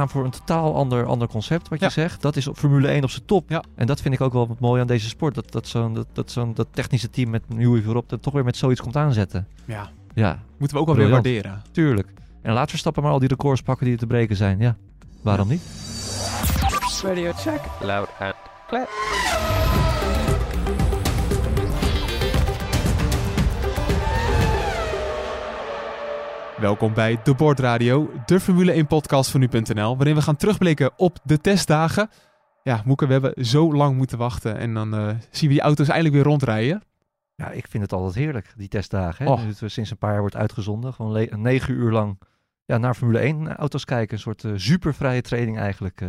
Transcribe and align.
gaan 0.00 0.08
voor 0.08 0.24
een 0.24 0.30
totaal 0.30 0.74
ander, 0.74 1.04
ander 1.06 1.28
concept, 1.28 1.68
wat 1.68 1.78
je 1.78 1.84
Ja. 1.84 1.90
zegt. 1.90 2.22
Dat 2.22 2.36
is 2.36 2.46
op 2.46 2.56
Formule 2.56 2.88
1 2.88 3.02
op 3.02 3.10
zijn 3.10 3.24
top. 3.24 3.48
Ja. 3.48 3.62
En 3.74 3.86
dat 3.86 4.00
vind 4.00 4.14
ik 4.14 4.20
ook 4.20 4.32
wel 4.32 4.48
wat 4.48 4.60
mooi 4.60 4.80
aan 4.80 4.86
deze 4.86 5.08
sport. 5.08 5.34
Dat, 5.34 5.52
dat 5.52 5.68
zo'n 5.68 5.94
dat, 5.94 6.06
dat, 6.12 6.30
zo'n 6.30 6.54
dat 6.54 6.66
technische 6.70 7.10
team 7.10 7.30
met 7.30 7.42
Newey 7.48 7.82
voorop 7.82 8.08
dat 8.08 8.22
toch 8.22 8.32
weer 8.32 8.44
met 8.44 8.56
zoiets 8.56 8.80
komt 8.80 8.96
aanzetten. 8.96 9.46
Ja, 9.64 9.90
Ja, 10.14 10.38
moeten 10.58 10.76
we 10.76 10.82
ook 10.82 10.88
wel 10.88 10.96
weer 10.96 11.08
waarderen. 11.10 11.62
tuurlijk. 11.72 12.08
En 12.42 12.52
laat 12.52 12.70
Verstappen 12.70 13.02
maar 13.02 13.12
al 13.12 13.18
die 13.18 13.28
records 13.28 13.62
pakken 13.62 13.84
die 13.84 13.94
er 13.94 14.00
te 14.00 14.06
breken 14.06 14.36
zijn. 14.36 14.58
Ja, 14.58 14.76
waarom 15.22 15.48
niet? 15.48 15.62
Radio 17.02 17.32
check. 17.32 17.60
Loud 17.80 18.08
and 18.18 18.34
clear. 18.68 19.89
Welkom 26.60 26.94
bij 26.94 27.20
De 27.22 27.34
Board 27.34 27.58
Radio, 27.58 28.10
de 28.26 28.40
Formule 28.40 28.72
1 28.72 28.86
podcast 28.86 29.30
van 29.30 29.40
nu.nl, 29.40 29.96
waarin 29.96 30.14
we 30.14 30.22
gaan 30.22 30.36
terugblikken 30.36 30.90
op 30.96 31.18
de 31.24 31.38
testdagen. 31.38 32.10
Ja, 32.62 32.82
Moeke, 32.84 33.06
we 33.06 33.12
hebben 33.12 33.44
zo 33.46 33.74
lang 33.74 33.96
moeten 33.96 34.18
wachten 34.18 34.56
en 34.56 34.74
dan 34.74 34.94
eh, 34.94 35.08
zien 35.30 35.48
we 35.48 35.54
die 35.54 35.60
auto's 35.60 35.88
eindelijk 35.88 36.14
weer 36.14 36.24
rondrijden. 36.24 36.82
Ja, 37.34 37.50
ik 37.50 37.66
vind 37.68 37.82
het 37.82 37.92
altijd 37.92 38.14
heerlijk, 38.14 38.52
die 38.56 38.68
testdagen. 38.68 39.24
Hè? 39.24 39.30
Och. 39.30 39.42
Nu 39.42 39.48
het 39.48 39.60
weer 39.60 39.70
sinds 39.70 39.90
een 39.90 39.98
paar 39.98 40.10
jaar 40.10 40.20
wordt 40.20 40.36
uitgezonden. 40.36 40.92
Gewoon 40.92 41.28
negen 41.42 41.74
uur 41.74 41.90
lang 41.90 42.18
ja, 42.64 42.78
naar 42.78 42.94
Formule 42.94 43.18
1 43.18 43.56
auto's 43.56 43.84
kijken. 43.84 44.14
Een 44.14 44.22
soort 44.22 44.44
eh, 44.44 44.52
supervrije 44.54 45.20
training 45.20 45.58
eigenlijk. 45.58 46.00
eh, 46.00 46.08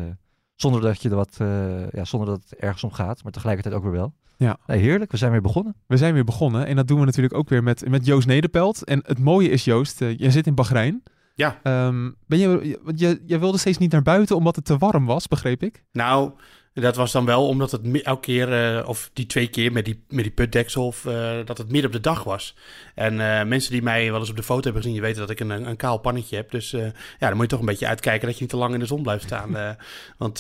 zonder 0.55 0.81
dat 0.81 1.01
je 1.01 1.09
er 1.09 1.15
wat, 1.15 1.37
eh, 1.39 1.89
ja, 1.89 2.05
zonder 2.05 2.29
dat 2.29 2.43
het 2.49 2.59
ergens 2.59 2.83
om 2.83 2.91
gaat, 2.91 3.23
maar 3.23 3.31
tegelijkertijd 3.31 3.75
ook 3.75 3.83
weer 3.83 3.91
wel. 3.91 4.13
Ja. 4.43 4.57
Heerlijk, 4.65 5.11
we 5.11 5.17
zijn 5.17 5.31
weer 5.31 5.41
begonnen. 5.41 5.75
We 5.87 5.97
zijn 5.97 6.13
weer 6.13 6.23
begonnen 6.23 6.65
en 6.65 6.75
dat 6.75 6.87
doen 6.87 6.99
we 6.99 7.05
natuurlijk 7.05 7.33
ook 7.33 7.49
weer 7.49 7.63
met, 7.63 7.89
met 7.89 8.05
Joost 8.05 8.27
Nederpelt. 8.27 8.83
En 8.83 9.03
het 9.05 9.19
mooie 9.19 9.49
is, 9.49 9.63
Joost, 9.63 10.01
eh, 10.01 10.17
jij 10.17 10.31
zit 10.31 10.47
in 10.47 10.55
Bahrein. 10.55 11.03
Ja. 11.35 11.59
Ehm, 11.63 12.11
ben 12.27 12.39
je, 12.39 12.79
want 12.83 12.99
je, 12.99 13.21
jij 13.25 13.39
wilde 13.39 13.57
steeds 13.57 13.77
niet 13.77 13.91
naar 13.91 14.01
buiten 14.01 14.35
omdat 14.35 14.55
het 14.55 14.65
te 14.65 14.77
warm 14.77 15.05
was, 15.05 15.27
begreep 15.27 15.63
ik? 15.63 15.83
Nou, 15.91 16.31
dat 16.73 16.95
was 16.95 17.11
dan 17.11 17.25
wel 17.25 17.47
omdat 17.47 17.71
het 17.71 18.01
elke 18.01 18.21
keer, 18.21 18.77
eh, 18.77 18.87
of 18.87 19.09
die 19.13 19.25
twee 19.25 19.47
keer 19.47 19.71
met 19.71 19.85
die, 19.85 20.03
met 20.07 20.23
die 20.23 20.33
putdeksel, 20.33 20.85
of, 20.85 21.05
eh, 21.05 21.45
dat 21.45 21.57
het 21.57 21.71
midden 21.71 21.85
op 21.85 21.91
de 21.91 21.99
dag 22.01 22.23
was. 22.23 22.55
En 22.95 23.39
eh, 23.39 23.45
mensen 23.47 23.71
die 23.71 23.81
mij 23.81 24.11
wel 24.11 24.19
eens 24.19 24.29
op 24.29 24.35
de 24.35 24.43
foto 24.43 24.63
hebben 24.63 24.81
gezien, 24.81 24.93
die 24.93 25.01
weten 25.01 25.19
dat 25.21 25.29
ik 25.29 25.39
een, 25.39 25.49
een 25.49 25.75
kaal 25.75 25.97
pannetje 25.97 26.35
heb. 26.35 26.51
Dus 26.51 26.71
ja, 26.71 26.91
dan 27.19 27.33
moet 27.33 27.41
je 27.41 27.47
toch 27.47 27.59
een 27.59 27.65
beetje 27.65 27.87
uitkijken 27.87 28.27
dat 28.27 28.35
je 28.35 28.41
niet 28.41 28.49
te 28.49 28.57
lang 28.57 28.73
in 28.73 28.79
de 28.79 28.85
zon 28.85 29.01
blijft 29.01 29.23
staan. 29.23 29.77
want 30.17 30.37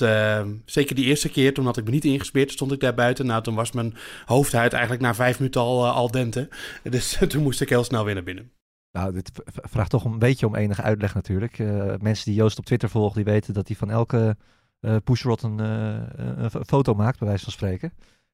zeker 0.65 0.95
die 0.95 1.05
eerste 1.05 1.29
keer, 1.29 1.53
toen 1.53 1.65
had 1.65 1.77
ik 1.77 1.83
me 1.83 1.89
niet 1.89 2.05
ingespeerd, 2.05 2.51
stond 2.51 2.71
ik 2.71 2.79
daar 2.79 2.93
buiten. 2.93 3.25
Nou, 3.25 3.43
toen 3.43 3.55
was 3.55 3.71
mijn 3.71 3.95
hoofdhuid 4.25 4.73
eigenlijk 4.73 5.03
na 5.03 5.13
vijf 5.13 5.39
minuten 5.39 5.61
al, 5.61 5.87
al 5.87 6.11
dente. 6.11 6.49
Dus 6.83 7.17
toen 7.27 7.43
moest 7.43 7.61
ik 7.61 7.69
heel 7.69 7.83
snel 7.83 8.05
weer 8.05 8.13
naar 8.13 8.23
binnen. 8.23 8.51
Nou, 8.91 9.13
dit 9.13 9.31
vraagt 9.43 9.89
toch 9.89 10.05
een 10.05 10.19
beetje 10.19 10.47
om 10.47 10.55
enige 10.55 10.81
uitleg 10.81 11.13
natuurlijk. 11.13 11.57
Mensen 12.01 12.25
die 12.25 12.33
Joost 12.33 12.57
op 12.57 12.65
Twitter 12.65 12.89
volgen, 12.89 13.15
die 13.15 13.33
weten 13.33 13.53
dat 13.53 13.67
hij 13.67 13.77
van 13.77 13.91
elke 13.91 14.35
pushrod 15.03 15.41
een, 15.43 15.59
eh, 15.59 16.35
een 16.37 16.49
f- 16.49 16.55
foto 16.67 16.93
maakt, 16.93 17.19
bij 17.19 17.27
wijze 17.27 17.43
van 17.43 17.53
spreken. 17.53 17.93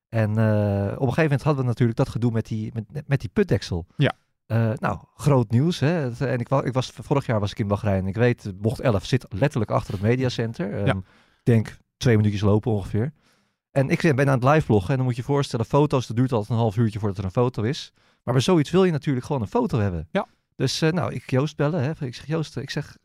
En 0.10 0.30
eh, 0.38 0.86
op 0.86 0.92
een 0.92 0.98
gegeven 1.00 1.24
moment 1.24 1.42
hadden 1.44 1.62
we 1.64 1.70
natuurlijk 1.70 1.98
dat 1.98 2.10
gedoe 2.10 2.32
met 2.32 2.46
die, 2.46 2.72
met, 2.74 3.08
met 3.08 3.20
die 3.20 3.30
putdeksel. 3.30 3.86
Ja. 3.98 4.14
Eh, 4.46 4.72
nou, 4.76 5.00
groot 5.16 5.50
nieuws. 5.52 5.80
Hè? 5.80 6.12
En 6.28 6.40
ik, 6.40 6.50
ik 6.50 6.74
was, 6.74 6.92
vorig 7.02 7.26
jaar 7.26 7.40
was 7.40 7.52
ik 7.52 7.60
in 7.60 7.68
Bahrein. 7.68 8.08
Ik 8.08 8.16
weet, 8.16 8.52
bocht 8.56 8.80
11 8.80 9.06
zit 9.06 9.26
letterlijk 9.30 9.72
achter 9.72 9.94
het 9.94 10.02
mediacenter. 10.02 10.74
Ehm, 10.74 10.86
Ja. 10.86 10.94
Ik 10.94 11.54
denk 11.54 11.78
twee 11.98 12.16
minuutjes 12.18 12.42
lopen 12.42 12.72
ongeveer. 12.72 13.12
En 13.72 13.90
ik 13.90 14.02
ben 14.16 14.30
aan 14.30 14.40
het 14.40 14.44
live 14.44 14.66
vloggen. 14.66 14.90
En 14.90 14.96
dan 14.96 15.06
moet 15.06 15.16
je 15.16 15.22
je 15.22 15.28
voorstellen, 15.28 15.66
foto's, 15.66 16.08
dat 16.08 16.16
duurt 16.18 16.32
altijd 16.32 16.50
een 16.52 16.56
half 16.58 16.78
uurtje 16.78 17.00
voordat 17.00 17.18
er 17.18 17.24
een 17.24 17.32
foto 17.32 17.62
is. 17.64 17.94
Maar 18.24 18.34
bij 18.34 18.44
zoiets 18.44 18.72
wil 18.72 18.84
je 18.84 18.92
natuurlijk 18.92 19.26
gewoon 19.26 19.42
een 19.42 19.48
foto 19.48 19.80
hebben. 19.80 20.08
Ja. 20.12 20.28
Dus 20.56 20.82
eh, 20.82 20.92
nou, 20.92 21.14
ik 21.14 21.30
Joost 21.30 21.56
bellen. 21.56 21.82
Hè. 21.84 22.06
Ik 22.06 22.16
zeg, 22.16 22.28
Joost, 22.28 22.58
ik 22.58 22.70
zeg, 22.70 22.98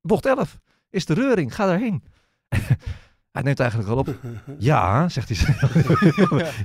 bocht 0.00 0.26
11 0.26 0.58
is 0.90 1.06
de 1.06 1.14
reuring, 1.14 1.54
ga 1.54 1.66
daarheen. 1.66 2.02
hij 3.32 3.42
neemt 3.42 3.60
eigenlijk 3.60 3.90
al 3.90 3.96
op. 3.96 4.14
Ja, 4.58 5.08
zegt 5.08 5.28
hij. 5.28 5.56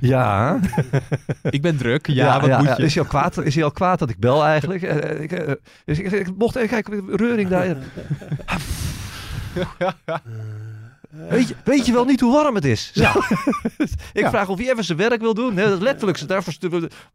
ja. 0.00 0.58
Ik 1.50 1.62
ben 1.62 1.76
druk, 1.76 2.06
ja, 2.06 2.40
wat 2.40 2.58
moet 2.58 2.76
je? 2.76 2.84
Is 2.84 2.94
hij, 2.94 3.02
al 3.02 3.08
kwaad, 3.08 3.36
is 3.36 3.54
hij 3.54 3.64
al 3.64 3.70
kwaad 3.70 3.98
dat 3.98 4.10
ik 4.10 4.18
bel 4.18 4.44
eigenlijk? 4.44 4.82
Eh, 4.82 5.10
eh, 5.10 5.20
ik, 5.20 5.32
eh, 5.32 5.52
dus 5.84 5.98
ik, 5.98 6.10
ik 6.10 6.36
mocht 6.36 6.56
even 6.56 6.68
kijken, 6.68 7.16
reuring 7.16 7.48
daar. 7.48 7.76
Weet 11.28 11.48
je, 11.48 11.54
weet 11.64 11.86
je 11.86 11.92
wel 11.92 12.04
niet 12.04 12.20
hoe 12.20 12.32
warm 12.32 12.54
het 12.54 12.64
is? 12.64 12.90
Ja. 12.94 13.14
ik 14.12 14.20
Ja. 14.22 14.30
vraag 14.30 14.48
of 14.48 14.58
hij 14.58 14.70
even 14.70 14.84
zijn 14.84 14.98
werk 14.98 15.20
wil 15.20 15.34
doen. 15.34 15.54
Nee, 15.54 15.66
dat 15.68 15.80
letterlijk. 15.80 16.28
Daarvoor 16.28 16.52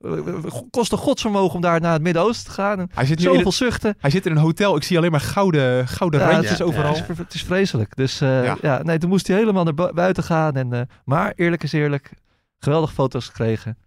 eh, 0.02 0.54
kost 0.70 0.92
een 0.92 0.98
godsvermogen 0.98 1.56
om 1.56 1.62
daar 1.62 1.82
naar 1.82 1.94
het 1.94 2.02
Midden-Oosten 2.02 2.46
te 2.46 2.52
gaan. 2.52 2.88
Hij 2.94 3.06
zit, 3.06 3.18
in 3.18 3.24
zoveel 3.24 3.46
een, 3.46 3.52
zuchten. 3.52 3.96
hij 4.00 4.10
zit 4.10 4.26
in 4.26 4.32
een 4.32 4.38
hotel, 4.38 4.76
ik 4.76 4.84
zie 4.84 4.98
alleen 4.98 5.12
maar 5.12 5.20
gouden, 5.20 5.88
gouden 5.88 6.20
Ja, 6.20 6.30
randjes 6.32 6.58
ja, 6.58 6.66
overal. 6.66 6.96
Het 6.96 7.10
is, 7.10 7.18
het 7.18 7.34
is 7.34 7.44
vreselijk. 7.44 7.96
Dus 7.96 8.22
eh, 8.22 8.44
Ja. 8.44 8.58
ja. 8.62 8.84
nee, 8.84 8.98
toen 8.98 9.10
moest 9.10 9.28
hij 9.28 9.38
helemaal 9.38 9.64
naar 9.64 9.74
bu- 9.74 9.94
buiten 9.94 10.24
gaan. 10.24 10.56
En, 10.56 10.74
eh, 10.74 10.82
maar 11.06 11.34
eerlijk 11.36 11.64
is 11.64 11.74
eerlijk, 11.74 12.12
geweldige 12.60 12.94
foto's 12.94 13.26
gekregen. 13.26 13.78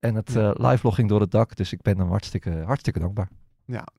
En 0.00 0.14
het 0.14 0.32
Ja. 0.32 0.52
eh 0.52 0.66
live 0.68 0.78
vlogging 0.78 1.08
door 1.08 1.20
het 1.20 1.30
dak. 1.30 1.56
Dus 1.56 1.72
ik 1.72 1.82
ben 1.82 1.98
hem 1.98 2.08
hartstikke, 2.08 2.62
hartstikke 2.66 2.98
dankbaar. 2.98 3.28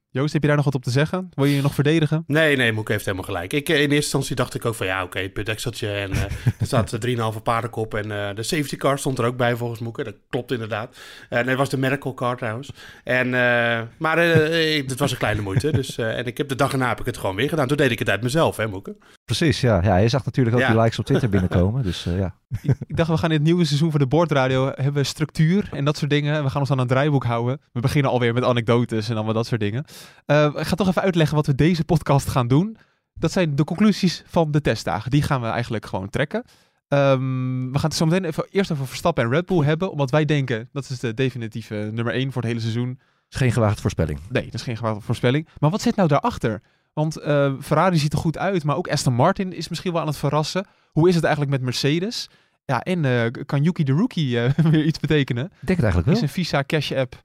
Joost, 0.10 0.34
heb 0.34 0.42
je 0.42 0.48
daar 0.48 0.56
nog 0.58 0.66
wat 0.66 0.76
op 0.76 0.84
te 0.84 0.92
zeggen? 0.92 1.30
Wil 1.34 1.46
je 1.46 1.56
je 1.56 1.62
nog 1.62 1.74
verdedigen? 1.74 2.24
Nee, 2.28 2.56
nee, 2.56 2.72
Moeke 2.72 2.92
heeft 2.92 3.06
helemaal 3.06 3.26
gelijk. 3.26 3.54
Ik, 3.54 3.70
eh, 3.70 3.76
in 3.76 3.82
eerste 3.82 3.96
instantie 3.96 4.36
dacht 4.36 4.54
ik 4.56 4.66
ook 4.66 4.76
van 4.76 4.86
ja, 4.86 5.04
oké, 5.04 5.30
putdekseltje 5.30 5.90
en 5.92 6.12
eh, 6.12 6.22
er 6.60 6.66
staat 6.66 6.94
eh, 6.94 7.34
3,5 7.36 7.42
paardenkop 7.44 7.94
en 7.94 8.12
eh, 8.30 8.36
de 8.36 8.44
safety 8.44 8.78
car 8.78 9.00
stond 9.00 9.20
er 9.20 9.26
ook 9.26 9.38
bij 9.38 9.56
volgens 9.56 9.80
Moeke. 9.80 10.04
Dat 10.04 10.16
klopt 10.30 10.52
inderdaad. 10.52 10.98
En 11.30 11.46
dat 11.46 11.58
was 11.58 11.70
de 11.70 11.78
medical 11.78 12.14
car 12.14 12.38
trouwens. 12.38 12.72
En, 13.04 13.26
eh, 13.26 13.82
maar 13.98 14.18
eh, 14.18 14.88
het 14.88 15.00
was 15.00 15.12
een 15.12 15.18
kleine 15.18 15.42
moeite. 15.42 15.72
Dus, 15.72 15.98
eh, 15.98 16.18
en 16.18 16.26
ik 16.26 16.38
heb 16.38 16.48
de 16.50 16.56
dag 16.56 16.72
erna 16.72 16.88
heb 16.88 17.00
ik 17.00 17.06
het 17.06 17.18
gewoon 17.18 17.36
weer 17.36 17.50
gedaan. 17.50 17.68
Toen 17.68 17.78
deed 17.78 17.92
ik 17.92 18.00
het 18.00 18.10
uit 18.10 18.22
mezelf, 18.22 18.58
hè 18.58 18.68
Moeke? 18.68 18.96
Precies, 19.26 19.62
ja. 19.62 19.82
ja 19.84 19.98
je 19.98 20.08
zag 20.10 20.26
natuurlijk 20.26 20.56
ook 20.56 20.62
Ja. 20.62 20.68
die 20.72 20.82
likes 20.82 21.00
op 21.00 21.06
Twitter 21.06 21.30
binnenkomen. 21.30 21.84
Dus 21.84 22.06
eh, 22.06 22.18
ja. 22.20 22.36
ik, 22.62 22.76
ik 22.88 22.98
dacht, 22.98 23.10
we 23.10 23.18
gaan 23.18 23.30
in 23.30 23.36
het 23.36 23.46
nieuwe 23.46 23.66
seizoen 23.66 23.92
van 23.92 24.00
de 24.00 24.08
Boordradio 24.08 24.66
hebben 24.66 24.94
we 24.94 25.04
structuur 25.04 25.70
en 25.72 25.86
dat 25.86 25.98
soort 25.98 26.10
dingen. 26.10 26.44
We 26.44 26.50
gaan 26.50 26.62
ons 26.62 26.72
aan 26.72 26.80
een 26.80 26.88
draaiboek 26.88 27.24
houden. 27.24 27.62
We 27.72 27.80
beginnen 27.80 28.12
alweer 28.12 28.34
met 28.34 28.44
anekdotes 28.44 29.10
en 29.10 29.16
allemaal 29.16 29.34
dat 29.34 29.46
soort 29.48 29.62
dingen. 29.62 29.86
Eh, 30.26 30.54
ik 30.56 30.66
ga 30.66 30.76
toch 30.76 30.88
even 30.88 31.02
uitleggen 31.02 31.36
wat 31.36 31.46
we 31.46 31.56
deze 31.56 31.84
podcast 31.84 32.28
gaan 32.30 32.48
doen. 32.48 32.78
Dat 33.14 33.32
zijn 33.32 33.56
de 33.56 33.64
conclusies 33.64 34.24
van 34.28 34.52
de 34.52 34.62
testdagen. 34.62 35.12
Die 35.12 35.22
gaan 35.22 35.42
we 35.42 35.48
eigenlijk 35.48 35.86
gewoon 35.86 36.10
trekken. 36.10 36.44
Ehm, 36.88 37.72
we 37.72 37.80
gaan 37.80 37.90
het 37.90 37.94
zo 37.94 38.06
meteen 38.06 38.26
even, 38.26 38.48
eerst 38.50 38.72
over 38.72 38.88
Verstappen 38.88 39.24
en 39.24 39.30
Red 39.30 39.46
Bull 39.46 39.64
hebben. 39.64 39.92
Omdat 39.92 40.12
wij 40.12 40.26
denken, 40.26 40.70
dat 40.72 40.90
is 40.90 41.00
de 41.00 41.14
definitieve 41.14 41.90
nummer 41.94 42.14
1 42.14 42.32
voor 42.32 42.42
het 42.42 42.52
hele 42.52 42.62
seizoen. 42.64 43.00
is 43.30 43.38
geen 43.38 43.52
gewaagde 43.52 43.82
voorspelling. 43.82 44.20
Nee, 44.30 44.46
dat 44.46 44.54
is 44.54 44.62
geen 44.62 44.78
gewaagde 44.78 45.02
voorspelling. 45.02 45.48
Maar 45.60 45.70
wat 45.70 45.82
zit 45.82 45.96
nou 45.96 46.08
daarachter? 46.08 46.62
Want 46.94 47.18
eh, 47.18 47.54
Ferrari 47.62 47.98
ziet 47.98 48.14
er 48.14 48.20
goed 48.20 48.38
uit, 48.38 48.64
maar 48.64 48.76
ook 48.76 48.88
Aston 48.88 49.14
Martin 49.14 49.54
is 49.54 49.68
misschien 49.68 49.92
wel 49.92 50.02
aan 50.02 50.08
het 50.08 50.18
verrassen. 50.18 50.66
Hoe 50.92 51.10
is 51.10 51.16
het 51.16 51.24
eigenlijk 51.24 51.54
met 51.54 51.64
Mercedes? 51.64 52.30
Ja, 52.66 52.82
en 52.82 53.06
eh, 53.06 53.44
kan 53.46 53.64
Yuki 53.64 53.84
de 53.84 53.92
Rookie 53.92 54.40
weer 54.72 54.84
iets 54.86 55.00
betekenen? 55.00 55.46
Ik 55.46 55.52
denk 55.52 55.80
het 55.80 55.84
eigenlijk 55.84 56.08
Is 56.08 56.14
wel. 56.14 56.24
een 56.24 56.30
Visa 56.30 56.64
Cash 56.64 56.92
App 56.92 57.24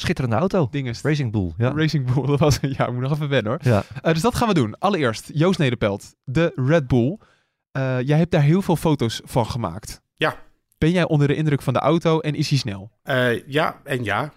Schitterende 0.00 0.36
auto. 0.36 0.68
Racing 1.02 1.32
Bull, 1.32 1.52
ja. 1.56 1.72
Racing 1.74 2.12
Bull. 2.14 2.26
Dat 2.36 2.38
was, 2.38 2.58
ja, 2.60 2.86
ik 2.86 2.92
moet 2.92 3.02
nog 3.02 3.12
even 3.12 3.28
wennen 3.28 3.52
hoor. 3.52 3.60
ja. 3.72 3.82
Eh, 4.02 4.12
dus 4.12 4.22
dat 4.22 4.34
gaan 4.34 4.48
we 4.48 4.54
doen. 4.54 4.78
Allereerst, 4.78 5.30
Joost 5.34 5.58
Nederpelt, 5.58 6.14
de 6.24 6.52
Red 6.54 6.86
Bull. 6.86 7.18
Eh, 7.72 8.00
jij 8.00 8.18
hebt 8.18 8.30
daar 8.30 8.42
heel 8.42 8.62
veel 8.62 8.76
foto's 8.76 9.20
van 9.24 9.46
gemaakt. 9.46 10.00
Ja. 10.16 10.36
Ben 10.78 10.90
jij 10.90 11.04
onder 11.04 11.28
de 11.28 11.34
indruk 11.34 11.62
van 11.62 11.72
de 11.72 11.78
auto 11.78 12.20
en 12.20 12.34
is 12.34 12.48
hij 12.48 12.58
snel? 12.58 12.90
Eh, 13.02 13.46
ja 13.46 13.80
en 13.84 14.04
ja. 14.04 14.32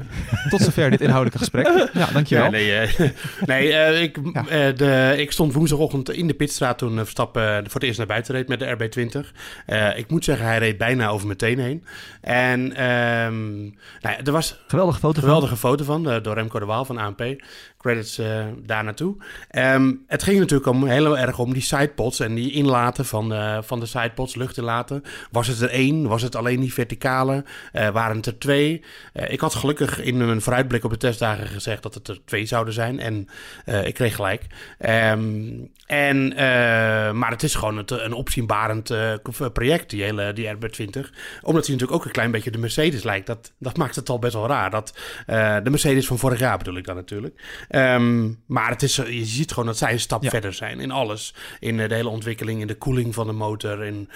Tot 0.50 0.60
zover 0.60 0.90
dit 0.90 1.00
inhoudelijke 1.00 1.38
gesprek. 1.38 1.88
Ja, 1.92 2.08
dankjewel. 2.12 2.44
Ja, 2.44 2.50
nee, 2.50 2.72
eh, 2.76 3.10
nee 3.46 3.72
eh, 3.72 4.02
ik, 4.02 4.18
Ja. 4.32 4.46
eh, 4.48 4.76
de, 4.76 5.14
ik 5.16 5.32
stond 5.32 5.52
woensdagochtend 5.52 6.10
in 6.10 6.26
de 6.26 6.34
pitstraat 6.34 6.78
toen 6.78 6.96
Verstappen 6.96 7.56
voor 7.64 7.74
het 7.74 7.82
eerst 7.82 7.98
naar 7.98 8.06
buiten 8.06 8.34
reed 8.34 8.48
met 8.48 8.58
de 8.58 8.76
RB20. 8.76 9.28
Eh, 9.66 9.98
ik 9.98 10.10
moet 10.10 10.24
zeggen, 10.24 10.46
hij 10.46 10.58
reed 10.58 10.78
bijna 10.78 11.08
over 11.08 11.26
mijn 11.26 11.38
teen 11.38 11.58
heen. 11.58 11.84
En 12.20 12.76
ehm, 12.76 13.60
nou 13.60 13.72
ja, 14.00 14.18
er 14.24 14.32
was 14.32 14.60
Geweldige 14.66 14.98
foto. 14.98 15.16
een 15.16 15.22
geweldige 15.22 15.56
foto 15.56 15.84
van, 15.84 16.02
door 16.22 16.34
Remco 16.34 16.58
de 16.58 16.64
Waal 16.64 16.84
van 16.84 16.98
ANP. 16.98 17.22
Credits 17.82 18.18
eh, 18.18 18.44
daar 18.64 18.84
naartoe. 18.84 19.16
Ehm, 19.48 19.92
het 20.06 20.22
ging 20.22 20.38
natuurlijk 20.38 20.70
om, 20.70 20.86
heel 20.86 21.18
erg 21.18 21.38
om 21.38 21.52
die 21.52 21.62
sidepods 21.62 22.20
en 22.20 22.34
die 22.34 22.52
inlaten 22.52 23.04
van, 23.04 23.32
eh, 23.32 23.58
van 23.62 23.80
de 23.80 23.86
sidepods, 23.86 24.34
lucht 24.34 24.56
inlaten. 24.56 25.02
Was 25.30 25.46
het 25.46 25.60
er 25.60 25.70
één? 25.70 26.08
Was 26.08 26.22
het 26.22 26.36
alleen 26.36 26.60
die 26.60 26.72
verticale? 26.72 27.44
Eh, 27.72 27.88
waren 27.88 28.16
het 28.16 28.26
er 28.26 28.38
twee? 28.38 28.82
Ik 29.28 29.40
had 29.40 29.54
geluk 29.54 29.72
gelukkig 29.76 30.04
in 30.06 30.20
een 30.20 30.40
vooruitblik 30.40 30.84
op 30.84 30.90
de 30.90 30.96
testdagen 30.96 31.46
gezegd 31.46 31.82
dat 31.82 31.94
het 31.94 32.08
er 32.08 32.18
twee 32.24 32.46
zouden 32.46 32.74
zijn. 32.74 33.00
En 33.00 33.28
uh, 33.66 33.86
ik 33.86 33.94
kreeg 33.94 34.14
gelijk. 34.14 34.46
Um, 34.78 35.70
en, 35.86 36.32
uh, 36.32 36.38
maar 37.12 37.30
het 37.30 37.42
is 37.42 37.54
gewoon 37.54 37.76
het, 37.76 37.90
een 37.90 38.12
opzienbarend 38.12 38.90
uh, 38.90 39.14
project, 39.52 39.90
die 39.90 40.02
hele 40.02 40.32
die 40.32 40.54
RB20. 40.54 41.10
Omdat 41.42 41.66
hij 41.66 41.74
natuurlijk 41.74 41.92
ook 41.92 42.04
een 42.04 42.10
klein 42.10 42.30
beetje 42.30 42.50
de 42.50 42.58
Mercedes 42.58 43.02
lijkt. 43.02 43.26
Dat, 43.26 43.52
dat 43.58 43.76
maakt 43.76 43.96
het 43.96 44.08
al 44.08 44.18
best 44.18 44.34
wel 44.34 44.46
raar. 44.46 44.70
Dat, 44.70 44.98
de 45.26 45.70
Mercedes 45.70 46.06
van 46.06 46.18
vorig 46.18 46.38
jaar 46.38 46.58
bedoel 46.58 46.76
ik 46.76 46.84
dan 46.84 46.96
natuurlijk. 46.96 47.40
Um, 47.74 48.42
maar 48.46 48.70
het 48.70 48.82
is, 48.82 48.96
je 48.96 49.24
ziet 49.24 49.50
gewoon 49.50 49.66
dat 49.66 49.76
zij 49.76 49.92
een 49.92 50.00
stap 50.00 50.28
verder 50.28 50.52
zijn 50.52 50.80
in 50.80 50.90
alles. 50.90 51.34
In 51.60 51.76
de 51.76 51.94
hele 51.94 52.08
ontwikkeling, 52.08 52.60
in 52.60 52.66
de 52.66 52.74
koeling 52.74 53.14
van 53.14 53.26
de 53.26 53.32
motor. 53.32 53.84
In 53.84 54.08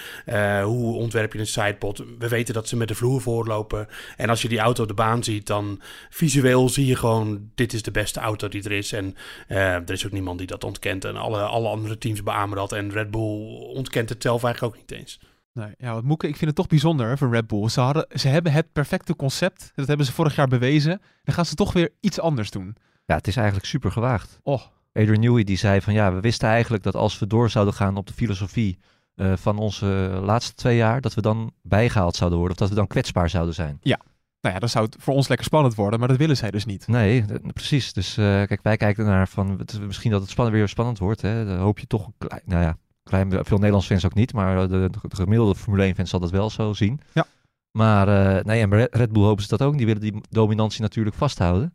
hoe 0.63 0.95
ontwerp 0.95 1.33
je 1.33 1.39
een 1.39 1.47
sidepod. 1.47 2.03
We 2.19 2.27
weten 2.27 2.53
dat 2.53 2.67
ze 2.67 2.75
met 2.75 2.87
de 2.87 2.95
vloer 2.95 3.21
voorlopen. 3.21 3.87
En 4.17 4.29
als 4.29 4.41
je 4.41 4.49
die 4.49 4.59
auto 4.59 4.81
op 4.81 4.87
de 4.87 4.93
baan 4.93 5.23
ziet, 5.23 5.47
dan 5.47 5.81
visueel 6.09 6.69
zie 6.69 6.85
je 6.85 6.95
gewoon... 6.95 7.49
dit 7.55 7.73
is 7.73 7.81
de 7.81 7.91
beste 7.91 8.19
auto 8.19 8.47
die 8.47 8.63
er 8.63 8.71
is. 8.71 8.91
En 8.91 9.15
er 9.47 9.91
is 9.91 10.05
ook 10.05 10.11
niemand 10.11 10.37
die 10.37 10.47
dat 10.47 10.63
ontkent. 10.63 11.05
En 11.05 11.15
alle, 11.15 11.41
alle 11.41 11.67
andere 11.67 11.97
teams 11.97 12.23
beamen 12.23 12.57
dat. 12.57 12.71
En 12.71 12.91
Red 12.91 13.11
Bull 13.11 13.57
ontkent 13.73 14.09
het 14.09 14.21
zelf 14.21 14.43
eigenlijk 14.43 14.75
ook 14.75 14.81
niet 14.81 14.99
eens. 14.99 15.19
Nee, 15.53 15.73
ja, 15.77 15.93
wat 15.93 16.03
Moeke, 16.03 16.27
ik 16.27 16.35
vind 16.35 16.45
het 16.45 16.55
toch 16.55 16.67
bijzonder 16.67 17.17
van 17.17 17.31
Red 17.31 17.47
Bull. 17.47 17.69
Ze, 17.69 17.79
hadden, 17.79 18.07
ze 18.13 18.27
hebben 18.27 18.51
het 18.51 18.71
perfecte 18.71 19.15
concept. 19.15 19.71
Dat 19.75 19.87
hebben 19.87 20.05
ze 20.05 20.13
vorig 20.13 20.35
jaar 20.35 20.47
bewezen. 20.47 21.01
Dan 21.23 21.35
gaan 21.35 21.45
ze 21.45 21.55
toch 21.55 21.73
weer 21.73 21.89
iets 21.99 22.19
anders 22.19 22.51
doen. 22.51 22.75
Ja, 23.07 23.15
het 23.15 23.27
is 23.27 23.35
eigenlijk 23.35 23.67
super 23.67 23.91
gewaagd. 23.91 24.39
Oh. 24.43 24.61
Adrian 24.93 25.19
Newey 25.19 25.43
die 25.43 25.57
zei 25.57 25.81
van 25.81 25.93
ja, 25.93 26.13
we 26.13 26.19
wisten 26.19 26.49
eigenlijk 26.49 26.83
dat 26.83 26.95
als 26.95 27.19
we 27.19 27.27
door 27.27 27.49
zouden 27.49 27.73
gaan 27.73 27.97
op 27.97 28.07
de 28.07 28.13
filosofie 28.13 28.79
uh, 29.15 29.33
van 29.35 29.57
onze 29.57 29.85
laatste 30.23 30.53
twee 30.53 30.75
jaar, 30.75 31.01
dat 31.01 31.13
we 31.13 31.21
dan 31.21 31.51
bijgehaald 31.61 32.15
zouden 32.15 32.39
worden 32.39 32.57
of 32.57 32.61
dat 32.61 32.73
we 32.73 32.79
dan 32.79 32.87
kwetsbaar 32.87 33.29
zouden 33.29 33.53
zijn. 33.53 33.77
Ja. 33.81 33.99
Nou 34.41 34.53
ja, 34.53 34.59
dan 34.59 34.69
zou 34.69 34.85
het 34.85 34.95
voor 34.99 35.13
ons 35.13 35.27
lekker 35.27 35.45
spannend 35.45 35.75
worden, 35.75 35.99
maar 35.99 36.07
dat 36.07 36.17
willen 36.17 36.37
zij 36.37 36.51
dus 36.51 36.65
niet. 36.65 36.87
Nee, 36.87 37.25
precies. 37.53 37.93
Dus 37.93 38.17
uh, 38.17 38.25
kijk, 38.25 38.59
wij 38.63 38.77
kijken 38.77 39.05
naar 39.05 39.27
van 39.27 39.59
misschien 39.79 40.11
dat 40.11 40.21
het 40.21 40.29
spannend, 40.29 40.57
weer 40.57 40.67
spannend 40.67 40.99
wordt. 40.99 41.21
Hè. 41.21 41.45
Dan 41.45 41.57
hoop 41.57 41.79
je 41.79 41.87
toch, 41.87 42.09
klein, 42.17 42.41
nou 42.45 42.63
ja, 42.63 42.77
klein, 43.03 43.31
veel 43.31 43.57
Nederlandse 43.57 43.89
fans 43.89 44.05
ook 44.05 44.13
niet, 44.13 44.33
maar 44.33 44.67
de, 44.67 44.89
de 45.09 45.15
gemiddelde 45.15 45.55
Formule 45.55 45.83
1 45.83 45.95
fans 45.95 46.09
zal 46.09 46.19
dat 46.19 46.31
wel 46.31 46.49
zo 46.49 46.73
zien. 46.73 46.99
Ja. 47.13 47.25
Maar 47.71 48.07
uh, 48.07 48.43
nee, 48.43 48.61
en 48.61 48.87
Red 48.91 49.11
Bull 49.11 49.23
hopen 49.23 49.43
ze 49.43 49.49
dat 49.49 49.61
ook. 49.61 49.77
Die 49.77 49.85
willen 49.85 50.01
die 50.01 50.21
dominantie 50.29 50.81
natuurlijk 50.81 51.15
vasthouden. 51.15 51.73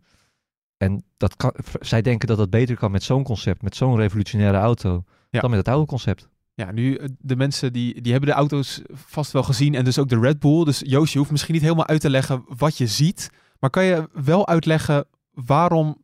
En 0.83 1.05
dat 1.17 1.37
kan, 1.37 1.55
zij 1.81 2.03
denken 2.03 2.29
dat 2.29 2.37
dat 2.37 2.51
beter 2.51 2.77
kan 2.77 2.91
met 2.91 3.03
zo'n 3.03 3.23
concept, 3.23 3.63
met 3.63 3.77
zo'n 3.77 3.97
revolutionaire 3.97 4.59
auto, 4.59 5.05
ja. 5.31 5.41
dan 5.41 5.51
met 5.51 5.59
het 5.59 5.69
oude 5.69 5.87
concept. 5.87 6.29
Ja, 6.55 6.73
nu 6.73 6.95
eh, 6.95 7.09
de 7.19 7.37
mensen 7.37 7.73
die, 7.73 8.01
die 8.01 8.13
hebben 8.13 8.31
de 8.31 8.37
auto's 8.37 8.83
vast 8.93 9.33
wel 9.33 9.43
gezien 9.43 9.75
en 9.75 9.85
dus 9.85 9.99
ook 9.99 10.09
de 10.09 10.19
Red 10.19 10.39
Bull. 10.39 10.65
Dus 10.65 10.83
Joost, 10.85 11.13
je 11.13 11.19
hoeft 11.19 11.31
misschien 11.31 11.55
niet 11.55 11.63
helemaal 11.63 11.87
uit 11.87 12.01
te 12.01 12.11
leggen 12.11 12.45
wat 12.47 12.79
je 12.79 12.87
ziet. 12.87 13.31
Maar 13.59 13.71
kan 13.71 13.85
je 13.85 14.09
wel 14.13 14.49
uitleggen 14.49 15.07
waarom 15.31 16.02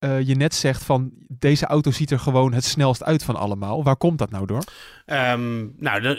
uh, 0.00 0.20
je 0.20 0.34
net 0.34 0.54
zegt 0.54 0.84
van 0.84 1.10
deze 1.28 1.66
auto 1.66 1.90
ziet 1.90 2.10
er 2.10 2.18
gewoon 2.18 2.52
het 2.52 2.64
snelst 2.64 3.04
uit 3.04 3.24
van 3.24 3.36
allemaal. 3.36 3.84
Waar 3.84 3.96
komt 3.96 4.18
dat 4.18 4.30
nou 4.30 4.46
door? 4.46 4.62
Um, 5.06 5.74
nou, 5.76 6.18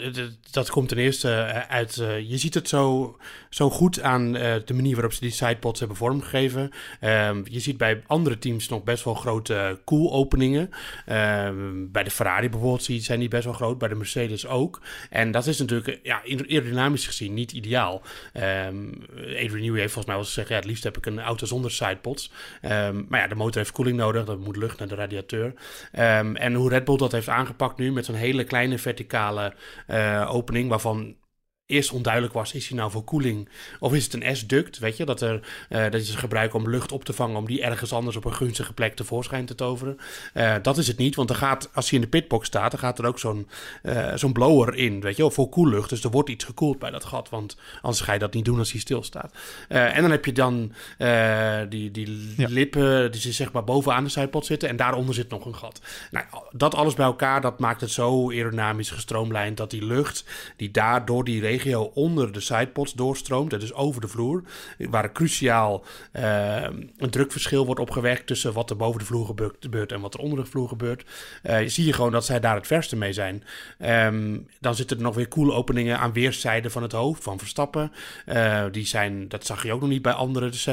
dat 0.50 0.70
komt 0.70 0.88
ten 0.88 0.98
eerste 0.98 1.32
eh, 1.32 1.74
uit. 1.76 1.96
Uh, 1.96 2.30
je 2.30 2.38
ziet 2.38 2.54
het 2.54 2.68
zo, 2.68 3.16
zo 3.48 3.70
goed 3.70 4.02
aan 4.02 4.32
de 4.32 4.74
manier 4.74 4.92
waarop 4.92 5.12
ze 5.12 5.20
die 5.20 5.30
sidepods 5.30 5.78
hebben 5.78 5.96
vormgegeven. 5.96 6.70
Um, 7.00 7.42
je 7.44 7.60
ziet 7.60 7.76
bij 7.76 8.02
andere 8.06 8.38
teams 8.38 8.68
nog 8.68 8.82
best 8.82 9.04
wel 9.04 9.14
grote 9.14 9.80
koelopeningen. 9.84 10.70
Um, 11.08 11.92
bij 11.92 12.02
de 12.02 12.10
Ferrari 12.10 12.48
bijvoorbeeld 12.48 13.02
zijn 13.02 13.18
die 13.20 13.28
best 13.28 13.44
wel 13.44 13.52
groot. 13.52 13.78
Bij 13.78 13.88
de 13.88 13.94
Mercedes 13.94 14.46
ook. 14.46 14.80
En 15.10 15.30
dat 15.30 15.46
is 15.46 15.58
natuurlijk 15.58 16.00
ja, 16.02 16.22
aerodynamisch 16.24 17.06
gezien 17.06 17.34
niet 17.34 17.52
ideaal. 17.52 18.02
Adrian 18.34 19.60
Newey 19.60 19.80
heeft 19.80 19.92
volgens 19.92 20.06
mij 20.06 20.14
wel 20.14 20.24
gezegd: 20.24 20.48
ja, 20.48 20.54
het 20.54 20.64
liefst 20.64 20.84
heb 20.84 20.96
ik 20.96 21.06
een 21.06 21.20
auto 21.20 21.46
zonder 21.46 21.70
sidepods. 21.70 22.32
maar 23.08 23.20
ja, 23.20 23.26
de 23.26 23.34
motor 23.34 23.56
heeft 23.56 23.69
koeling 23.72 23.96
nodig. 23.96 24.24
Dat 24.24 24.38
moet 24.38 24.56
lucht 24.56 24.78
naar 24.78 24.88
de 24.88 24.94
radiateur. 24.94 25.46
Um, 25.46 26.36
en 26.36 26.54
hoe 26.54 26.68
Red 26.68 26.84
Bull 26.84 26.96
dat 26.96 27.12
heeft 27.12 27.28
aangepakt 27.28 27.78
nu 27.78 27.92
met 27.92 28.04
zo'n 28.04 28.14
hele 28.14 28.44
kleine 28.44 28.78
verticale 28.78 29.52
uh, 29.88 30.28
opening, 30.34 30.68
waarvan 30.68 31.14
eerst 31.70 31.92
onduidelijk 31.92 32.32
was, 32.32 32.52
is 32.52 32.68
hij 32.68 32.78
nou 32.78 32.90
voor 32.90 33.04
koeling 33.04 33.48
of 33.78 33.94
is 33.94 34.04
het 34.04 34.14
een 34.14 34.36
S-duct, 34.36 34.78
weet 34.78 34.96
je, 34.96 35.04
dat, 35.04 35.20
er, 35.20 35.40
uh, 35.70 35.82
dat 35.82 36.06
je 36.06 36.12
ze 36.12 36.18
gebruiken 36.18 36.58
om 36.58 36.70
lucht 36.70 36.92
op 36.92 37.04
te 37.04 37.12
vangen, 37.12 37.36
om 37.36 37.46
die 37.46 37.62
ergens 37.62 37.92
anders 37.92 38.16
op 38.16 38.24
een 38.24 38.34
gunstige 38.34 38.72
plek 38.72 38.96
tevoorschijn 38.96 39.46
te 39.46 39.54
toveren. 39.54 39.98
Uh, 40.34 40.54
dat 40.62 40.78
is 40.78 40.86
het 40.86 40.96
niet, 40.96 41.14
want 41.14 41.30
er 41.30 41.36
gaat, 41.36 41.70
als 41.74 41.90
hij 41.90 41.98
in 41.98 42.04
de 42.04 42.10
pitbox 42.10 42.46
staat, 42.46 42.70
dan 42.70 42.80
gaat 42.80 42.98
er 42.98 43.06
ook 43.06 43.18
zo'n 43.18 43.48
uh, 43.82 44.12
zo'n 44.14 44.32
blower 44.32 44.74
in, 44.74 45.00
weet 45.00 45.16
je, 45.16 45.30
voor 45.30 45.48
koellucht. 45.48 45.88
Dus 45.88 46.04
er 46.04 46.10
wordt 46.10 46.28
iets 46.28 46.44
gekoeld 46.44 46.78
bij 46.78 46.90
dat 46.90 47.04
gat, 47.04 47.28
want 47.28 47.56
anders 47.82 48.00
ga 48.00 48.12
je 48.12 48.18
dat 48.18 48.34
niet 48.34 48.44
doen 48.44 48.58
als 48.58 48.72
hij 48.72 48.80
stilstaat. 48.80 49.32
en 49.68 50.02
dan 50.02 50.10
heb 50.10 50.24
je 50.24 50.32
dan 50.32 50.72
die, 51.68 51.90
die 51.90 52.34
ja. 52.36 52.46
lippen, 52.48 53.12
die 53.12 53.32
zeg 53.32 53.52
maar 53.52 53.64
bovenaan 53.64 54.04
de 54.04 54.10
sidepod 54.10 54.46
zitten 54.46 54.68
en 54.68 54.76
daaronder 54.76 55.14
zit 55.14 55.30
nog 55.30 55.44
een 55.44 55.54
gat. 55.54 55.80
Nou, 56.10 56.26
dat 56.52 56.74
alles 56.74 56.94
bij 56.94 57.06
elkaar, 57.06 57.40
dat 57.40 57.58
maakt 57.58 57.80
het 57.80 57.90
zo 57.90 58.30
aerodynamisch 58.30 58.90
gestroomlijnd 58.90 59.56
dat 59.56 59.70
die 59.70 59.84
lucht 59.84 60.24
die 60.56 60.70
daar 60.70 61.04
door 61.04 61.24
die 61.24 61.40
regio 61.40 61.59
regio 61.62 61.90
onder 61.94 62.32
de 62.32 62.40
sidepods 62.40 62.92
doorstroomt, 62.92 63.50
dus 63.50 63.74
over 63.74 64.00
de 64.00 64.08
vloer, 64.08 64.42
waar 64.78 65.12
cruciaal 65.12 65.84
uh, 66.12 66.62
een 66.96 67.10
drukverschil 67.10 67.66
wordt 67.66 67.80
opgewerkt 67.80 68.26
tussen 68.26 68.52
wat 68.52 68.70
er 68.70 68.76
boven 68.76 68.98
de 68.98 69.04
vloer 69.04 69.26
gebeurt 69.60 69.92
en 69.92 70.00
wat 70.00 70.14
er 70.14 70.20
onder 70.20 70.44
de 70.44 70.50
vloer 70.50 70.68
gebeurt, 70.68 71.04
uh, 71.42 71.58
zie 71.66 71.86
je 71.86 71.92
gewoon 71.92 72.12
dat 72.12 72.24
zij 72.24 72.40
daar 72.40 72.54
het 72.54 72.66
verste 72.66 72.96
mee 72.96 73.12
zijn. 73.12 73.44
Um, 73.78 74.46
dan 74.60 74.74
zitten 74.74 74.96
er 74.96 75.02
nog 75.02 75.14
weer 75.14 75.28
koelopeningen 75.28 75.98
aan 75.98 76.12
weerszijden 76.12 76.70
van 76.70 76.82
het 76.82 76.92
hoofd 76.92 77.22
van 77.22 77.38
Verstappen. 77.38 77.92
Uh, 78.26 78.64
die 78.70 78.86
zijn, 78.86 79.28
dat 79.28 79.46
zag 79.46 79.62
je 79.62 79.72
ook 79.72 79.80
nog 79.80 79.88
niet 79.90 80.02
bij 80.02 80.12
anderen. 80.12 80.50
Dus 80.50 80.68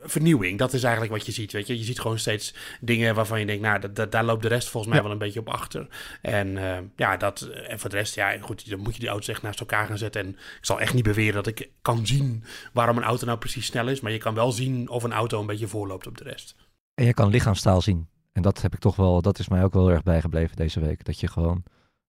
vernieuwing, 0.00 0.58
dat 0.58 0.72
is 0.72 0.82
eigenlijk 0.82 1.12
wat 1.12 1.26
je 1.26 1.32
ziet. 1.32 1.52
Weet 1.52 1.66
je? 1.66 1.78
je 1.78 1.84
ziet 1.84 2.00
gewoon 2.00 2.18
steeds 2.18 2.54
dingen 2.80 3.14
waarvan 3.14 3.40
je 3.40 3.46
denkt, 3.46 3.62
nou, 3.62 3.92
dat, 3.92 4.12
daar 4.12 4.24
loopt 4.24 4.42
de 4.42 4.48
rest 4.48 4.68
volgens 4.68 4.92
mij 4.92 5.02
ja. 5.02 5.08
wel 5.08 5.12
een 5.12 5.24
beetje 5.24 5.40
op 5.40 5.48
achter. 5.48 5.86
En 6.22 6.58
ja, 6.96 7.16
dat, 7.16 7.40
en 7.68 7.78
voor 7.78 7.90
de 7.90 7.96
rest, 7.96 8.14
ja, 8.14 8.36
goed, 8.40 8.70
dan 8.70 8.78
moet 8.78 8.94
je 8.94 9.00
die 9.00 9.08
auto's 9.08 9.28
echt 9.28 9.42
naast 9.42 9.60
elkaar 9.60 9.86
gaan 9.86 9.98
zetten. 9.98 10.24
En 10.25 10.25
ik 10.28 10.64
zal 10.64 10.80
echt 10.80 10.94
niet 10.94 11.04
beweren 11.04 11.34
dat 11.34 11.46
ik 11.46 11.70
kan 11.82 12.06
zien 12.06 12.44
waarom 12.72 12.96
een 12.96 13.02
auto 13.02 13.26
nou 13.26 13.38
precies 13.38 13.66
snel 13.66 13.88
is. 13.88 14.00
Maar 14.00 14.12
je 14.12 14.18
kan 14.18 14.34
wel 14.34 14.52
zien 14.52 14.88
of 14.88 15.02
een 15.02 15.12
auto 15.12 15.40
een 15.40 15.46
beetje 15.46 15.68
voorloopt 15.68 16.06
op 16.06 16.18
de 16.18 16.24
rest. 16.24 16.54
En 16.94 17.04
je 17.04 17.14
kan 17.14 17.30
lichaamstaal 17.30 17.80
zien. 17.80 18.08
En 18.32 18.42
dat 18.42 18.62
heb 18.62 18.74
ik 18.74 18.80
toch 18.80 18.96
wel, 18.96 19.22
dat 19.22 19.38
is 19.38 19.48
mij 19.48 19.64
ook 19.64 19.72
wel 19.72 19.90
erg 19.90 20.02
bijgebleven 20.02 20.56
deze 20.56 20.80
week. 20.80 21.04
Dat 21.04 21.20
je 21.20 21.28
gewoon, 21.28 21.62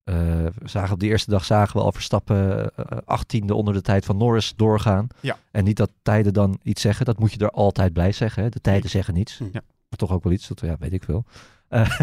uh, 0.10 0.46
zagen 0.64 0.94
op 0.94 1.00
de 1.00 1.06
eerste 1.06 1.30
dag 1.30 1.46
zagen 1.46 1.78
we 1.78 1.84
al 1.84 1.92
Verstappen 1.92 2.60
uh, 2.60 2.98
achttiende 3.06 3.56
onder 3.56 3.74
de 3.74 3.82
tijd 3.82 4.06
van 4.06 4.18
Norris 4.18 4.54
doorgaan. 4.56 5.08
Ja. 5.20 5.38
En 5.52 5.64
niet 5.64 5.78
dat 5.78 5.92
tijden 6.02 6.34
dan 6.34 6.60
iets 6.64 6.82
zeggen, 6.82 7.06
dat 7.06 7.20
moet 7.20 7.32
je 7.32 7.40
er 7.40 7.52
altijd 7.52 7.94
bij 7.94 8.12
zeggen. 8.12 8.44
Hè? 8.44 8.50
De 8.50 8.62
tijden 8.62 8.90
zeggen 8.90 9.14
niets. 9.14 9.38
Ja. 9.38 9.62
Maar 9.90 10.00
toch 10.00 10.12
ook 10.12 10.24
wel 10.24 10.34
iets, 10.34 10.48
dat, 10.48 10.60
ja, 10.60 10.76
weet 10.80 10.94
ik 10.94 11.04
veel. 11.04 11.26
Uh, 11.70 12.00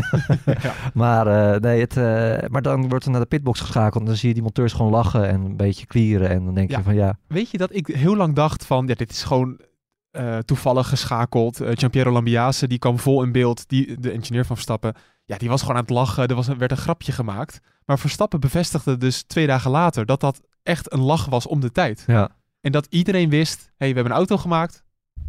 ja. 0.63 0.73
maar, 0.95 1.27
uh, 1.27 1.61
nee, 1.61 1.81
het, 1.81 1.97
uh, 1.97 2.49
maar 2.49 2.63
dan 2.63 2.89
wordt 2.89 3.05
er 3.05 3.11
naar 3.11 3.21
de 3.21 3.27
pitbox 3.27 3.61
geschakeld 3.61 4.03
en 4.03 4.09
dan 4.09 4.17
zie 4.17 4.29
je 4.29 4.35
die 4.35 4.43
monteurs 4.43 4.73
gewoon 4.73 4.91
lachen 4.91 5.29
en 5.29 5.41
een 5.41 5.57
beetje 5.57 5.87
klieren. 5.87 6.29
En 6.29 6.45
dan 6.45 6.55
denk 6.55 6.71
ja. 6.71 6.77
je 6.79 6.83
van 6.83 6.95
ja. 6.95 7.19
Weet 7.27 7.51
je 7.51 7.59
dat 7.59 7.75
ik 7.75 7.87
heel 7.87 8.17
lang 8.17 8.35
dacht 8.35 8.67
van 8.67 8.87
ja, 8.87 8.95
dit 8.95 9.11
is 9.11 9.23
gewoon 9.23 9.61
toevallig 10.45 10.89
geschakeld. 10.89 11.61
Uh, 11.61 11.69
Giampiero 11.73 12.11
Lambiase, 12.11 12.67
die 12.67 12.79
kwam 12.79 12.99
vol 12.99 13.23
in 13.23 13.33
beeld, 13.33 13.69
die, 13.69 14.01
de 14.01 14.11
engineer 14.11 14.45
van 14.45 14.57
Verstappen. 14.57 14.95
Ja, 15.25 15.37
die 15.37 15.49
was 15.49 15.61
gewoon 15.61 15.77
aan 15.77 15.83
het 15.83 15.91
lachen. 15.91 16.29
Er 16.29 16.35
was 16.35 16.47
een, 16.47 16.59
werd 16.59 16.71
een 16.71 16.77
grapje 16.77 17.13
gemaakt. 17.13 17.61
Maar 17.85 17.99
Verstappen 17.99 18.41
bevestigde 18.41 18.97
dus 18.97 19.23
twee 19.23 19.47
dagen 19.47 19.71
later 19.71 20.07
dat 20.07 20.21
dat 20.21 20.41
echt 20.63 20.93
een 20.93 21.01
lach 21.01 21.27
was 21.27 21.47
om 21.47 21.61
de 21.61 21.73
tijd. 21.73 22.05
Ja. 22.07 22.31
En 22.61 22.73
dat 22.73 22.87
iedereen 22.91 23.31
wist, 23.31 23.59
hé, 23.61 23.71
hey, 23.77 23.89
we 23.89 23.95
hebben 23.95 24.13
een 24.13 24.19
auto 24.19 24.37
gemaakt. 24.37 24.85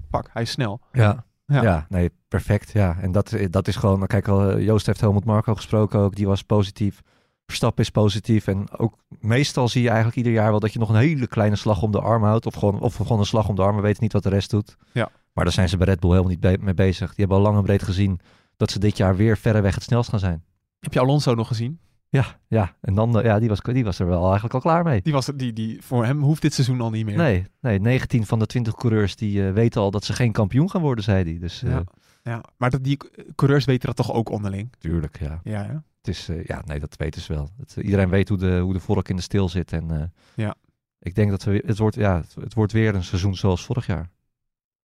Pak, 0.09 0.29
hij 0.33 0.41
is 0.41 0.51
snel. 0.51 0.81
Ja. 0.91 1.24
Ja. 1.45 1.61
ja. 1.61 1.85
nee, 1.89 2.11
perfect. 2.27 2.71
Ja, 2.71 2.97
en 3.01 3.11
dat, 3.11 3.35
dat 3.49 3.67
is 3.67 3.75
gewoon, 3.75 4.07
kijk, 4.07 4.27
al, 4.27 4.59
Joost 4.59 4.85
heeft 4.85 5.01
Helmut 5.01 5.25
Marco 5.25 5.55
gesproken 5.55 5.99
ook, 5.99 6.15
die 6.15 6.27
was 6.27 6.43
positief. 6.43 7.01
Verstappen 7.45 7.83
is 7.83 7.89
positief. 7.89 8.47
En 8.47 8.77
ook 8.77 8.97
meestal 9.19 9.67
zie 9.67 9.81
je 9.81 9.87
eigenlijk 9.87 10.17
ieder 10.17 10.31
jaar 10.31 10.49
wel 10.49 10.59
dat 10.59 10.73
je 10.73 10.79
nog 10.79 10.89
een 10.89 10.95
hele 10.95 11.27
kleine 11.27 11.55
slag 11.55 11.81
om 11.81 11.91
de 11.91 12.01
arm 12.01 12.23
houdt. 12.23 12.45
Of 12.45 12.53
gewoon, 12.53 12.79
of 12.79 12.95
gewoon 12.95 13.19
een 13.19 13.25
slag 13.25 13.49
om 13.49 13.55
de 13.55 13.61
arm. 13.61 13.75
We 13.75 13.81
weten 13.81 14.03
niet 14.03 14.13
wat 14.13 14.23
de 14.23 14.29
rest 14.29 14.49
doet. 14.49 14.77
Ja. 14.91 15.09
Maar 15.33 15.43
daar 15.43 15.53
zijn 15.53 15.69
ze 15.69 15.77
bij 15.77 15.87
Red 15.87 15.99
Bull 15.99 16.09
helemaal 16.09 16.31
niet 16.31 16.39
be 16.39 16.57
mee 16.59 16.73
bezig. 16.73 17.07
Die 17.07 17.17
hebben 17.17 17.37
al 17.37 17.43
lang 17.43 17.57
en 17.57 17.63
breed 17.63 17.83
gezien 17.83 18.19
dat 18.57 18.71
ze 18.71 18.79
dit 18.79 18.97
jaar 18.97 19.15
weer 19.15 19.37
verreweg 19.37 19.75
het 19.75 19.83
snelst 19.83 20.09
gaan 20.09 20.19
zijn. 20.19 20.43
Heb 20.79 20.93
je 20.93 20.99
Alonso 20.99 21.35
nog 21.35 21.47
gezien? 21.47 21.79
Ja, 22.09 22.39
ja. 22.47 22.75
En 22.81 22.95
dan, 22.95 23.19
ja, 23.23 23.39
die 23.39 23.49
was, 23.49 23.59
die 23.61 23.83
was 23.83 23.99
er 23.99 24.07
wel 24.07 24.23
eigenlijk 24.23 24.53
al 24.53 24.59
klaar 24.59 24.83
mee. 24.83 25.01
Die 25.01 25.13
was, 25.13 25.25
die, 25.35 25.53
die, 25.53 25.81
voor 25.81 26.05
hem 26.05 26.21
hoeft 26.21 26.41
dit 26.41 26.53
seizoen 26.53 26.81
al 26.81 26.89
niet 26.89 27.05
meer. 27.05 27.17
Nee, 27.17 27.47
nee 27.59 27.79
19 27.79 28.25
van 28.25 28.39
de 28.39 28.45
20 28.45 28.75
coureurs 28.75 29.15
die 29.15 29.41
uh, 29.41 29.51
weten 29.51 29.81
al 29.81 29.91
dat 29.91 30.03
ze 30.03 30.13
geen 30.13 30.31
kampioen 30.31 30.69
gaan 30.69 30.81
worden, 30.81 31.03
zei 31.03 31.23
hij. 31.23 31.39
Dus, 31.39 31.63
uh, 31.63 31.71
ja. 31.71 31.83
ja, 32.23 32.43
maar 32.57 32.69
dat, 32.69 32.83
die 32.83 32.97
coureurs 33.35 33.65
weten 33.65 33.87
dat 33.87 33.95
toch 33.95 34.13
ook 34.13 34.29
onderling? 34.29 34.73
Tuurlijk, 34.79 35.19
ja. 35.19 35.39
Ja, 35.43 35.63
ja. 35.63 35.83
Het 35.97 36.07
is, 36.07 36.29
uh, 36.29 36.45
ja, 36.45 36.61
nee, 36.65 36.79
dat 36.79 36.95
weten 36.95 37.21
ze 37.21 37.33
wel. 37.33 37.49
Het, 37.57 37.75
iedereen 37.75 38.09
weet 38.09 38.29
hoe 38.29 38.37
de, 38.37 38.59
hoe 38.59 38.73
de 38.73 38.79
vork 38.79 39.09
in 39.09 39.15
de 39.15 39.21
stil 39.21 39.49
zit. 39.49 39.73
En 39.73 40.13
ja. 40.35 40.55
ik 40.99 41.15
denk 41.15 41.29
dat 41.29 41.43
we, 41.43 41.63
het, 41.65 41.77
wordt, 41.77 41.95
ja, 41.95 42.15
het, 42.15 42.35
het, 42.39 42.53
wordt 42.53 42.71
weer 42.71 42.95
een 42.95 43.03
seizoen 43.03 43.35
zoals 43.35 43.65
vorig 43.65 43.85
jaar. 43.85 44.09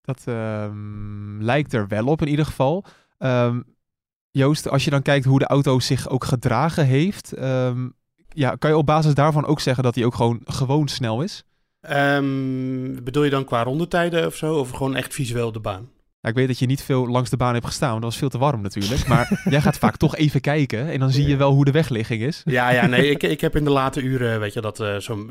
Dat 0.03 0.25
um, 0.27 1.43
lijkt 1.43 1.73
er 1.73 1.89
wel 1.89 2.07
op 2.07 2.23
in 2.23 2.29
ieder 2.29 2.45
geval. 2.45 2.85
Um, 3.19 3.65
Joost, 4.31 4.69
als 4.69 4.85
je 4.85 4.91
dan 4.91 5.03
kijkt 5.03 5.25
hoe 5.25 5.39
de 5.39 5.47
auto 5.47 5.81
zich 5.81 6.09
ook 6.09 6.25
gedragen 6.25 6.87
heeft, 6.87 7.43
um, 7.43 7.95
ja, 8.29 8.55
kan 8.55 8.71
je 8.71 8.77
op 8.77 8.87
basis 8.87 9.15
daarvan 9.15 9.47
ook 9.47 9.61
zeggen 9.61 9.85
dat 9.85 9.95
hij 9.95 10.05
ook 10.05 10.15
gewoon 10.15 10.41
gewoon 10.45 10.89
snel 10.89 11.23
is? 11.23 11.45
Ehm, 11.81 13.03
bedoel 13.03 13.25
je 13.25 13.31
dan 13.31 13.45
qua 13.45 13.63
rondetijden 13.63 14.27
of 14.27 14.35
zo? 14.35 14.55
Of 14.55 14.71
gewoon 14.71 14.97
echt 14.97 15.15
visueel 15.15 15.53
de 15.53 15.61
baan? 15.61 15.89
Nou, 16.23 16.35
ik 16.35 16.41
weet 16.41 16.49
dat 16.49 16.59
je 16.59 16.67
niet 16.67 16.83
veel 16.83 17.09
langs 17.09 17.31
de 17.31 17.37
baan 17.37 17.55
hebt 17.55 17.67
gestaan, 17.67 17.91
want 17.91 18.03
dat 18.03 18.11
was 18.11 18.21
veel 18.21 18.29
te 18.29 18.39
warm 18.39 18.61
natuurlijk. 18.61 19.07
Maar 19.07 19.41
jij 19.51 19.61
gaat 19.61 19.79
vaak 19.79 19.97
toch 19.97 20.17
even 20.17 20.41
kijken 20.41 20.89
en 20.89 20.99
dan 20.99 21.11
zie 21.11 21.27
je 21.27 21.37
wel 21.37 21.53
hoe 21.53 21.65
de 21.65 21.71
wegligging 21.71 22.23
is. 22.23 22.43
Ja, 22.45 22.71
ja, 22.71 22.87
nee, 22.87 23.11
ik, 23.15 23.23
ik 23.23 23.41
heb 23.41 23.57
in 23.57 23.65
de 23.65 23.71
late 23.71 24.01
uren, 24.01 24.41
weet 24.41 24.53
je, 24.53 24.61
dat 24.61 24.81
uh, 24.81 24.97
zo, 24.97 25.27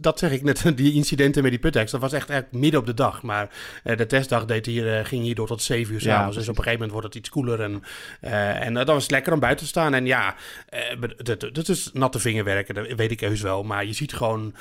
dat 0.00 0.18
zeg 0.18 0.30
ik 0.30 0.42
net, 0.42 0.72
die 0.76 0.92
incidenten 0.92 1.42
met 1.42 1.50
die 1.50 1.60
puttex, 1.60 1.90
dat 1.90 2.00
was 2.00 2.12
echt, 2.12 2.30
echt 2.30 2.44
midden 2.52 2.80
op 2.80 2.86
de 2.86 2.94
dag. 2.94 3.22
Maar 3.22 3.50
uh, 3.84 3.96
de 3.96 4.06
testdag 4.06 4.44
deed 4.44 4.66
hier, 4.66 4.98
uh, 4.98 5.04
ging 5.04 5.22
hier 5.22 5.34
door 5.34 5.46
tot 5.46 5.62
zeven 5.62 5.94
uur 5.94 6.00
s'avonds. 6.00 6.34
Ja, 6.34 6.40
dus 6.40 6.48
op 6.48 6.56
een 6.56 6.62
gegeven 6.62 6.72
moment 6.72 6.90
wordt 6.90 7.06
het 7.06 7.16
iets 7.16 7.28
koeler 7.28 7.60
en, 7.60 7.82
en 8.60 8.74
dat 8.74 8.86
was 8.86 9.10
lekker 9.10 9.32
om 9.32 9.40
buiten 9.40 9.64
te 9.64 9.70
staan. 9.70 9.94
En 9.94 10.06
ja, 10.06 10.34
dat, 11.22 11.48
dat 11.52 11.68
is 11.68 11.90
natte 11.92 12.18
vingerwerken, 12.18 12.74
dat 12.74 12.86
weet 12.96 13.10
ik 13.10 13.20
heus 13.20 13.40
wel. 13.40 13.62
Maar 13.62 13.86
je 13.86 13.92
ziet 13.92 14.12
gewoon 14.12 14.54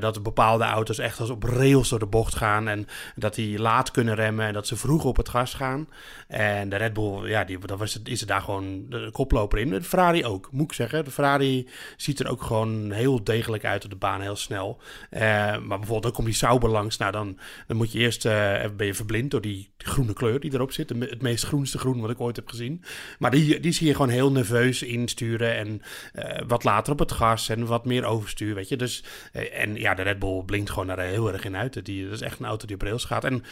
dat 0.00 0.22
bepaalde 0.22 0.64
auto's 0.64 0.98
echt 0.98 1.20
als 1.20 1.30
op 1.30 1.42
rails 1.42 1.88
door 1.88 1.98
de 1.98 2.06
bocht 2.06 2.34
gaan 2.34 2.68
en 2.68 2.86
dat 3.14 3.34
die 3.34 3.58
laat 3.58 3.90
kunnen 3.90 4.14
remmen 4.14 4.46
en 4.46 4.52
dat 4.52 4.66
ze 4.66 4.76
vroeg 4.84 5.04
op 5.04 5.16
het 5.16 5.28
gas 5.28 5.54
gaan. 5.54 5.88
En 6.28 6.68
de 6.68 6.76
Red 6.76 6.92
Bull, 6.92 7.28
ja, 7.28 7.44
die, 7.44 7.58
dat 7.58 7.78
was, 7.78 8.02
is 8.02 8.20
er 8.20 8.26
daar 8.26 8.40
gewoon 8.40 8.86
de 8.88 9.08
koploper 9.12 9.58
in. 9.58 9.70
De 9.70 9.82
Ferrari 9.82 10.24
ook, 10.24 10.48
moet 10.52 10.64
ik 10.64 10.72
zeggen. 10.72 11.04
De 11.04 11.10
Ferrari 11.10 11.68
ziet 11.96 12.20
er 12.20 12.30
ook 12.30 12.42
gewoon 12.42 12.90
heel 12.90 13.24
degelijk 13.24 13.64
uit 13.64 13.84
op 13.84 13.90
de 13.90 13.96
baan, 13.96 14.20
heel 14.20 14.36
snel. 14.36 14.80
Uh, 15.10 15.20
maar 15.20 15.58
bijvoorbeeld, 15.58 16.02
dan 16.02 16.12
komt 16.12 16.26
die 16.26 16.36
Sauber 16.36 16.70
langs. 16.70 16.96
Nou, 16.96 17.12
dan, 17.12 17.38
dan 17.66 17.76
moet 17.76 17.92
je 17.92 17.98
eerst, 17.98 18.24
uh, 18.26 18.32
ben 18.76 18.86
je 18.86 18.94
verblind 18.94 19.30
door 19.30 19.40
die 19.40 19.72
groene 19.78 20.12
kleur 20.12 20.40
die 20.40 20.54
erop 20.54 20.72
zit. 20.72 20.88
Het 20.88 21.22
meest 21.22 21.44
groenste 21.44 21.78
groen 21.78 22.00
wat 22.00 22.10
ik 22.10 22.20
ooit 22.20 22.36
heb 22.36 22.48
gezien. 22.48 22.84
Maar 23.18 23.30
die, 23.30 23.60
die 23.60 23.72
zie 23.72 23.86
je 23.86 23.94
gewoon 23.94 24.08
heel 24.08 24.32
nerveus 24.32 24.82
insturen. 24.82 25.56
En 25.56 25.82
uh, 26.14 26.40
wat 26.46 26.64
later 26.64 26.92
op 26.92 26.98
het 26.98 27.12
gas 27.12 27.48
en 27.48 27.66
wat 27.66 27.84
meer 27.84 28.04
overstuur, 28.04 28.54
weet 28.54 28.68
je. 28.68 28.76
Dus, 28.76 29.04
en 29.52 29.74
ja, 29.74 29.94
de 29.94 30.02
Red 30.02 30.18
Bull 30.18 30.42
blinkt 30.42 30.70
gewoon 30.70 30.86
daar 30.86 31.00
heel 31.00 31.32
erg 31.32 31.44
in 31.44 31.56
uit. 31.56 31.84
Die, 31.84 32.04
dat 32.04 32.12
is 32.12 32.20
echt 32.20 32.38
een 32.38 32.46
auto 32.46 32.66
die 32.66 32.76
op 32.76 32.82
rails 32.82 33.04
gaat. 33.04 33.24
En 33.24 33.44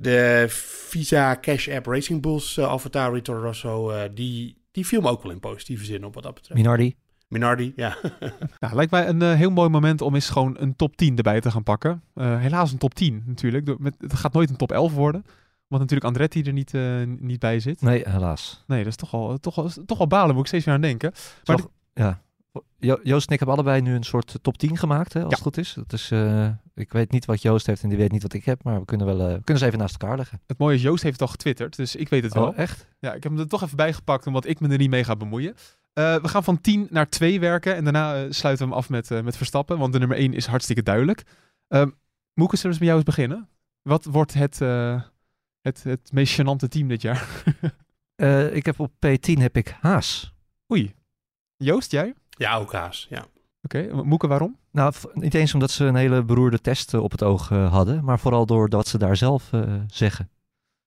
de 0.00 0.46
Visa 0.88 1.36
Cash 1.36 1.68
App 1.68 1.86
Racing 1.86 2.22
Bulls 2.22 2.56
uh, 2.56 2.68
Avatar 2.68 3.22
Toro 3.22 3.40
Rosso, 3.40 3.90
uh, 3.90 4.02
die, 4.14 4.56
die 4.70 4.86
viel 4.86 5.00
me 5.00 5.08
ook 5.08 5.22
wel 5.22 5.32
in 5.32 5.40
positieve 5.40 5.84
zin 5.84 6.04
op 6.04 6.14
wat 6.14 6.22
dat 6.22 6.34
betreft. 6.34 6.60
Minardi. 6.60 6.94
Minardi, 7.28 7.72
ja. 7.76 7.96
nou, 8.60 8.74
lijkt 8.74 8.90
mij 8.90 9.08
een 9.08 9.22
uh, 9.22 9.32
heel 9.32 9.50
mooi 9.50 9.68
moment 9.68 10.00
om 10.00 10.14
eens 10.14 10.30
gewoon 10.30 10.56
een 10.58 10.76
top 10.76 10.96
10 10.96 11.16
erbij 11.16 11.40
te 11.40 11.50
gaan 11.50 11.62
pakken. 11.62 12.02
helaas 12.14 12.72
een 12.72 12.78
top 12.78 12.94
10 12.94 13.22
natuurlijk. 13.26 13.78
Met, 13.78 13.94
het 13.98 14.14
gaat 14.14 14.32
nooit 14.32 14.50
een 14.50 14.56
top 14.56 14.72
11 14.72 14.92
worden. 14.92 15.24
Want 15.66 15.82
natuurlijk 15.82 16.04
Andretti 16.04 16.42
er 16.42 16.52
niet, 16.52 16.72
niet 17.20 17.40
bij 17.40 17.60
zit. 17.60 17.80
Nee, 17.80 18.08
helaas. 18.08 18.64
Nee, 18.66 18.78
dat 18.78 18.88
is 18.88 18.96
toch 18.96 19.14
al, 19.14 19.38
toch 19.38 19.58
al, 19.58 19.70
toch 19.86 19.98
al 19.98 20.06
balen, 20.06 20.30
moet 20.34 20.40
ik 20.40 20.46
steeds 20.46 20.64
weer 20.64 20.74
aan 20.74 20.80
denken. 20.80 21.12
Maar 21.44 21.60
ja. 21.94 22.22
Jo 22.78 22.98
Joost 23.02 23.26
en 23.26 23.32
ik 23.32 23.38
hebben 23.38 23.56
allebei 23.56 23.80
nu 23.80 23.94
een 23.94 24.02
soort 24.04 24.38
top 24.42 24.58
10 24.58 24.76
gemaakt, 24.76 25.12
hè, 25.12 25.20
als 25.20 25.30
Ja. 25.30 25.34
het 25.34 25.44
goed 25.44 25.56
is. 25.56 25.74
Dat 25.74 25.92
is 25.92 26.10
uh, 26.10 26.48
ik 26.74 26.92
weet 26.92 27.10
niet 27.10 27.24
wat 27.24 27.42
Joost 27.42 27.66
heeft 27.66 27.82
en 27.82 27.88
die 27.88 27.98
weet 27.98 28.12
niet 28.12 28.22
wat 28.22 28.32
ik 28.32 28.44
heb, 28.44 28.64
maar 28.64 28.78
we 28.78 28.84
kunnen, 28.84 29.06
wel, 29.06 29.20
uh, 29.20 29.34
we 29.34 29.42
kunnen 29.44 29.62
ze 29.62 29.66
even 29.66 29.78
naast 29.78 30.02
elkaar 30.02 30.16
leggen. 30.16 30.40
Het 30.46 30.58
mooie 30.58 30.74
is, 30.74 30.82
Joost 30.82 31.02
heeft 31.02 31.20
het 31.20 31.28
al 31.28 31.34
getwitterd, 31.34 31.76
dus 31.76 31.96
ik 31.96 32.08
weet 32.08 32.22
het 32.22 32.34
wel. 32.34 32.46
Oh, 32.46 32.58
echt? 32.58 32.86
Ja, 32.98 33.12
ik 33.12 33.22
heb 33.22 33.32
hem 33.32 33.40
er 33.40 33.48
toch 33.48 33.62
even 33.62 33.76
bijgepakt, 33.76 34.26
omdat 34.26 34.46
ik 34.46 34.60
me 34.60 34.68
er 34.68 34.78
niet 34.78 34.90
mee 34.90 35.04
ga 35.04 35.16
bemoeien. 35.16 35.54
Uh, 35.94 36.16
we 36.16 36.28
gaan 36.28 36.44
van 36.44 36.60
10 36.60 36.86
naar 36.90 37.08
2 37.08 37.40
werken 37.40 37.74
en 37.74 37.84
daarna 37.84 38.24
uh, 38.24 38.30
sluiten 38.30 38.64
we 38.64 38.70
hem 38.70 38.80
af 38.82 38.88
met, 38.88 39.10
uh, 39.10 39.20
met 39.20 39.36
Verstappen, 39.36 39.78
want 39.78 39.92
de 39.92 39.98
nummer 39.98 40.16
1 40.16 40.34
is 40.34 40.46
hartstikke 40.46 40.82
duidelijk. 40.82 41.22
Uh, 41.68 41.84
Moeke, 42.34 42.56
zullen 42.56 42.78
we 42.78 42.84
met 42.84 42.88
jou 42.88 42.96
eens 42.96 43.16
beginnen? 43.16 43.48
Wat 43.82 44.04
wordt 44.04 44.34
het, 44.34 44.58
het, 45.60 45.82
het 45.82 46.12
meest 46.12 46.40
gênante 46.40 46.68
team 46.68 46.88
dit 46.88 47.02
jaar? 47.02 47.44
ik 48.58 48.66
heb 48.66 48.80
op 48.80 48.92
P10 49.06 49.32
heb 49.32 49.56
ik 49.56 49.76
Haas. 49.80 50.34
Oei. 50.72 50.94
Joost, 51.56 51.90
jij? 51.90 52.14
Ja, 52.28 52.56
ook 52.56 52.72
Haas, 52.72 53.06
ja. 53.10 53.26
Oké, 53.62 53.78
okay. 53.78 54.02
Moeke, 54.02 54.26
waarom? 54.26 54.58
Nou, 54.72 54.94
niet 55.12 55.34
eens 55.34 55.54
omdat 55.54 55.70
ze 55.70 55.84
een 55.84 55.94
hele 55.94 56.24
beroerde 56.24 56.60
test 56.60 56.94
op 56.94 57.10
het 57.10 57.22
oog 57.22 57.50
uh, 57.50 57.72
hadden, 57.72 58.04
maar 58.04 58.18
vooral 58.18 58.46
doordat 58.46 58.88
ze 58.88 58.98
daar 58.98 59.16
zelf 59.16 59.52
uh, 59.52 59.74
zeggen. 59.86 60.30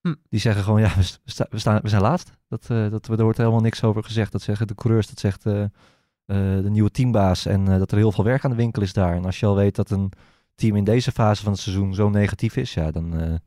Hm. 0.02 0.14
Die 0.30 0.40
zeggen 0.40 0.64
gewoon, 0.64 0.82
ja, 0.82 0.96
we, 0.96 1.02
sta, 1.26 1.46
we, 1.50 1.60
staan, 1.60 1.82
we 1.82 1.90
zijn 1.90 2.02
laatst. 2.02 2.32
Dat, 2.48 2.68
uh, 2.72 2.92
dat, 2.92 3.08
er 3.08 3.24
wordt 3.24 3.38
helemaal 3.38 3.60
niks 3.60 3.84
over 3.84 4.04
gezegd. 4.04 4.32
Dat 4.32 4.42
zeggen 4.42 4.68
de 4.68 4.76
coureurs, 4.76 5.08
dat 5.08 5.20
zegt 5.20 5.44
de 5.44 6.70
nieuwe 6.70 6.92
teambaas. 6.92 7.46
En 7.46 7.66
dat 7.66 7.92
er 7.92 7.98
heel 7.98 8.12
veel 8.12 8.24
werk 8.24 8.44
aan 8.44 8.50
de 8.50 8.58
winkel 8.58 8.82
is 8.82 8.94
daar. 8.94 9.16
En 9.16 9.26
als 9.26 9.40
je 9.40 9.46
al 9.46 9.56
weet 9.56 9.76
dat 9.76 9.90
een 9.90 10.12
team 10.56 10.76
in 10.76 10.84
deze 10.84 11.12
fase 11.12 11.44
van 11.44 11.52
het 11.52 11.62
seizoen 11.62 11.94
zo 11.94 12.10
negatief 12.10 12.56
is, 12.56 12.74
ja, 12.74 12.92
dan 12.92 13.40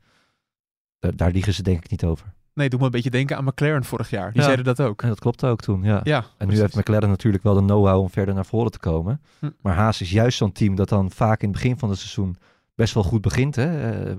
daar, 0.99 1.15
daar 1.15 1.31
liegen 1.31 1.53
ze 1.53 1.63
denk 1.63 1.83
ik 1.83 1.91
niet 1.91 2.03
over. 2.03 2.33
Nee, 2.59 2.69
doe 2.69 2.79
me 2.79 2.85
een 2.85 2.91
beetje 2.91 3.09
denken 3.09 3.37
aan 3.37 3.43
McLaren 3.43 3.83
vorig 3.83 4.09
jaar. 4.09 4.31
Die 4.31 4.39
ja. 4.39 4.43
zeiden 4.43 4.65
dat 4.65 4.81
ook. 4.81 5.01
En 5.01 5.07
dat 5.07 5.19
klopte 5.19 5.47
ook 5.47 5.61
toen, 5.61 5.83
ja. 5.83 5.99
ja 6.03 6.17
en 6.17 6.23
precies. 6.37 6.55
nu 6.55 6.61
heeft 6.61 6.75
McLaren 6.75 7.09
natuurlijk 7.09 7.43
wel 7.43 7.53
de 7.53 7.59
know-how 7.59 8.01
om 8.01 8.09
verder 8.09 8.33
naar 8.33 8.45
voren 8.45 8.71
te 8.71 8.79
komen. 8.79 9.21
Hm. 9.39 9.49
Maar 9.61 9.75
Haas 9.75 10.01
is 10.01 10.11
juist 10.11 10.37
zo'n 10.37 10.51
team 10.51 10.75
dat 10.75 10.89
dan 10.89 11.11
vaak 11.11 11.41
in 11.41 11.49
het 11.49 11.57
begin 11.57 11.77
van 11.77 11.89
het 11.89 11.97
seizoen 11.97 12.37
best 12.75 12.93
wel 12.93 13.03
goed 13.03 13.21
begint. 13.21 13.55
Hè? 13.55 13.69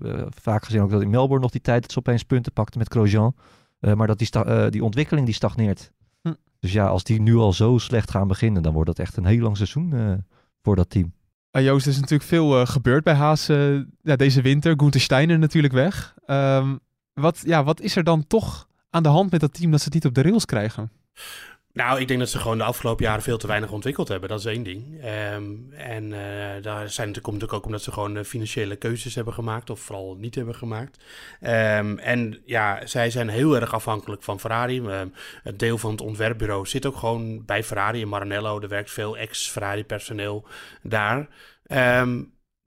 Uh, 0.03 0.27
vaak 0.29 0.65
gezien 0.65 0.81
ook 0.81 0.91
dat 0.91 1.03
in 1.03 1.11
Melbourne 1.11 1.41
nog 1.41 1.51
die 1.51 1.61
tijd 1.61 1.83
dat 1.83 1.93
ze 1.93 1.99
opeens 1.99 2.23
punten 2.23 2.53
pakte 2.53 2.79
met 2.79 2.93
Grosjean. 2.93 3.35
Uh, 3.81 3.95
maar 3.95 4.07
dat 4.07 4.19
die, 4.19 4.29
uh, 4.35 4.67
die 4.69 4.85
ontwikkeling 4.85 5.27
die 5.27 5.35
stagneert. 5.35 5.93
Hm. 6.23 6.33
Dus 6.61 6.73
ja, 6.73 6.87
als 6.87 7.05
die 7.05 7.21
nu 7.21 7.37
al 7.37 7.53
zo 7.53 7.79
slecht 7.79 8.11
gaan 8.11 8.29
beginnen, 8.29 8.63
dan 8.63 8.73
wordt 8.73 8.89
dat 8.89 8.99
echt 8.99 9.17
een 9.17 9.25
heel 9.25 9.43
lang 9.43 9.57
seizoen 9.57 9.93
eh, 9.93 10.13
voor 10.63 10.77
dat 10.77 10.91
team. 10.91 11.13
Uh, 11.53 11.65
Joost, 11.65 11.87
er 11.87 11.93
is 11.93 12.01
natuurlijk 12.01 12.29
veel 12.29 12.67
gebeurd 12.67 13.05
bij 13.05 13.15
Haas 13.15 13.47
ja, 14.03 14.17
deze 14.17 14.43
winter. 14.43 14.75
Gunther 14.77 15.01
Steiner 15.01 15.39
natuurlijk 15.39 15.73
weg. 15.73 16.15
Um, 16.27 16.81
wat, 17.21 17.43
ja, 17.45 17.65
wat 17.65 17.81
is 17.81 17.97
er 17.97 18.05
dan 18.05 18.27
toch 18.27 18.69
aan 18.91 19.03
de 19.03 19.09
hand 19.09 19.31
met 19.31 19.41
dat 19.41 19.55
team 19.55 19.71
dat 19.71 19.81
ze 19.81 19.85
het 19.85 19.95
niet 19.95 20.07
op 20.07 20.15
de 20.15 20.23
rails 20.23 20.45
krijgen? 20.45 20.91
Nou, 21.73 22.01
ik 22.01 22.09
denk 22.09 22.21
dat 22.21 22.29
ze 22.29 22.39
gewoon 22.39 22.59
de 22.59 22.65
afgelopen 22.65 23.05
jaren 23.05 23.23
veel 23.23 23.39
te 23.39 23.47
weinig 23.47 23.71
ontwikkeld 23.71 24.09
hebben. 24.09 24.29
Dat 24.29 24.39
is 24.39 24.45
één 24.45 24.63
ding. 24.63 25.05
Um, 25.35 25.73
en 25.73 26.05
uh, 26.05 26.63
daar 26.63 26.91
zijn 26.91 27.07
komt 27.07 27.25
natuurlijk 27.25 27.53
ook 27.53 27.65
omdat 27.65 27.83
ze 27.83 27.93
gewoon 27.93 28.17
uh, 28.17 28.25
financiële 28.25 28.77
keuzes 28.77 29.15
hebben 29.15 29.35
gemaakt. 29.35 29.71
Of 29.71 29.81
vooral 29.81 30.17
niet 30.19 30.35
hebben 30.35 30.55
gemaakt. 30.55 31.05
Um, 31.41 31.99
en 31.99 32.43
ja, 32.45 32.87
zij 32.87 33.11
zijn 33.11 33.29
heel 33.29 33.55
erg 33.55 33.75
afhankelijk 33.75 34.23
van 34.23 34.41
Ferrari. 34.41 34.79
Um, 34.81 35.15
het 35.43 35.59
deel 35.59 35.79
van 35.79 35.91
het 35.91 36.01
ontwerpbureau 36.01 36.67
zit 36.67 36.87
ook 36.87 36.97
gewoon 36.97 37.45
bij 37.45 37.65
Ferrari 37.65 38.01
in 38.01 38.09
Maranello. 38.09 38.61
Er 38.61 38.69
werkt 38.69 38.91
veel 38.91 39.17
ex-Ferrari 39.17 39.85
personeel 39.85 40.47
daar. 40.83 41.29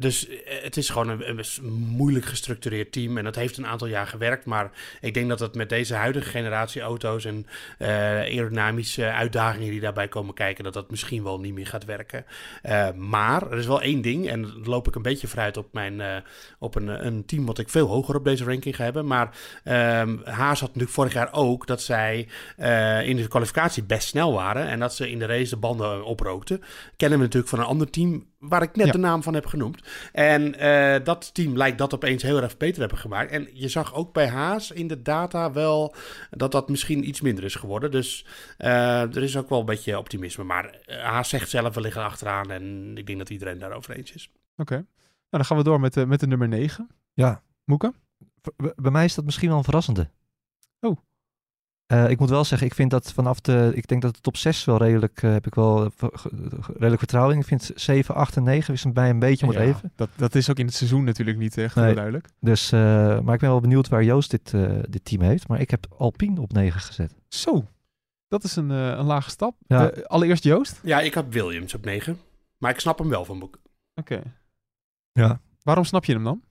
Dus 0.04 0.28
het 0.46 0.78
is 0.78 0.90
gewoon 0.90 1.10
een, 1.10 1.46
moeilijk 1.72 2.26
gestructureerd 2.26 2.92
team. 2.92 3.18
En 3.18 3.24
dat 3.24 3.36
heeft 3.36 3.58
een 3.58 3.68
aantal 3.68 3.88
jaar 3.88 4.08
gewerkt. 4.08 4.46
Maar 4.46 4.72
ik 5.02 5.14
denk 5.14 5.30
dat 5.30 5.40
het 5.40 5.56
met 5.56 5.70
deze 5.70 5.94
huidige 5.94 6.30
generatie 6.30 6.82
auto's 6.82 7.26
en 7.26 7.48
uh, 7.80 7.88
aerodynamische 7.88 9.06
uitdagingen 9.06 9.72
die 9.72 9.80
daarbij 9.80 10.08
komen 10.08 10.34
kijken, 10.34 10.64
dat 10.64 10.74
dat 10.74 10.92
misschien 10.92 11.24
wel 11.24 11.40
niet 11.40 11.54
meer 11.54 11.68
gaat 11.68 11.86
werken. 11.86 12.26
Uh, 12.64 12.92
maar 12.92 13.52
er 13.52 13.58
is 13.58 13.66
wel 13.66 13.82
één 13.82 14.02
ding. 14.02 14.30
En 14.30 14.42
dan 14.42 14.64
loop 14.64 14.88
ik 14.88 14.96
een 14.96 15.02
beetje 15.02 15.28
vooruit 15.28 15.58
op, 15.58 15.68
mijn, 15.72 16.24
op 16.60 16.76
een, 16.76 17.06
een 17.06 17.26
team 17.26 17.46
wat 17.46 17.60
ik 17.60 17.70
veel 17.70 17.88
hoger 17.88 18.16
op 18.16 18.24
deze 18.24 18.44
ranking 18.44 18.76
ga 18.76 18.84
hebben. 18.84 19.06
Maar 19.06 19.38
um, 19.64 20.22
Haas 20.24 20.60
had 20.60 20.68
natuurlijk 20.68 20.94
vorig 20.94 21.14
jaar 21.14 21.34
ook 21.34 21.68
dat 21.68 21.82
zij 21.82 22.28
in 23.06 23.16
de 23.16 23.28
kwalificatie 23.28 23.84
best 23.84 24.08
snel 24.08 24.34
waren. 24.34 24.68
En 24.68 24.80
dat 24.80 24.96
ze 24.96 25.10
in 25.10 25.20
de 25.20 25.26
race 25.26 25.50
de 25.50 25.58
banden 25.58 26.06
oprookten. 26.06 26.62
Kennen 26.98 27.18
we 27.18 27.24
natuurlijk 27.24 27.52
van 27.52 27.60
een 27.60 27.66
ander 27.66 27.90
team 27.90 28.32
waar 28.44 28.62
ik 28.62 28.76
net 28.76 28.86
ja. 28.86 28.92
de 28.92 28.98
naam 28.98 29.24
van 29.24 29.34
heb 29.34 29.46
genoemd. 29.46 29.82
En 30.12 30.64
uh, 30.64 31.06
dat 31.06 31.34
team 31.34 31.58
lijkt 31.58 31.78
dat 31.78 31.94
opeens 31.94 32.24
heel 32.24 32.42
erg 32.42 32.58
beter 32.58 32.80
hebben 32.80 32.98
gemaakt. 32.98 33.32
En 33.32 33.48
je 33.54 33.68
zag 33.68 33.94
ook 33.94 34.14
bij 34.14 34.28
Haas 34.28 34.72
in 34.72 34.88
de 34.88 35.02
data 35.02 35.52
wel 35.52 35.96
dat 36.30 36.52
dat 36.52 36.70
misschien 36.70 37.08
iets 37.08 37.22
minder 37.22 37.44
is 37.44 37.56
geworden. 37.56 37.92
Dus 37.92 38.26
uh, 38.60 39.02
er 39.16 39.24
is 39.24 39.38
ook 39.38 39.50
wel 39.50 39.60
een 39.60 39.66
beetje 39.66 39.98
optimisme. 39.98 40.44
Maar 40.44 40.80
uh, 40.88 41.04
Haas 41.04 41.30
zegt 41.30 41.50
zelf, 41.50 41.76
we 41.76 41.82
liggen 41.82 42.04
achteraan. 42.04 42.52
En 42.52 42.98
ik 42.98 43.06
denk 43.06 43.18
dat 43.18 43.30
iedereen 43.30 43.60
daarover 43.60 43.96
eens 43.96 44.12
is. 44.12 44.32
Oké. 44.34 44.62
Okay. 44.62 44.78
Nou, 44.78 44.86
dan 45.30 45.46
gaan 45.46 45.58
we 45.58 45.64
door 45.64 45.80
met 45.80 45.94
de, 45.94 46.06
met 46.06 46.20
de 46.20 46.28
nummer 46.28 46.48
9. 46.48 46.90
Ja. 47.14 47.42
Moeke? 47.66 47.94
Bij 48.76 48.92
mij 48.92 49.06
is 49.06 49.16
dat 49.16 49.26
misschien 49.26 49.50
wel 49.50 49.58
een 49.58 49.64
verrassende. 49.64 50.10
Oh. 50.80 50.98
Uh, 51.94 52.10
ik 52.10 52.20
moet 52.20 52.30
wel 52.30 52.44
zeggen, 52.44 52.68
ik 52.68 52.74
vind 52.74 52.92
dat 52.92 53.12
vanaf 53.12 53.42
de. 53.42 53.72
Ik 53.76 53.88
denk 53.88 54.02
dat 54.02 54.16
de 54.16 54.22
top 54.22 54.38
6 54.38 54.66
wel 54.66 54.78
redelijk. 54.78 55.22
Uh, 55.22 55.32
heb 55.32 55.48
ik 55.48 55.56
wel 55.56 55.92
redelijk 56.68 56.98
vertrouwen 56.98 57.34
in. 57.34 57.40
Ik 57.40 57.48
vind 57.48 57.72
7, 57.76 58.16
8 58.16 58.36
en 58.36 58.44
9 58.44 58.74
is 58.74 58.86
bij 58.94 59.10
een 59.10 59.20
beetje 59.20 59.46
om 59.46 59.52
het 59.52 59.62
ja, 59.62 59.68
even. 59.68 59.92
Dat, 59.96 60.10
dat 60.16 60.36
is 60.36 60.50
ook 60.50 60.58
in 60.58 60.66
het 60.66 60.76
seizoen 60.76 61.04
natuurlijk 61.04 61.38
niet 61.38 61.58
echt 61.58 61.76
nee. 61.76 61.94
duidelijk. 61.94 62.28
Dus, 62.40 62.72
uh, 62.72 62.80
maar 63.20 63.34
ik 63.34 63.40
ben 63.40 63.50
wel 63.50 63.60
benieuwd 63.60 63.88
waar 63.88 64.04
Joost 64.04 64.32
dit, 64.32 64.52
dit 64.90 65.06
team 65.06 65.22
heeft. 65.22 65.48
Maar 65.48 65.60
ik 65.60 65.70
heb 65.70 65.86
Alpine 65.98 66.42
op 66.42 66.52
9 66.52 66.82
gezet. 66.82 67.16
Zo, 67.28 67.66
dat 68.28 68.44
is 68.44 68.56
een, 68.56 68.70
een 68.70 69.06
lage 69.06 69.30
stap. 69.30 69.56
Ja. 69.68 69.92
allereerst 70.08 70.44
Joost? 70.44 70.80
Ja, 70.84 71.00
ik 71.00 71.14
had 71.14 71.26
Williams 71.30 71.74
op 71.74 71.86
9. 71.86 72.20
Maar 72.58 72.72
ik 72.72 72.80
snap 72.80 73.00
hem 73.00 73.10
wel 73.10 73.26
van 73.26 73.40
boek. 73.40 73.60
Oké. 73.96 74.14
Okay. 74.14 74.32
Ja. 75.12 75.40
Waarom 75.64 75.84
snap 75.84 76.06
je 76.06 76.14
hem 76.14 76.24
dan? 76.24 76.42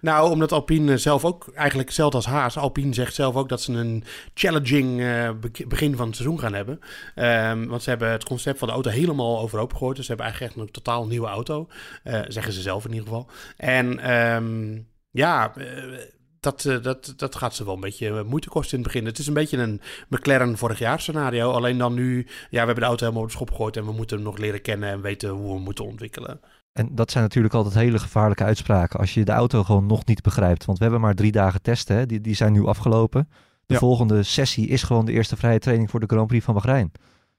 Nou, 0.00 0.30
omdat 0.30 0.52
Alpine 0.52 0.98
zelf 0.98 1.24
ook 1.24 1.48
eigenlijk 1.54 1.88
hetzelfde 1.88 2.16
als 2.16 2.26
Haas. 2.26 2.56
Alpine 2.56 2.94
zegt 2.94 3.14
zelf 3.14 3.34
ook 3.34 3.48
dat 3.48 3.60
ze 3.60 3.72
een 3.72 4.04
challenging 4.34 5.00
uh, 5.00 5.30
begin 5.68 5.96
van 5.96 6.06
het 6.06 6.16
seizoen 6.16 6.38
gaan 6.38 6.54
hebben. 6.54 6.80
Um, 7.16 7.68
want 7.68 7.82
ze 7.82 7.90
hebben 7.90 8.10
het 8.10 8.24
concept 8.24 8.58
van 8.58 8.68
de 8.68 8.74
auto 8.74 8.90
helemaal 8.90 9.38
overhoop 9.38 9.72
gegooid. 9.72 9.96
Dus 9.96 10.06
ze 10.06 10.12
hebben 10.12 10.26
eigenlijk 10.26 10.56
echt 10.56 10.66
een 10.66 10.72
totaal 10.72 11.06
nieuwe 11.06 11.26
auto. 11.26 11.68
Uh, 12.04 12.20
zeggen 12.28 12.52
ze 12.52 12.60
zelf 12.60 12.84
in 12.84 12.92
ieder 12.92 13.06
geval. 13.08 13.30
En 13.56 14.12
um, 14.12 14.86
ja, 15.10 15.52
uh, 15.56 15.98
dat, 16.40 16.68
dat, 16.82 17.12
dat 17.16 17.36
gaat 17.36 17.54
ze 17.54 17.64
wel 17.64 17.74
een 17.74 17.80
beetje 17.80 18.22
moeite 18.22 18.48
kosten 18.48 18.78
in 18.78 18.84
het 18.84 18.92
begin. 18.92 19.06
Het 19.06 19.18
is 19.18 19.26
een 19.26 19.34
beetje 19.34 19.58
een 19.58 19.80
McLaren 20.08 20.58
vorig 20.58 20.78
jaar 20.78 21.00
scenario. 21.00 21.50
Alleen 21.50 21.78
dan 21.78 21.94
nu, 21.94 22.26
ja, 22.26 22.46
we 22.50 22.56
hebben 22.56 22.74
de 22.74 22.84
auto 22.84 23.02
helemaal 23.02 23.22
op 23.22 23.28
de 23.28 23.34
schop 23.34 23.50
gegooid. 23.50 23.76
En 23.76 23.84
we 23.84 23.92
moeten 23.92 24.16
hem 24.16 24.26
nog 24.26 24.38
leren 24.38 24.62
kennen 24.62 24.88
en 24.88 25.00
weten 25.00 25.30
hoe 25.30 25.46
we 25.46 25.54
hem 25.54 25.62
moeten 25.62 25.84
ontwikkelen. 25.84 26.40
En 26.78 26.88
dat 26.94 27.10
zijn 27.10 27.24
natuurlijk 27.24 27.54
altijd 27.54 27.74
hele 27.74 27.98
gevaarlijke 27.98 28.44
uitspraken 28.44 29.00
als 29.00 29.14
je 29.14 29.24
de 29.24 29.32
auto 29.32 29.64
gewoon 29.64 29.86
nog 29.86 30.04
niet 30.04 30.22
begrijpt. 30.22 30.64
Want 30.64 30.78
we 30.78 30.84
hebben 30.84 31.02
maar 31.02 31.14
drie 31.14 31.32
dagen 31.32 31.62
testen, 31.62 31.96
hè. 31.96 32.06
Die, 32.06 32.20
die 32.20 32.34
zijn 32.34 32.52
nu 32.52 32.66
afgelopen. 32.66 33.28
De 33.66 33.74
Ja. 33.74 33.80
volgende 33.80 34.22
sessie 34.22 34.66
is 34.66 34.82
gewoon 34.82 35.04
de 35.04 35.12
eerste 35.12 35.36
vrije 35.36 35.58
training 35.58 35.90
voor 35.90 36.00
de 36.00 36.06
Grand 36.06 36.26
Prix 36.26 36.44
van 36.44 36.54
Bahrein. 36.54 36.92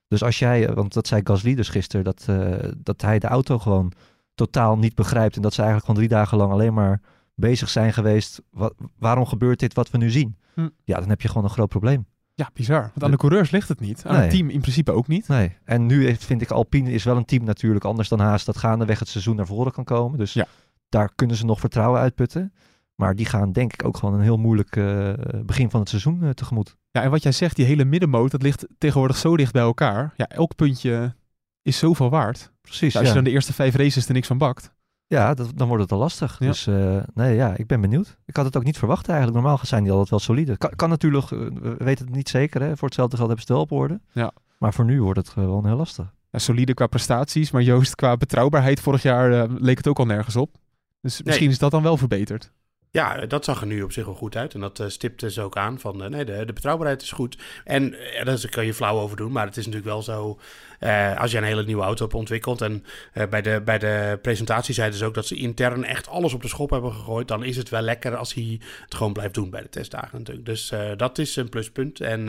Dus 0.08 0.24
als 0.24 0.40
jij, 0.40 0.68
eh, 0.68 0.76
want 0.76 0.94
dat 0.94 1.08
zei 1.08 1.22
Gasly 1.24 1.56
dus 1.56 1.70
gisteren, 1.70 2.06
dat, 2.06 2.26
eh, 2.28 2.70
dat 2.78 3.02
hij 3.02 3.20
de 3.20 3.28
auto 3.28 3.60
gewoon 3.60 3.92
totaal 4.36 4.78
niet 4.78 4.96
begrijpt. 4.96 5.36
En 5.36 5.42
dat 5.42 5.54
ze 5.54 5.62
eigenlijk 5.62 5.90
gewoon 5.90 6.06
drie 6.08 6.18
dagen 6.20 6.38
lang 6.38 6.52
alleen 6.52 6.74
maar 6.74 7.02
bezig 7.36 7.70
zijn 7.70 7.94
geweest. 7.94 8.42
Wat, 8.52 8.74
waarom 8.98 9.26
gebeurt 9.26 9.60
dit 9.60 9.74
wat 9.74 9.90
we 9.90 9.98
nu 9.98 10.10
zien? 10.10 10.38
Hm. 10.54 10.70
Ja, 10.84 11.00
dan 11.00 11.10
heb 11.10 11.22
je 11.22 11.28
gewoon 11.28 11.44
een 11.44 11.50
groot 11.50 11.70
probleem. 11.70 12.06
Ja, 12.40 12.50
bizar. 12.54 12.82
Want 12.82 13.04
aan 13.04 13.12
de 13.12 13.18
coureurs 13.18 13.52
ligt 13.52 13.68
het 13.70 13.80
niet. 13.80 14.06
Aan 14.06 14.14
Nee. 14.14 14.22
het 14.22 14.32
team 14.32 14.50
in 14.50 14.62
principe 14.62 14.92
ook 14.92 15.08
niet. 15.08 15.28
Nee. 15.28 15.58
En 15.64 15.86
nu 15.86 16.16
vind 16.16 16.42
ik 16.42 16.52
Alpine 16.52 16.92
is 16.92 17.04
wel 17.04 17.18
een 17.18 17.26
team 17.26 17.44
natuurlijk 17.44 17.86
anders 17.86 18.10
dan 18.10 18.20
Haas 18.20 18.46
dat 18.46 18.58
gaandeweg 18.58 19.00
het 19.00 19.08
seizoen 19.08 19.36
naar 19.36 19.46
voren 19.46 19.72
kan 19.72 19.84
komen. 19.84 20.18
Dus 20.18 20.34
Ja. 20.34 20.46
daar 20.90 21.12
kunnen 21.16 21.36
ze 21.36 21.46
nog 21.46 21.60
vertrouwen 21.60 22.00
uitputten. 22.00 22.54
Maar 22.96 23.16
die 23.16 23.26
gaan 23.26 23.52
denk 23.52 23.74
ik 23.74 23.86
ook 23.86 23.98
gewoon 23.98 24.16
een 24.16 24.22
heel 24.22 24.38
moeilijk 24.38 24.76
eh, 24.76 25.14
begin 25.46 25.70
van 25.70 25.80
het 25.80 25.90
seizoen 25.90 26.24
eh, 26.24 26.30
tegemoet. 26.30 26.76
Ja, 26.92 27.02
en 27.02 27.10
wat 27.12 27.24
jij 27.24 27.32
zegt, 27.32 27.56
die 27.56 27.66
hele 27.66 27.86
middenmoot, 27.86 28.32
dat 28.32 28.42
ligt 28.42 28.66
tegenwoordig 28.78 29.18
zo 29.18 29.38
dicht 29.38 29.54
bij 29.54 29.62
elkaar. 29.62 30.14
Ja, 30.18 30.28
elk 30.28 30.56
puntje 30.56 31.16
is 31.62 31.78
zoveel 31.78 32.10
waard. 32.10 32.52
Precies. 32.62 32.94
Ja, 32.94 33.00
als 33.00 33.08
ja. 33.08 33.14
je 33.16 33.22
dan 33.22 33.24
de 33.24 33.32
eerste 33.36 33.54
vijf 33.54 33.76
races 33.76 34.08
er 34.08 34.14
niks 34.14 34.28
van 34.28 34.38
bakt. 34.38 34.74
Ja, 35.10 35.34
dat, 35.34 35.52
dan 35.56 35.68
wordt 35.68 35.84
het 35.84 35.92
al 35.92 35.98
lastig. 35.98 36.40
Ja. 36.40 36.46
Dus 36.46 36.68
eh, 36.68 36.98
nee, 37.14 37.36
ja, 37.36 37.56
ik 37.58 37.68
ben 37.68 37.82
benieuwd. 37.82 38.18
Ik 38.26 38.36
had 38.36 38.46
het 38.46 38.58
ook 38.58 38.64
niet 38.64 38.78
verwacht 38.78 39.08
eigenlijk. 39.08 39.38
Normaal 39.40 39.60
zijn 39.64 39.84
die 39.84 39.92
altijd 39.92 40.10
wel 40.10 40.20
solide. 40.20 40.58
Kan, 40.58 40.70
kan 40.76 40.90
natuurlijk, 40.90 41.32
eh, 41.32 41.40
we 41.40 41.76
weten 41.78 42.06
het 42.06 42.16
niet 42.16 42.30
zeker. 42.30 42.62
Hè? 42.62 42.78
Voor 42.78 42.88
hetzelfde 42.88 43.18
geld 43.18 43.28
hebben 43.28 43.48
ze 43.48 43.54
het 43.54 43.70
wel 43.70 43.80
op 43.80 43.84
orde. 43.84 44.00
Ja. 44.12 44.32
Maar 44.58 44.74
voor 44.74 44.86
nu 44.86 45.02
wordt 45.02 45.20
het 45.20 45.30
gewoon 45.30 45.66
heel 45.66 45.76
lastig. 45.76 46.14
Ja, 46.32 46.40
solide 46.40 46.74
qua 46.74 46.88
prestaties, 46.88 47.52
maar 47.52 47.62
Joost, 47.62 47.96
qua 47.96 48.18
betrouwbaarheid 48.18 48.80
vorig 48.80 49.02
jaar 49.02 49.32
eh, 49.32 49.50
leek 49.58 49.78
het 49.78 49.88
ook 49.88 50.00
al 50.00 50.06
nergens 50.06 50.36
op. 50.36 50.56
Dus 51.02 51.24
misschien 51.24 51.50
is 51.50 51.60
dat 51.60 51.72
dan 51.72 51.84
wel 51.84 51.98
verbeterd. 51.98 52.52
Ja, 52.92 53.26
dat 53.26 53.46
zag 53.46 53.62
er 53.62 53.68
nu 53.68 53.82
op 53.82 53.92
zich 53.92 54.06
wel 54.06 54.16
goed 54.16 54.36
uit. 54.36 54.54
En 54.54 54.60
dat 54.60 54.80
eh, 54.80 54.88
stipte 54.88 55.32
ze 55.32 55.42
ook 55.42 55.58
aan 55.58 55.80
van, 55.80 56.04
eh, 56.04 56.10
nee, 56.10 56.26
de, 56.26 56.46
de 56.46 56.54
betrouwbaarheid 56.54 57.02
is 57.02 57.12
goed. 57.12 57.38
En 57.64 57.94
eh, 57.94 58.26
daar 58.26 58.50
kan 58.50 58.66
je 58.66 58.74
flauw 58.74 59.00
over 59.00 59.18
doen, 59.18 59.32
maar 59.32 59.46
het 59.46 59.58
is 59.58 59.66
natuurlijk 59.66 59.92
wel 59.92 60.02
zo... 60.02 60.40
eh, 60.80 61.20
als 61.20 61.32
je 61.32 61.38
een 61.38 61.44
hele 61.44 61.64
nieuwe 61.64 61.84
auto 61.84 62.04
hebt 62.04 62.16
ontwikkeld... 62.16 62.62
en 62.62 62.86
eh, 63.14 63.28
bij, 63.28 63.42
de, 63.42 63.62
bij 63.66 63.80
de 63.80 64.20
presentatie 64.22 64.74
zeiden 64.74 64.98
ze 64.98 65.06
ook 65.06 65.14
dat 65.14 65.26
ze 65.26 65.36
intern 65.36 65.84
echt 65.84 66.08
alles 66.08 66.34
op 66.34 66.42
de 66.42 66.48
schop 66.48 66.70
hebben 66.70 66.92
gegooid... 66.92 67.28
dan 67.28 67.44
is 67.44 67.58
het 67.58 67.70
wel 67.70 67.82
lekker 67.82 68.16
als 68.16 68.34
hij 68.34 68.62
het 68.84 68.96
gewoon 68.96 69.14
blijft 69.14 69.34
doen 69.34 69.50
bij 69.50 69.62
de 69.62 69.70
testdagen 69.70 70.18
natuurlijk. 70.18 70.46
Dus 70.46 70.72
eh, 70.72 70.92
dat 70.98 71.18
is 71.18 71.36
een 71.36 71.50
pluspunt. 71.50 72.00
En, 72.00 72.26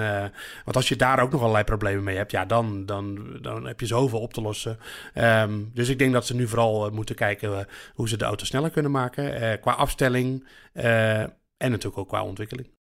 want 0.64 0.76
als 0.76 0.88
je 0.88 0.96
daar 0.96 1.20
ook 1.20 1.30
nog 1.30 1.40
allerlei 1.40 1.64
problemen 1.64 2.04
mee 2.04 2.16
hebt... 2.16 2.30
ja, 2.30 2.44
dan, 2.44 2.86
dan, 2.86 3.38
dan 3.40 3.66
heb 3.66 3.80
je 3.80 3.86
zoveel 3.86 4.20
op 4.20 4.32
te 4.32 4.40
lossen. 4.40 4.78
Ehm, 5.14 5.58
dus 5.72 5.88
ik 5.88 5.98
denk 5.98 6.12
dat 6.12 6.26
ze 6.26 6.34
nu 6.34 6.48
vooral 6.48 6.90
moeten 6.90 7.14
kijken... 7.14 7.66
hoe 7.94 8.08
ze 8.08 8.16
de 8.16 8.24
auto 8.24 8.44
sneller 8.44 8.70
kunnen 8.70 8.90
maken. 8.90 9.60
qua 9.60 9.72
afstelling 9.72 10.46
en 10.72 11.30
natuurlijk 11.70 11.98
ook 11.98 12.08
qua 12.08 12.22
ontwikkeling. 12.22 12.79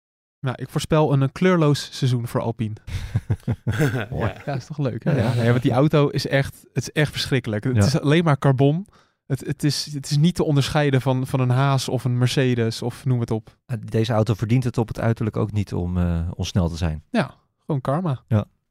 Nou, 0.44 0.56
ik 0.60 0.68
voorspel 0.68 1.12
een, 1.12 1.22
eh, 1.22 1.28
kleurloos 1.32 1.88
seizoen 1.92 2.26
voor 2.28 2.40
Alpine. 2.40 2.74
ja. 4.10 4.34
Ja, 4.46 4.54
is 4.54 4.66
toch 4.66 4.78
leuk? 4.78 5.04
Hè? 5.04 5.10
Ja, 5.10 5.16
Ja, 5.16 5.24
ja. 5.30 5.34
Nee, 5.34 5.50
want 5.50 5.62
die 5.62 5.72
auto 5.72 6.08
is 6.08 6.26
echt, 6.26 6.64
het 6.72 6.82
is 6.82 6.92
echt 6.92 7.10
verschrikkelijk. 7.12 7.64
Het 7.64 7.76
Ja. 7.76 7.84
is 7.84 8.00
alleen 8.00 8.24
maar 8.24 8.38
carbon. 8.38 8.86
Het, 9.26 9.46
het, 9.46 9.64
is, 9.64 9.92
het 9.94 10.10
is 10.10 10.16
niet 10.16 10.34
te 10.34 10.44
onderscheiden 10.44 11.00
van, 11.00 11.26
van 11.26 11.40
een 11.40 11.50
Haas 11.50 11.88
of 11.88 12.04
een 12.04 12.18
Mercedes 12.18 12.82
of 12.82 13.04
noem 13.04 13.20
het 13.20 13.30
op. 13.30 13.56
Eh, 13.66 13.76
Deze 13.84 14.12
auto 14.12 14.34
verdient 14.34 14.64
het 14.64 14.78
op 14.78 14.88
het 14.88 15.00
uiterlijk 15.00 15.36
ook 15.36 15.52
niet 15.52 15.74
om, 15.74 15.98
eh, 15.98 16.20
om 16.34 16.44
snel 16.44 16.68
te 16.68 16.76
zijn. 16.76 17.02
Ja, 17.10 17.34
gewoon 17.66 17.80
karma. 17.80 18.22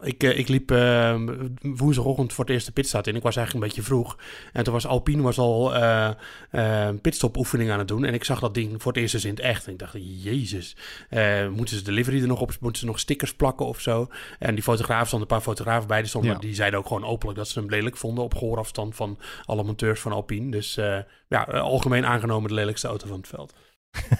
Ik, 0.03 0.23
eh, 0.23 0.37
ik 0.37 0.47
liep 0.47 0.71
eh, 0.71 1.21
woensdagochtend 1.61 2.33
voor 2.33 2.43
het 2.43 2.53
eerste 2.53 2.71
pitstart 2.71 3.07
in. 3.07 3.15
Ik 3.15 3.23
was 3.23 3.35
eigenlijk 3.35 3.65
een 3.65 3.71
beetje 3.73 3.89
vroeg. 3.91 4.17
En 4.53 4.63
toen 4.63 4.73
was 4.73 4.87
Alpine 4.87 5.21
was 5.21 5.37
al 5.37 5.75
eh 5.75 6.09
eh, 6.49 6.89
pitstop 7.01 7.37
oefening 7.37 7.71
aan 7.71 7.79
het 7.79 7.87
doen. 7.87 8.05
En 8.05 8.13
ik 8.13 8.23
zag 8.23 8.39
dat 8.39 8.53
ding 8.53 8.81
voor 8.81 8.91
het 8.91 9.01
eerst 9.01 9.13
eens 9.13 9.25
in 9.25 9.29
het 9.29 9.39
echt. 9.39 9.65
En 9.65 9.73
ik 9.73 9.79
dacht, 9.79 9.93
jezus, 10.23 10.75
eh, 11.09 11.49
moeten 11.49 11.77
ze 11.77 11.83
de 11.83 11.91
livery 11.91 12.21
er 12.21 12.27
nog 12.27 12.41
op? 12.41 12.51
Moeten 12.59 12.81
ze 12.81 12.85
nog 12.85 12.99
stickers 12.99 13.33
plakken 13.33 13.65
of 13.65 13.79
zo? 13.79 14.07
En 14.39 14.53
die 14.53 14.63
fotograaf 14.63 15.07
stonden 15.07 15.29
een 15.29 15.35
paar 15.35 15.45
fotografen 15.45 15.87
bij. 15.87 15.99
Die, 15.99 16.09
stonden, 16.09 16.31
Ja. 16.31 16.39
die 16.39 16.55
zeiden 16.55 16.79
ook 16.79 16.87
gewoon 16.87 17.05
openlijk 17.05 17.37
dat 17.37 17.47
ze 17.47 17.59
hem 17.59 17.69
lelijk 17.69 17.97
vonden. 17.97 18.23
Op 18.23 18.35
gehoorafstand 18.35 18.95
van 18.95 19.19
alle 19.45 19.63
monteurs 19.63 19.99
van 19.99 20.11
Alpine. 20.11 20.51
Dus 20.51 20.77
eh, 20.77 20.97
ja, 21.27 21.43
algemeen 21.43 22.05
aangenomen 22.05 22.49
de 22.49 22.55
lelijkste 22.55 22.87
auto 22.87 23.07
van 23.07 23.17
het 23.17 23.27
veld. 23.27 23.53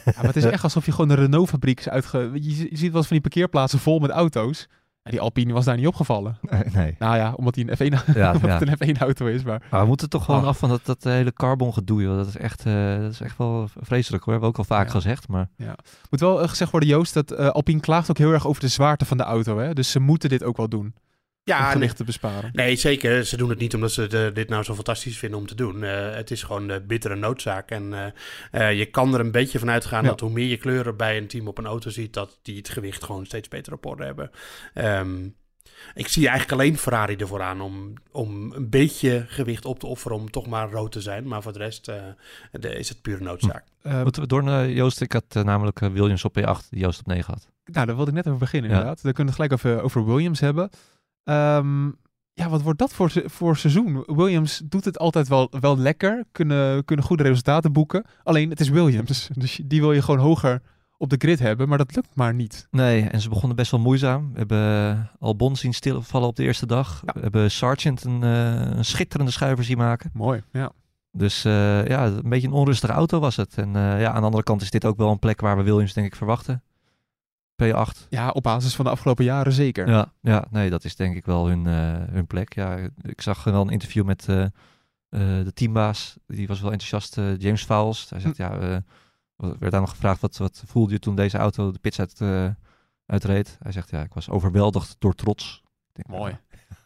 Ja, 0.06 0.12
maar 0.16 0.26
het 0.26 0.36
is 0.36 0.44
echt 0.44 0.64
alsof 0.64 0.86
je 0.86 0.92
gewoon 0.92 1.10
een 1.10 1.16
Renault-fabriek 1.16 1.80
is 1.80 1.90
uitge... 1.90 2.30
Je, 2.34 2.58
je 2.58 2.78
ziet 2.78 2.92
wel 2.92 2.98
eens 2.98 3.08
van 3.08 3.18
die 3.18 3.22
parkeerplaatsen 3.22 3.80
vol 3.80 4.00
met 4.00 4.10
auto's. 4.10 4.68
Die 5.04 5.22
Alpine 5.22 5.54
was 5.54 5.66
daar 5.66 5.76
niet 5.78 5.88
opgevallen. 5.88 6.38
Nee, 6.42 6.64
nee. 6.74 6.96
Nou 7.00 7.16
ja, 7.18 7.34
omdat 7.36 7.56
hij 7.56 7.66
een 7.68 7.76
F1, 7.78 8.16
Ja, 8.16 8.36
ja. 8.42 8.62
een 8.62 8.96
F1-auto 8.96 9.26
is. 9.26 9.44
Maar 9.44 9.62
Maar 9.72 9.82
we 9.82 9.88
moeten 9.88 10.10
toch 10.10 10.26
gewoon 10.26 10.42
Ach. 10.42 10.48
af 10.48 10.58
van 10.58 10.70
dat, 10.70 10.86
dat 10.86 11.04
hele 11.04 11.34
carbon 11.34 11.74
gedoe. 11.74 12.02
joh. 12.02 12.16
Dat 12.18 12.28
is 12.28 12.38
echt, 12.38 12.66
eh, 12.66 12.98
dat 13.00 13.12
is 13.12 13.22
echt 13.22 13.38
wel 13.38 13.68
vreselijk 13.82 14.24
hoor. 14.24 14.34
Hebben 14.34 14.52
we 14.52 14.58
ook 14.60 14.68
al 14.70 14.76
vaak 14.76 14.86
Ja. 14.86 14.92
gezegd. 14.94 15.28
Maar 15.28 15.50
moet 16.10 16.20
wel 16.20 16.42
eh, 16.42 16.50
gezegd 16.50 16.72
worden, 16.72 16.90
Joost, 16.90 17.14
dat 17.14 17.32
eh, 17.32 17.48
Alpine 17.48 17.80
klaagt 17.80 18.10
ook 18.10 18.18
heel 18.18 18.32
erg 18.32 18.48
over 18.48 18.62
de 18.62 18.68
zwaarte 18.68 19.06
van 19.06 19.18
de 19.18 19.24
auto. 19.24 19.58
Hè? 19.60 19.74
Dus 19.74 19.92
ze 19.92 20.00
moeten 20.00 20.30
dit 20.30 20.44
ook 20.44 20.58
wel 20.58 20.70
doen. 20.70 20.94
Om 21.46 21.54
Ja, 21.54 21.62
nee, 21.64 21.72
gewicht 21.72 21.96
te 21.98 22.04
besparen. 22.04 22.50
Nee, 22.54 22.76
zeker. 22.76 23.26
Ze 23.26 23.38
doen 23.38 23.50
het 23.50 23.60
niet 23.60 23.74
omdat 23.76 23.92
ze 23.92 24.08
de- 24.08 24.32
dit 24.34 24.50
nou 24.50 24.64
zo 24.64 24.74
fantastisch 24.76 25.18
vinden 25.18 25.40
om 25.40 25.46
te 25.48 25.56
doen. 25.56 25.84
Eh, 25.84 26.16
het 26.16 26.32
is 26.32 26.44
gewoon 26.44 26.68
de 26.68 26.82
bittere 26.82 27.16
noodzaak. 27.16 27.72
En 27.72 27.94
eh, 28.52 28.70
eh, 28.70 28.78
je 28.78 28.86
kan 28.86 29.14
er 29.14 29.20
een 29.20 29.32
beetje 29.32 29.60
van 29.60 29.70
uitgaan 29.70 30.04
Ja. 30.04 30.10
dat 30.10 30.20
hoe 30.20 30.30
meer 30.32 30.48
je 30.48 30.58
kleuren 30.58 30.98
bij 30.98 31.18
een 31.18 31.28
team 31.28 31.48
op 31.48 31.58
een 31.58 31.66
auto 31.66 31.90
ziet, 31.90 32.14
dat 32.14 32.40
die 32.42 32.58
het 32.58 32.70
gewicht 32.70 33.04
gewoon 33.04 33.26
steeds 33.26 33.48
beter 33.48 33.74
op 33.74 33.86
orde 33.86 34.04
hebben. 34.06 34.32
Ehm, 34.74 35.24
ik 35.94 36.08
zie 36.08 36.28
eigenlijk 36.28 36.62
alleen 36.62 36.78
Ferrari 36.78 37.16
ervoor 37.16 37.42
aan 37.42 37.62
om, 37.62 37.94
om 38.12 38.52
een 38.52 38.70
beetje 38.70 39.26
gewicht 39.28 39.66
op 39.66 39.80
te 39.80 39.88
offeren 39.88 40.18
om 40.18 40.32
toch 40.32 40.48
maar 40.48 40.72
rood 40.72 40.92
te 40.92 41.02
zijn. 41.02 41.28
Maar 41.28 41.42
voor 41.42 41.54
de 41.54 41.60
rest 41.60 41.88
eh, 41.88 41.96
de- 42.52 42.76
is 42.78 42.90
het 42.90 43.02
pure 43.02 43.24
noodzaak. 43.24 43.64
Eh, 43.82 44.04
moeten 44.04 44.22
we 44.22 44.28
door 44.28 44.44
naar 44.44 44.70
Joost? 44.70 45.02
Ik 45.02 45.12
had 45.12 45.24
eh, 45.30 45.44
namelijk 45.44 45.82
eh, 45.82 45.90
Williams 45.90 46.26
op 46.26 46.40
P8, 46.40 46.70
die 46.70 46.80
Joost 46.80 47.00
op 47.00 47.06
9 47.08 47.34
had. 47.34 47.48
Nou, 47.66 47.86
daar 47.86 47.96
wilde 47.96 48.10
ik 48.12 48.18
net 48.18 48.28
over 48.28 48.40
beginnen 48.40 48.70
Ja. 48.70 48.76
inderdaad. 48.76 49.04
Dan 49.04 49.14
kunnen 49.14 49.34
we 49.36 49.42
het 49.44 49.52
gelijk 49.52 49.76
over, 49.78 49.86
over 49.86 50.14
Williams 50.14 50.40
hebben. 50.40 50.70
Ehm, 51.24 51.86
ja, 52.34 52.50
wat 52.50 52.62
wordt 52.62 52.80
dat 52.80 52.94
voor, 52.94 53.12
voor 53.26 53.58
seizoen? 53.58 54.04
Williams 54.06 54.62
doet 54.66 54.86
het 54.86 55.00
altijd 55.00 55.28
wel, 55.28 55.52
wel 55.60 55.78
lekker, 55.78 56.26
kunnen, 56.32 56.86
kunnen 56.86 57.06
goede 57.06 57.24
resultaten 57.24 57.72
boeken. 57.72 58.06
Alleen, 58.24 58.50
het 58.50 58.60
is 58.60 58.70
Williams, 58.70 59.30
dus 59.34 59.62
die 59.66 59.82
wil 59.82 59.92
je 59.92 60.02
gewoon 60.02 60.20
hoger 60.20 60.62
op 60.98 61.10
de 61.10 61.16
grid 61.20 61.40
hebben, 61.40 61.70
maar 61.70 61.78
dat 61.78 61.96
lukt 61.96 62.16
maar 62.16 62.34
niet. 62.34 62.68
Nee, 62.72 63.10
en 63.10 63.22
ze 63.22 63.30
begonnen 63.30 63.56
best 63.56 63.72
wel 63.72 63.80
moeizaam. 63.80 64.32
We 64.32 64.38
hebben 64.38 64.58
eh, 64.58 65.00
Albon 65.20 65.56
zien 65.56 65.74
stilvallen 65.74 66.28
op 66.28 66.36
de 66.36 66.44
eerste 66.44 66.66
dag. 66.66 67.02
Ja. 67.06 67.14
We 67.14 67.20
hebben 67.20 67.52
Sargent 67.52 68.04
een, 68.04 68.24
eh, 68.24 68.78
een 68.78 68.86
schitterende 68.86 69.32
schuiver 69.32 69.64
zien 69.64 69.78
maken. 69.78 70.10
Mooi, 70.14 70.44
ja. 70.52 70.72
Dus 71.12 71.46
eh, 71.46 71.88
ja, 71.88 72.06
een 72.06 72.30
beetje 72.30 72.48
een 72.48 72.54
onrustige 72.54 72.94
auto 72.94 73.20
was 73.20 73.36
het. 73.36 73.58
En 73.58 73.74
ja, 73.74 74.08
aan 74.08 74.20
de 74.20 74.26
andere 74.26 74.44
kant 74.44 74.62
is 74.62 74.70
dit 74.70 74.86
ook 74.86 74.98
wel 74.98 75.12
een 75.12 75.20
plek 75.20 75.42
waar 75.42 75.58
we 75.58 75.64
Williams 75.64 75.94
denk 75.94 76.08
ik 76.08 76.16
verwachten. 76.16 76.64
P8. 77.72 78.08
Ja, 78.10 78.30
op 78.30 78.44
basis 78.44 78.76
van 78.76 78.86
de 78.86 78.92
afgelopen 78.92 79.24
jaren 79.26 79.54
zeker. 79.54 79.88
Ja, 79.90 80.14
ja, 80.22 80.46
nee, 80.52 80.70
dat 80.70 80.84
is 80.84 80.96
denk 80.96 81.16
ik 81.16 81.26
wel 81.26 81.48
hun, 81.48 81.68
eh, 81.68 82.14
hun 82.14 82.28
plek. 82.28 82.54
Ja, 82.56 82.78
ik 83.02 83.22
zag 83.22 83.44
wel 83.44 83.62
een 83.62 83.70
interview 83.70 84.06
met 84.06 84.30
eh, 84.30 84.44
eh, 84.44 84.50
de 85.10 85.52
teambaas. 85.54 86.18
Die 86.28 86.48
was 86.48 86.62
wel 86.62 86.72
enthousiast, 86.72 87.16
James 87.42 87.64
Fowles. 87.64 88.10
Hij 88.10 88.20
zegt, 88.20 88.38
ja, 88.38 88.52
eh, 88.58 88.78
wat- 89.36 89.56
werd 89.60 89.72
daar 89.72 89.82
nog 89.82 89.90
gevraagd, 89.90 90.22
wat, 90.22 90.38
wat 90.38 90.64
voelde 90.66 90.94
je 90.94 91.00
toen 91.00 91.16
deze 91.16 91.38
auto 91.38 91.72
de 91.72 91.80
pits 91.80 92.00
uit, 92.00 92.22
uitreed? 93.06 93.58
Hij 93.62 93.72
zegt, 93.72 93.90
ja, 93.90 94.02
ik 94.04 94.14
was 94.14 94.30
overweldigd 94.30 94.96
door 95.00 95.14
trots. 95.16 95.64
Denk, 95.94 96.08
Mooi. 96.20 96.38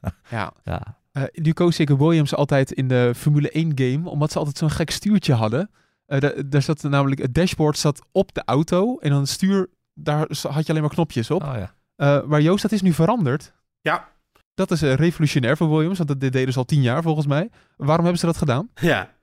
Ja. 0.30 0.54
Ja, 0.64 0.98
nu 1.34 1.54
koos 1.54 1.80
ik 1.80 1.90
Williams 1.90 2.36
altijd 2.36 2.72
in 2.72 2.88
de 2.88 3.12
Formule 3.16 3.50
1 3.52 3.72
game, 3.76 4.10
omdat 4.10 4.32
ze 4.32 4.38
altijd 4.38 4.58
zo'n 4.58 4.70
gek 4.70 4.90
stuurtje 4.92 5.34
hadden. 5.34 5.70
Da- 6.06 6.34
daar 6.46 6.62
zat 6.62 6.84
namelijk, 6.84 7.22
het 7.22 7.34
dashboard 7.34 7.78
zat 7.78 8.06
op 8.12 8.34
de 8.34 8.42
auto 8.46 8.98
en 8.98 9.10
dan 9.10 9.20
het 9.20 9.30
stuur, 9.30 9.70
daar 9.98 10.28
had 10.42 10.66
je 10.66 10.70
alleen 10.70 10.82
maar 10.82 10.92
knopjes 10.92 11.32
op. 11.32 11.44
Oh, 11.44 11.54
ja. 11.56 11.74
Eh, 11.96 12.24
maar 12.24 12.42
Joost, 12.42 12.62
dat 12.62 12.72
is 12.72 12.82
nu 12.82 12.94
veranderd. 12.94 13.54
Ja, 13.82 14.08
Dat 14.54 14.72
is 14.72 14.82
eh, 14.82 14.94
revolutionair 14.94 15.58
voor 15.58 15.70
Williams, 15.70 15.98
want 15.98 16.10
dat 16.10 16.20
dit 16.20 16.34
deden 16.34 16.54
ze 16.54 16.60
al 16.60 16.66
tien 16.66 16.82
jaar 16.82 17.02
volgens 17.02 17.28
mij. 17.28 17.50
Waarom 17.76 18.04
hebben 18.04 18.20
ze 18.20 18.26
dat 18.26 18.38
gedaan? 18.38 18.70
Ja. 18.76 19.16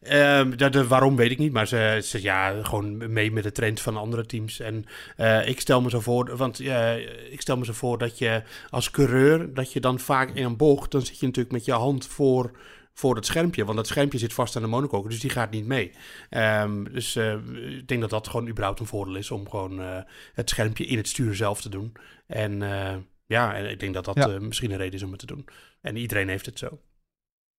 Ehm, 0.00 0.56
de, 0.56 0.68
de 0.68 0.86
waarom 0.86 1.16
weet 1.16 1.30
ik 1.30 1.38
niet, 1.38 1.52
maar 1.52 1.66
ze, 1.66 2.00
ze 2.04 2.22
ja, 2.22 2.62
gewoon 2.62 3.12
mee 3.12 3.32
met 3.32 3.42
de 3.42 3.52
trend 3.52 3.80
van 3.80 3.96
andere 3.96 4.26
teams. 4.26 4.60
En 4.60 4.84
eh, 5.16 5.48
ik 5.48 5.60
stel 5.60 5.80
me 5.80 5.90
zo 5.90 6.00
voor, 6.00 6.36
want 6.36 6.60
eh, 6.60 6.96
ik 7.32 7.40
stel 7.40 7.56
me 7.56 7.64
zo 7.64 7.72
voor 7.72 7.98
dat 7.98 8.18
je 8.18 8.42
als 8.70 8.90
coureur, 8.90 9.54
dat 9.54 9.72
je 9.72 9.80
dan 9.80 9.98
vaak 9.98 10.30
in 10.30 10.44
een 10.44 10.56
bocht, 10.56 10.90
dan 10.90 11.00
zit 11.02 11.18
je 11.18 11.26
natuurlijk 11.26 11.54
met 11.54 11.64
je 11.64 11.72
hand 11.72 12.06
voor, 12.06 12.50
voor 12.94 13.16
het 13.16 13.26
schermpje, 13.26 13.64
want 13.64 13.76
dat 13.76 13.86
schermpje 13.86 14.18
zit 14.18 14.32
vast 14.32 14.56
aan 14.56 14.62
de 14.62 14.68
monocoque, 14.68 15.08
dus 15.08 15.20
die 15.20 15.30
gaat 15.30 15.50
niet 15.50 15.66
mee. 15.66 15.92
Ehm, 16.30 16.84
dus 16.84 17.16
eh, 17.16 17.32
ik 17.78 17.88
denk 17.88 18.00
dat 18.00 18.10
dat 18.10 18.28
gewoon 18.28 18.48
überhaupt 18.48 18.80
een 18.80 18.86
voordeel 18.86 19.14
is 19.16 19.30
om 19.30 19.48
gewoon 19.50 19.80
eh, 19.80 19.98
het 20.34 20.50
schermpje 20.50 20.86
in 20.86 20.96
het 20.96 21.08
stuur 21.08 21.34
zelf 21.34 21.60
te 21.60 21.68
doen. 21.68 21.92
En 22.26 22.62
eh, 22.62 22.96
ja, 23.26 23.54
en 23.54 23.70
ik 23.70 23.80
denk 23.80 23.94
dat 23.94 24.04
dat 24.04 24.16
Ja. 24.16 24.26
misschien 24.40 24.70
een 24.70 24.76
reden 24.76 24.94
is 24.94 25.02
om 25.02 25.10
het 25.10 25.20
te 25.20 25.26
doen. 25.26 25.44
En 25.80 25.96
iedereen 25.96 26.28
heeft 26.28 26.46
het 26.46 26.58
zo. 26.58 26.80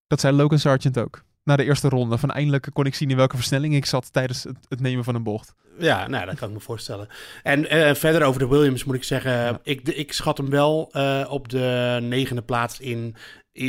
Dat 0.08 0.20
zei 0.20 0.36
Logan 0.36 0.60
Sargent 0.60 1.00
ook. 1.00 1.24
Na 1.44 1.56
de 1.56 1.64
eerste 1.64 1.90
ronde. 1.90 2.18
Van 2.18 2.32
eindelijk 2.32 2.70
kon 2.74 2.86
ik 2.86 2.96
zien 2.96 3.10
in 3.10 3.16
welke 3.16 3.36
versnelling 3.36 3.76
ik 3.76 3.86
zat 3.86 4.14
tijdens 4.14 4.44
het, 4.44 4.58
het 4.68 4.80
nemen 4.80 5.04
van 5.04 5.16
een 5.16 5.24
bocht. 5.24 5.56
Ja, 5.80 6.08
nou, 6.08 6.26
dat 6.26 6.36
kan 6.36 6.48
ik 6.48 6.54
me 6.54 6.60
voorstellen. 6.60 7.08
En 7.44 7.96
verder 7.96 8.24
over 8.24 8.40
de 8.40 8.48
Williams 8.48 8.84
moet 8.84 8.96
ik 8.96 9.04
zeggen, 9.04 9.60
ik, 9.64 9.88
ik 9.88 10.14
schat 10.14 10.38
hem 10.38 10.50
wel 10.50 10.82
op 11.30 11.50
de 11.50 11.98
negende 12.02 12.42
plaats 12.42 12.80
in- 12.80 13.16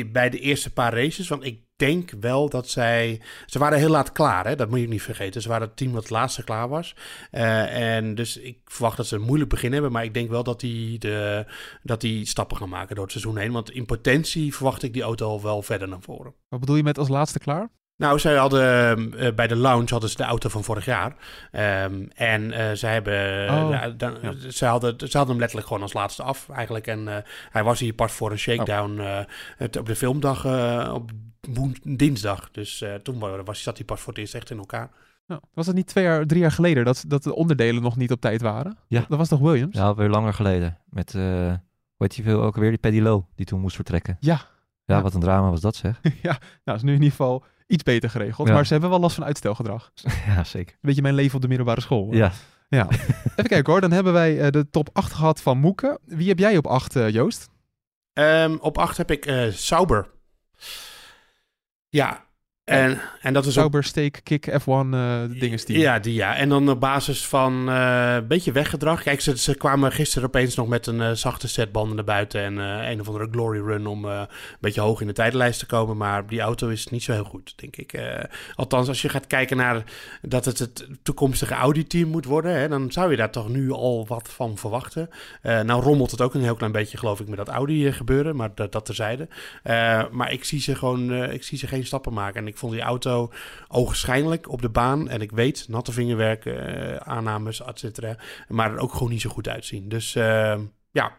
bij 0.06 0.30
de 0.30 0.38
eerste 0.38 0.72
paar 0.72 0.94
races. 0.94 1.28
Want 1.28 1.44
ik 1.44 1.60
denk 1.76 2.10
wel 2.20 2.48
dat 2.48 2.68
zij... 2.68 3.20
Ze 3.46 3.58
waren 3.58 3.78
heel 3.78 3.90
laat 3.90 4.12
klaar, 4.12 4.46
hè? 4.46 4.56
dat 4.56 4.68
moet 4.68 4.80
je 4.80 4.88
niet 4.88 5.02
vergeten. 5.02 5.42
Ze 5.42 5.48
waren 5.48 5.66
het 5.66 5.76
team 5.76 5.92
dat 5.92 6.02
het 6.02 6.10
laatste 6.10 6.44
klaar 6.44 6.68
was. 6.68 6.96
Eh, 7.30 7.96
en 7.96 8.14
dus 8.14 8.36
ik 8.36 8.58
verwacht 8.64 8.96
dat 8.96 9.06
ze 9.06 9.14
een 9.14 9.22
moeilijk 9.22 9.50
begin 9.50 9.72
hebben. 9.72 9.92
Maar 9.92 10.04
ik 10.04 10.14
denk 10.14 10.30
wel 10.30 10.42
dat 10.42 10.60
die, 10.60 10.98
de, 10.98 11.46
dat 11.82 12.00
die 12.00 12.26
stappen 12.26 12.56
gaan 12.56 12.68
maken 12.68 12.94
door 12.94 13.04
het 13.04 13.12
seizoen 13.12 13.38
heen. 13.38 13.52
Want 13.52 13.70
in 13.70 13.86
potentie 13.86 14.54
verwacht 14.54 14.82
ik 14.82 14.92
die 14.92 15.02
auto 15.02 15.40
wel 15.40 15.62
verder 15.62 15.88
naar 15.88 16.02
voren. 16.02 16.34
Wat 16.48 16.60
bedoel 16.60 16.76
je 16.76 16.82
met 16.82 16.98
als 16.98 17.08
laatste 17.08 17.38
klaar? 17.38 17.70
Nou, 17.96 18.18
zij 18.18 18.34
hadden 18.36 19.18
eh, 19.18 19.32
bij 19.34 19.46
de 19.46 19.56
launch 19.56 19.90
hadden 19.90 20.10
ze 20.10 20.16
de 20.16 20.22
auto 20.22 20.48
van 20.48 20.64
vorig 20.64 20.84
jaar. 20.84 21.14
Ehm, 21.50 22.04
en 22.14 22.52
eh 22.52 22.72
zij 22.72 22.92
hebben. 22.92 23.14
Oh, 23.50 23.70
ja, 23.70 23.88
dan, 23.88 24.16
ja. 24.22 24.32
ze, 24.50 24.64
hadden, 24.66 24.94
ze 24.98 25.04
hadden 25.16 25.28
hem 25.28 25.38
letterlijk 25.38 25.66
gewoon 25.66 25.82
als 25.82 25.92
laatste 25.92 26.22
af, 26.22 26.48
eigenlijk. 26.48 26.86
En 26.86 27.08
eh, 27.08 27.16
hij 27.50 27.64
was 27.64 27.80
hier 27.80 27.92
pas 27.92 28.12
voor 28.12 28.30
een 28.30 28.38
shakedown 28.38 29.00
Oh. 29.00 29.18
eh, 29.18 29.24
het, 29.56 29.76
op 29.76 29.86
de 29.86 29.96
filmdag 29.96 30.44
uh, 30.44 30.90
op 30.94 31.10
dinsdag. 31.82 32.50
Dus 32.50 32.80
uh, 32.82 32.94
toen 32.94 33.44
was, 33.44 33.62
zat 33.62 33.76
hij 33.76 33.86
pas 33.86 34.00
voor 34.00 34.12
het 34.12 34.20
eerst 34.22 34.34
echt 34.34 34.50
in 34.50 34.58
elkaar. 34.58 34.90
Ja. 35.26 35.40
Was 35.54 35.66
het 35.66 35.76
niet 35.76 35.86
twee 35.86 36.04
jaar, 36.04 36.26
drie 36.26 36.40
jaar 36.40 36.52
geleden 36.52 36.84
dat, 36.84 37.04
dat 37.06 37.22
de 37.22 37.34
onderdelen 37.34 37.82
nog 37.82 37.96
niet 37.96 38.10
op 38.12 38.20
tijd 38.20 38.40
waren? 38.42 38.76
Ja. 38.88 39.04
Dat 39.08 39.18
was 39.18 39.28
toch 39.28 39.40
Williams? 39.40 39.76
Ja, 39.76 39.94
weer 39.94 40.08
langer 40.08 40.34
geleden. 40.34 40.78
Met, 40.90 41.14
uh, 41.14 41.22
hoe 41.22 41.56
heet 41.96 42.14
die 42.14 42.24
veel 42.24 42.42
ook 42.42 42.56
weer, 42.56 42.68
die 42.70 42.78
Paddy 42.78 43.00
Lowe, 43.00 43.24
die 43.34 43.46
toen 43.46 43.60
moest 43.60 43.74
vertrekken. 43.76 44.16
Ja. 44.20 44.40
Ja, 44.84 44.96
Ja. 44.96 45.02
wat 45.02 45.14
een 45.14 45.20
drama 45.20 45.50
was 45.50 45.60
dat 45.60 45.76
zeg. 45.76 46.00
ja, 46.22 46.38
nou 46.64 46.76
is 46.78 46.82
nu 46.84 46.88
in 46.94 47.02
ieder 47.02 47.10
geval 47.10 47.44
iets 47.72 47.82
beter 47.82 48.10
geregeld. 48.10 48.48
Ja. 48.48 48.54
Maar 48.54 48.66
ze 48.66 48.72
hebben 48.72 48.90
wel 48.90 49.00
last 49.00 49.14
van 49.14 49.24
uitstelgedrag. 49.24 49.92
ja, 50.26 50.44
zeker. 50.44 50.72
Een 50.72 50.78
beetje 50.80 51.02
mijn 51.02 51.14
leven 51.14 51.34
op 51.34 51.42
de 51.42 51.48
middelbare 51.48 51.80
school. 51.80 52.14
Ja. 52.14 52.32
ja. 52.68 52.86
Even 53.36 53.46
kijken 53.46 53.72
hoor, 53.72 53.80
dan 53.80 53.92
hebben 53.92 54.12
wij 54.12 54.44
uh, 54.44 54.50
de 54.50 54.70
top 54.70 54.88
8 54.92 55.12
gehad 55.12 55.42
van 55.42 55.58
Moeken. 55.58 55.98
Wie 56.04 56.28
heb 56.28 56.38
jij 56.38 56.56
op 56.56 56.66
8, 56.66 56.96
uh, 56.96 57.10
Joost? 57.10 57.50
Um, 58.12 58.58
op 58.60 58.78
8 58.78 58.96
heb 58.96 59.10
ik 59.10 59.26
uh, 59.26 59.52
Sauber. 59.52 60.10
Ja, 61.88 62.24
en, 62.64 63.00
en 63.20 63.32
dat 63.32 63.46
is 63.46 63.52
Sauber, 63.52 63.80
ook... 63.80 63.86
Steak, 63.86 64.20
Kick, 64.22 64.50
F1 64.50 64.64
uh, 64.66 65.20
dinges 65.28 65.64
Ja, 65.66 65.98
die 65.98 66.14
ja. 66.14 66.36
En 66.36 66.48
dan 66.48 66.70
op 66.70 66.80
basis 66.80 67.26
van 67.26 67.68
uh, 67.68 68.14
een 68.14 68.26
beetje 68.26 68.52
weggedrag. 68.52 69.02
Kijk, 69.02 69.20
ze, 69.20 69.38
ze 69.38 69.54
kwamen 69.54 69.92
gisteren 69.92 70.28
opeens 70.28 70.54
nog 70.54 70.68
met 70.68 70.86
een 70.86 71.00
uh, 71.00 71.10
zachte 71.10 71.48
set 71.48 71.72
banden 71.72 71.96
naar 71.96 72.04
buiten. 72.04 72.40
En 72.40 72.56
een 72.56 73.00
of 73.00 73.06
andere 73.06 73.28
glory 73.30 73.60
run 73.60 73.86
om 73.86 74.04
een 74.04 74.26
beetje 74.60 74.80
hoog 74.80 75.00
in 75.00 75.06
de 75.06 75.12
tijdenlijst 75.12 75.58
te 75.58 75.66
komen. 75.66 75.96
Maar 75.96 76.26
die 76.26 76.40
auto 76.40 76.68
is 76.68 76.86
niet 76.86 77.02
zo 77.02 77.12
heel 77.12 77.24
goed, 77.24 77.52
denk 77.56 77.76
ik. 77.76 78.00
Althans, 78.54 78.88
als 78.88 79.02
je 79.02 79.08
gaat 79.08 79.26
kijken 79.26 79.56
naar 79.56 79.84
dat 80.22 80.44
het 80.44 80.58
het 80.58 80.88
toekomstige 81.02 81.54
Audi-team 81.54 82.08
moet 82.08 82.24
worden. 82.24 82.54
Hè, 82.54 82.68
dan 82.68 82.92
zou 82.92 83.10
je 83.10 83.16
daar 83.16 83.30
toch 83.30 83.48
nu 83.48 83.70
al 83.70 84.06
wat 84.06 84.28
van 84.28 84.58
verwachten. 84.58 85.08
Nou 85.42 85.82
rommelt 85.82 86.10
het 86.10 86.20
ook 86.20 86.34
een 86.34 86.42
heel 86.42 86.56
klein 86.56 86.72
beetje, 86.72 86.98
geloof 86.98 87.20
ik, 87.20 87.28
met 87.28 87.38
dat 87.38 87.48
Audi 87.48 87.92
gebeuren. 87.92 88.36
Maar 88.36 88.50
dat, 88.54 88.72
dat 88.72 88.84
terzijde. 88.84 89.28
Maar 90.10 90.32
ik 90.32 90.44
zie 90.44 90.60
ze 90.60 90.74
gewoon 90.74 91.12
ik 91.12 91.42
zie 91.42 91.58
ze 91.58 91.66
geen 91.66 91.86
stappen 91.86 92.12
maken. 92.12 92.40
En 92.40 92.51
ik 92.52 92.58
vond 92.58 92.72
die 92.72 92.82
auto 92.82 93.32
ogenschijnlijk 93.68 94.48
op 94.48 94.62
de 94.62 94.68
baan. 94.68 95.08
En 95.08 95.20
ik 95.20 95.30
weet, 95.30 95.68
natte 95.68 95.92
vingerwerk, 95.92 96.44
uh, 96.44 96.96
aannames, 96.96 97.62
et 97.62 97.78
cetera. 97.78 98.16
Maar 98.48 98.72
er 98.72 98.78
ook 98.78 98.92
gewoon 98.92 99.10
niet 99.10 99.20
zo 99.20 99.30
goed 99.30 99.48
uitzien. 99.48 99.88
Dus 99.88 100.14
uh, 100.14 100.58
ja, 100.90 101.12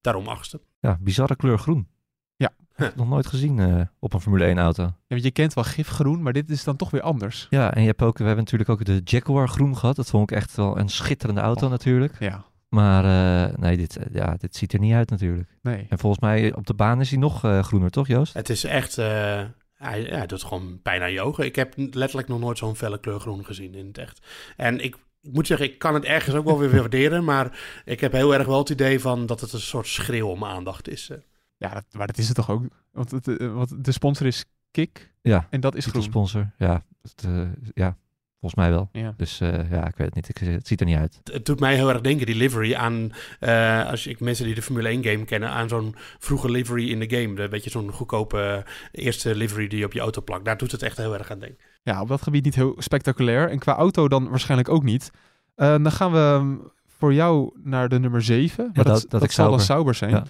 daarom 0.00 0.28
achtste. 0.28 0.60
Ja, 0.80 0.98
bizarre 1.00 1.36
kleur 1.36 1.58
groen. 1.58 1.88
Ja. 2.36 2.50
Huh. 2.76 2.88
Nog 2.94 3.08
nooit 3.08 3.26
gezien 3.26 3.58
uh, 3.58 3.80
op 3.98 4.12
een 4.12 4.20
Formule 4.20 4.44
1 4.44 4.58
auto. 4.58 4.82
Ja, 4.82 4.94
want 5.08 5.22
je 5.22 5.30
kent 5.30 5.54
wel 5.54 5.64
gifgroen, 5.64 6.22
maar 6.22 6.32
dit 6.32 6.50
is 6.50 6.64
dan 6.64 6.76
toch 6.76 6.90
weer 6.90 7.02
anders. 7.02 7.46
Ja, 7.50 7.74
en 7.74 7.80
je 7.80 7.86
hebt 7.86 8.02
ook, 8.02 8.18
we 8.18 8.24
hebben 8.24 8.44
natuurlijk 8.44 8.70
ook 8.70 8.84
de 8.84 9.00
Jaguar 9.04 9.48
groen 9.48 9.76
gehad. 9.76 9.96
Dat 9.96 10.10
vond 10.10 10.30
ik 10.30 10.36
echt 10.36 10.56
wel 10.56 10.78
een 10.78 10.88
schitterende 10.88 11.40
auto 11.40 11.64
oh. 11.64 11.70
natuurlijk. 11.70 12.16
Ja. 12.18 12.44
Maar 12.68 13.04
uh, 13.04 13.56
nee, 13.56 13.76
dit, 13.76 13.98
ja, 14.12 14.34
dit 14.38 14.56
ziet 14.56 14.72
er 14.72 14.78
niet 14.78 14.92
uit 14.92 15.10
natuurlijk. 15.10 15.48
Nee. 15.62 15.86
En 15.88 15.98
volgens 15.98 16.22
mij 16.22 16.54
op 16.54 16.66
de 16.66 16.74
baan 16.74 17.00
is 17.00 17.10
hij 17.10 17.18
nog 17.18 17.44
uh, 17.44 17.62
groener, 17.62 17.90
toch 17.90 18.06
Joost? 18.06 18.34
Het 18.34 18.48
is 18.48 18.64
echt... 18.64 18.98
Uh, 18.98 19.40
hij, 19.80 20.02
ja, 20.02 20.16
hij 20.16 20.26
doet 20.26 20.42
gewoon 20.42 20.80
bijna 20.82 21.04
je 21.04 21.20
ogen. 21.20 21.44
Ik 21.44 21.56
heb 21.56 21.74
letterlijk 21.76 22.28
nog 22.28 22.40
nooit 22.40 22.58
zo'n 22.58 22.76
felle 22.76 23.00
kleur 23.00 23.20
groen 23.20 23.44
gezien 23.44 23.74
in 23.74 23.86
het 23.86 23.98
echt. 23.98 24.26
En 24.56 24.84
ik, 24.84 24.96
ik 25.20 25.32
moet 25.32 25.46
zeggen, 25.46 25.66
ik 25.66 25.78
kan 25.78 25.94
het 25.94 26.04
ergens 26.04 26.36
ook 26.36 26.44
wel 26.44 26.58
weer 26.58 26.70
waarderen. 26.80 27.24
Maar 27.24 27.58
ik 27.84 28.00
heb 28.00 28.12
heel 28.12 28.34
erg 28.34 28.46
wel 28.46 28.58
het 28.58 28.70
idee 28.70 29.00
van 29.00 29.26
dat 29.26 29.40
het 29.40 29.52
een 29.52 29.60
soort 29.60 29.86
schreeuw 29.86 30.28
om 30.28 30.44
aandacht 30.44 30.88
is. 30.88 31.10
Ja, 31.56 31.74
dat, 31.74 31.84
maar 31.92 32.06
dat 32.06 32.18
is 32.18 32.26
het 32.26 32.36
toch 32.36 32.50
ook. 32.50 32.62
Want, 32.92 33.10
het, 33.10 33.26
uh, 33.26 33.54
want 33.54 33.84
de 33.84 33.92
sponsor 33.92 34.26
is 34.26 34.44
Kik. 34.70 35.12
Ja, 35.22 35.46
en 35.50 35.60
dat 35.60 35.74
is 35.74 35.86
groen. 35.86 36.02
De 36.02 36.08
sponsor, 36.08 36.50
ja. 36.58 36.84
Het, 37.02 37.24
uh, 37.26 37.48
ja. 37.74 37.96
Volgens 38.40 38.60
mij 38.60 38.70
wel. 38.70 38.88
Ja. 38.92 39.14
Dus 39.16 39.40
uh, 39.40 39.70
ja, 39.70 39.86
ik 39.86 39.96
weet 39.96 40.06
het 40.06 40.14
niet. 40.14 40.28
Ik, 40.28 40.38
het 40.38 40.66
ziet 40.66 40.80
er 40.80 40.86
niet 40.86 40.96
uit. 40.96 41.20
Het 41.24 41.46
doet 41.46 41.60
mij 41.60 41.74
heel 41.74 41.88
erg 41.88 42.00
denken, 42.00 42.26
die 42.26 42.34
livery, 42.34 42.74
aan... 42.74 43.12
Uh, 43.40 43.90
als 43.90 44.06
ik 44.06 44.20
mensen 44.20 44.44
die 44.44 44.54
de 44.54 44.62
Formule 44.62 44.88
1 44.88 45.04
game 45.04 45.24
kennen... 45.24 45.48
aan 45.48 45.68
zo'n 45.68 45.94
vroege 46.18 46.50
livery 46.50 46.90
in 46.90 46.98
de 46.98 47.16
game. 47.16 47.42
Een 47.42 47.50
beetje 47.50 47.70
zo'n 47.70 47.92
goedkope 47.92 48.64
uh, 48.92 49.04
eerste 49.04 49.34
livery 49.34 49.68
die 49.68 49.78
je 49.78 49.84
op 49.84 49.92
je 49.92 50.00
auto 50.00 50.22
plakt. 50.22 50.44
Daar 50.44 50.56
doet 50.56 50.72
het 50.72 50.82
echt 50.82 50.96
heel 50.96 51.14
erg 51.14 51.30
aan 51.30 51.38
denken. 51.38 51.64
Ja, 51.82 52.00
op 52.00 52.08
dat 52.08 52.22
gebied 52.22 52.44
niet 52.44 52.54
heel 52.54 52.74
spectaculair. 52.78 53.50
En 53.50 53.58
qua 53.58 53.74
auto 53.74 54.08
dan 54.08 54.28
waarschijnlijk 54.28 54.68
ook 54.68 54.82
niet. 54.82 55.10
Uh, 55.56 55.66
dan 55.66 55.92
gaan 55.92 56.12
we 56.12 56.58
voor 56.86 57.14
jou 57.14 57.58
naar 57.62 57.88
de 57.88 57.98
nummer 57.98 58.22
7. 58.22 58.64
Ja, 58.64 58.70
dat, 58.72 58.86
dat, 58.86 59.00
dat, 59.00 59.10
dat 59.10 59.22
ik 59.22 59.30
zal 59.30 59.44
sauber. 59.44 59.56
dan 59.58 59.66
Sauber 59.66 59.94
zijn. 59.94 60.24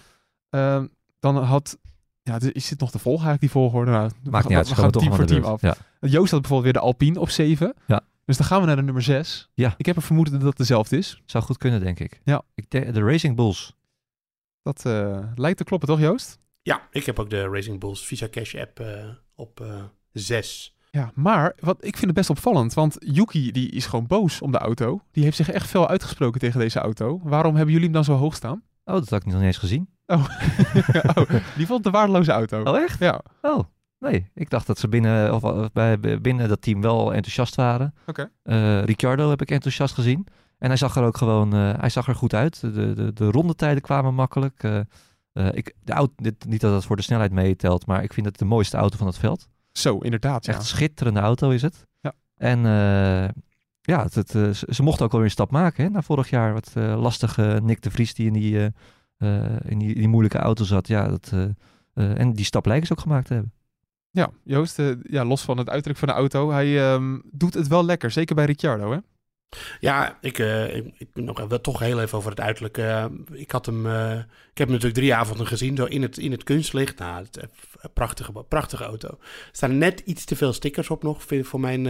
Ja. 0.49 0.79
Uh, 0.79 0.85
dan 1.19 1.37
had... 1.37 1.77
Ja, 2.23 2.39
is 2.39 2.67
dit 2.67 2.79
nog 2.79 2.91
de 2.91 2.99
volgende 2.99 3.29
eigenlijk, 3.29 3.39
die 3.39 3.49
volgorde? 3.49 3.91
Nou, 3.91 4.11
Maakt 4.29 4.43
we, 4.43 4.49
niet 4.49 4.57
uit. 4.57 4.69
We 4.69 4.75
gaan 4.75 4.91
toch 4.91 5.01
team 5.01 5.15
voor 5.15 5.25
team 5.25 5.43
af. 5.43 5.61
Ja. 5.61 5.75
Joost 5.99 6.31
had 6.31 6.41
bijvoorbeeld 6.41 6.63
weer 6.63 6.81
de 6.81 6.87
Alpine 6.87 7.19
op 7.19 7.29
7. 7.29 7.73
Ja. 7.87 8.01
Dus 8.25 8.37
dan 8.37 8.45
gaan 8.45 8.59
we 8.61 8.67
naar 8.67 8.75
de 8.75 8.81
nummer 8.81 9.03
6. 9.03 9.49
Ja. 9.53 9.73
Ik 9.77 9.85
heb 9.85 9.95
een 9.95 10.01
vermoeden 10.01 10.33
dat 10.33 10.43
het 10.43 10.57
dezelfde 10.57 10.97
is. 10.97 11.21
Zou 11.25 11.43
goed 11.43 11.57
kunnen, 11.57 11.79
denk 11.79 11.99
ik. 11.99 12.21
Ja. 12.23 12.41
Ik 12.55 12.65
de, 12.69 12.91
de 12.91 13.01
Racing 13.01 13.35
Bulls. 13.35 13.75
Dat 14.63 14.83
uh, 14.87 15.19
lijkt 15.35 15.57
te 15.57 15.63
kloppen, 15.63 15.87
toch 15.87 15.99
Joost? 15.99 16.39
Ja, 16.61 16.87
ik 16.91 17.05
heb 17.05 17.19
ook 17.19 17.29
de 17.29 17.47
Racing 17.47 17.79
Bulls 17.79 18.05
Visa 18.05 18.27
Cash 18.29 18.55
app 18.55 18.79
uh, 18.79 18.87
op 19.35 19.59
uh, 19.59 19.83
6. 20.11 20.75
Ja, 20.91 21.11
maar 21.15 21.55
wat, 21.59 21.77
ik 21.79 21.93
vind 21.93 22.05
het 22.05 22.13
best 22.13 22.29
opvallend, 22.29 22.73
want 22.73 22.95
Yuki 22.99 23.51
die 23.51 23.71
is 23.71 23.85
gewoon 23.85 24.07
boos 24.07 24.41
om 24.41 24.51
de 24.51 24.57
auto. 24.57 25.01
Die 25.11 25.23
heeft 25.23 25.35
zich 25.35 25.49
echt 25.49 25.67
fel 25.67 25.87
uitgesproken 25.87 26.39
tegen 26.39 26.59
deze 26.59 26.79
auto. 26.79 27.19
Waarom 27.23 27.55
hebben 27.55 27.73
jullie 27.73 27.89
hem 27.89 27.95
dan 27.95 28.03
zo 28.03 28.15
hoog 28.15 28.35
staan? 28.35 28.63
Oh, 28.85 28.93
dat 28.93 29.09
had 29.09 29.19
ik 29.19 29.25
nog 29.25 29.35
niet 29.35 29.43
eens 29.43 29.57
gezien. 29.57 29.89
Oh, 30.11 30.25
oh 31.17 31.29
die 31.57 31.65
vond 31.65 31.85
een 31.85 31.91
waardeloze 31.91 32.31
auto. 32.31 32.63
Oh, 32.63 32.77
echt? 32.77 32.99
Ja. 32.99 33.21
Oh, 33.41 33.59
nee. 33.99 34.29
Ik 34.33 34.49
dacht 34.49 34.67
dat 34.67 34.79
ze 34.79 34.87
binnen, 34.87 35.33
of, 35.33 35.71
bij, 35.71 35.99
binnen 36.21 36.49
dat 36.49 36.61
team 36.61 36.81
wel 36.81 37.13
enthousiast 37.13 37.55
waren. 37.55 37.93
Oké. 38.05 38.29
Okay. 38.43 38.79
Uh, 38.79 38.83
Ricciardo 38.83 39.29
heb 39.29 39.41
ik 39.41 39.51
enthousiast 39.51 39.93
gezien. 39.93 40.27
En 40.57 40.67
hij 40.67 40.77
zag 40.77 40.95
er 40.95 41.03
ook 41.03 41.17
gewoon, 41.17 41.55
uh, 41.55 41.73
hij 41.79 41.89
zag 41.89 42.07
er 42.07 42.15
goed 42.15 42.33
uit. 42.33 42.61
De, 42.61 42.93
de, 42.93 43.13
de 43.13 43.31
rondetijden 43.31 43.81
kwamen 43.81 44.13
makkelijk. 44.13 44.63
Uh, 44.63 44.79
ik, 45.51 45.73
de 45.83 45.93
auto, 45.93 46.13
dit, 46.15 46.45
niet 46.45 46.61
dat 46.61 46.73
het 46.73 46.85
voor 46.85 46.95
de 46.95 47.01
snelheid 47.01 47.31
meetelt, 47.31 47.85
maar 47.85 48.03
ik 48.03 48.13
vind 48.13 48.25
het 48.25 48.37
de 48.37 48.45
mooiste 48.45 48.77
auto 48.77 48.97
van 48.97 49.07
het 49.07 49.17
veld. 49.17 49.47
Zo, 49.71 49.97
inderdaad. 49.97 50.47
Echt 50.47 50.65
schitterende 50.65 51.19
auto 51.19 51.49
is 51.49 51.61
het. 51.61 51.87
Ja. 51.99 52.13
En 52.37 52.59
ja, 53.81 54.03
het, 54.03 54.15
het, 54.15 54.29
ze, 54.29 54.67
ze 54.69 54.83
mochten 54.83 55.05
ook 55.05 55.11
alweer 55.11 55.27
een 55.27 55.33
stap 55.33 55.51
maken. 55.51 55.83
Hè, 55.83 55.89
na 55.89 56.01
vorig 56.01 56.29
jaar 56.29 56.53
wat 56.53 56.71
lastige 56.75 57.59
Nick 57.63 57.81
de 57.81 57.91
Vries 57.91 58.13
die 58.13 58.27
in 58.27 58.33
die, 58.33 58.71
in 59.65 59.77
die, 59.79 59.87
in 59.87 59.99
die 59.99 60.07
moeilijke 60.07 60.37
auto 60.37 60.63
zat. 60.63 60.87
Ja, 60.87 61.07
dat, 61.07 61.33
en 61.93 62.33
die 62.33 62.45
stap 62.45 62.65
lijken 62.65 62.87
ze 62.87 62.93
ook 62.93 62.99
gemaakt 62.99 63.27
te 63.27 63.33
hebben. 63.33 63.53
Ja, 64.11 64.29
Joost, 64.43 64.79
uh, 64.79 64.95
ja, 65.03 65.25
los 65.25 65.41
van 65.41 65.57
het 65.57 65.69
uiterlijk 65.69 65.99
van 65.99 66.07
de 66.07 66.13
auto, 66.13 66.51
hij 66.51 66.93
um, 66.93 67.21
doet 67.31 67.53
het 67.53 67.67
wel 67.67 67.85
lekker. 67.85 68.11
Zeker 68.11 68.35
bij 68.35 68.45
Ricciardo, 68.45 68.91
hè? 68.91 68.97
Ja, 69.79 70.17
ik, 70.21 70.39
uh, 70.39 70.75
ik, 70.75 70.93
ik 70.97 71.07
nog 71.13 71.47
wel 71.47 71.61
toch 71.61 71.79
heel 71.79 72.01
even 72.01 72.17
over 72.17 72.29
het 72.29 72.39
uiterlijk. 72.39 72.77
Uh, 72.77 73.05
ik 73.31 73.51
had 73.51 73.65
hem, 73.65 73.85
uh, 73.85 74.11
ik 74.17 74.57
heb 74.57 74.67
hem 74.67 74.71
natuurlijk 74.71 74.93
drie 74.93 75.15
avonden 75.15 75.47
gezien, 75.47 75.75
zo 75.75 75.85
in 75.85 76.01
het, 76.01 76.17
in 76.17 76.31
het 76.31 76.43
kunstlicht. 76.43 76.99
Nou, 76.99 77.25
het, 77.31 77.47
prachtige, 77.93 78.31
prachtige 78.31 78.83
auto. 78.83 79.07
Er 79.07 79.17
staan 79.51 79.77
net 79.77 79.99
iets 79.99 80.25
te 80.25 80.35
veel 80.35 80.53
stickers 80.53 80.89
op 80.89 81.03
nog 81.03 81.23
voor 81.41 81.59
mijn, 81.59 81.85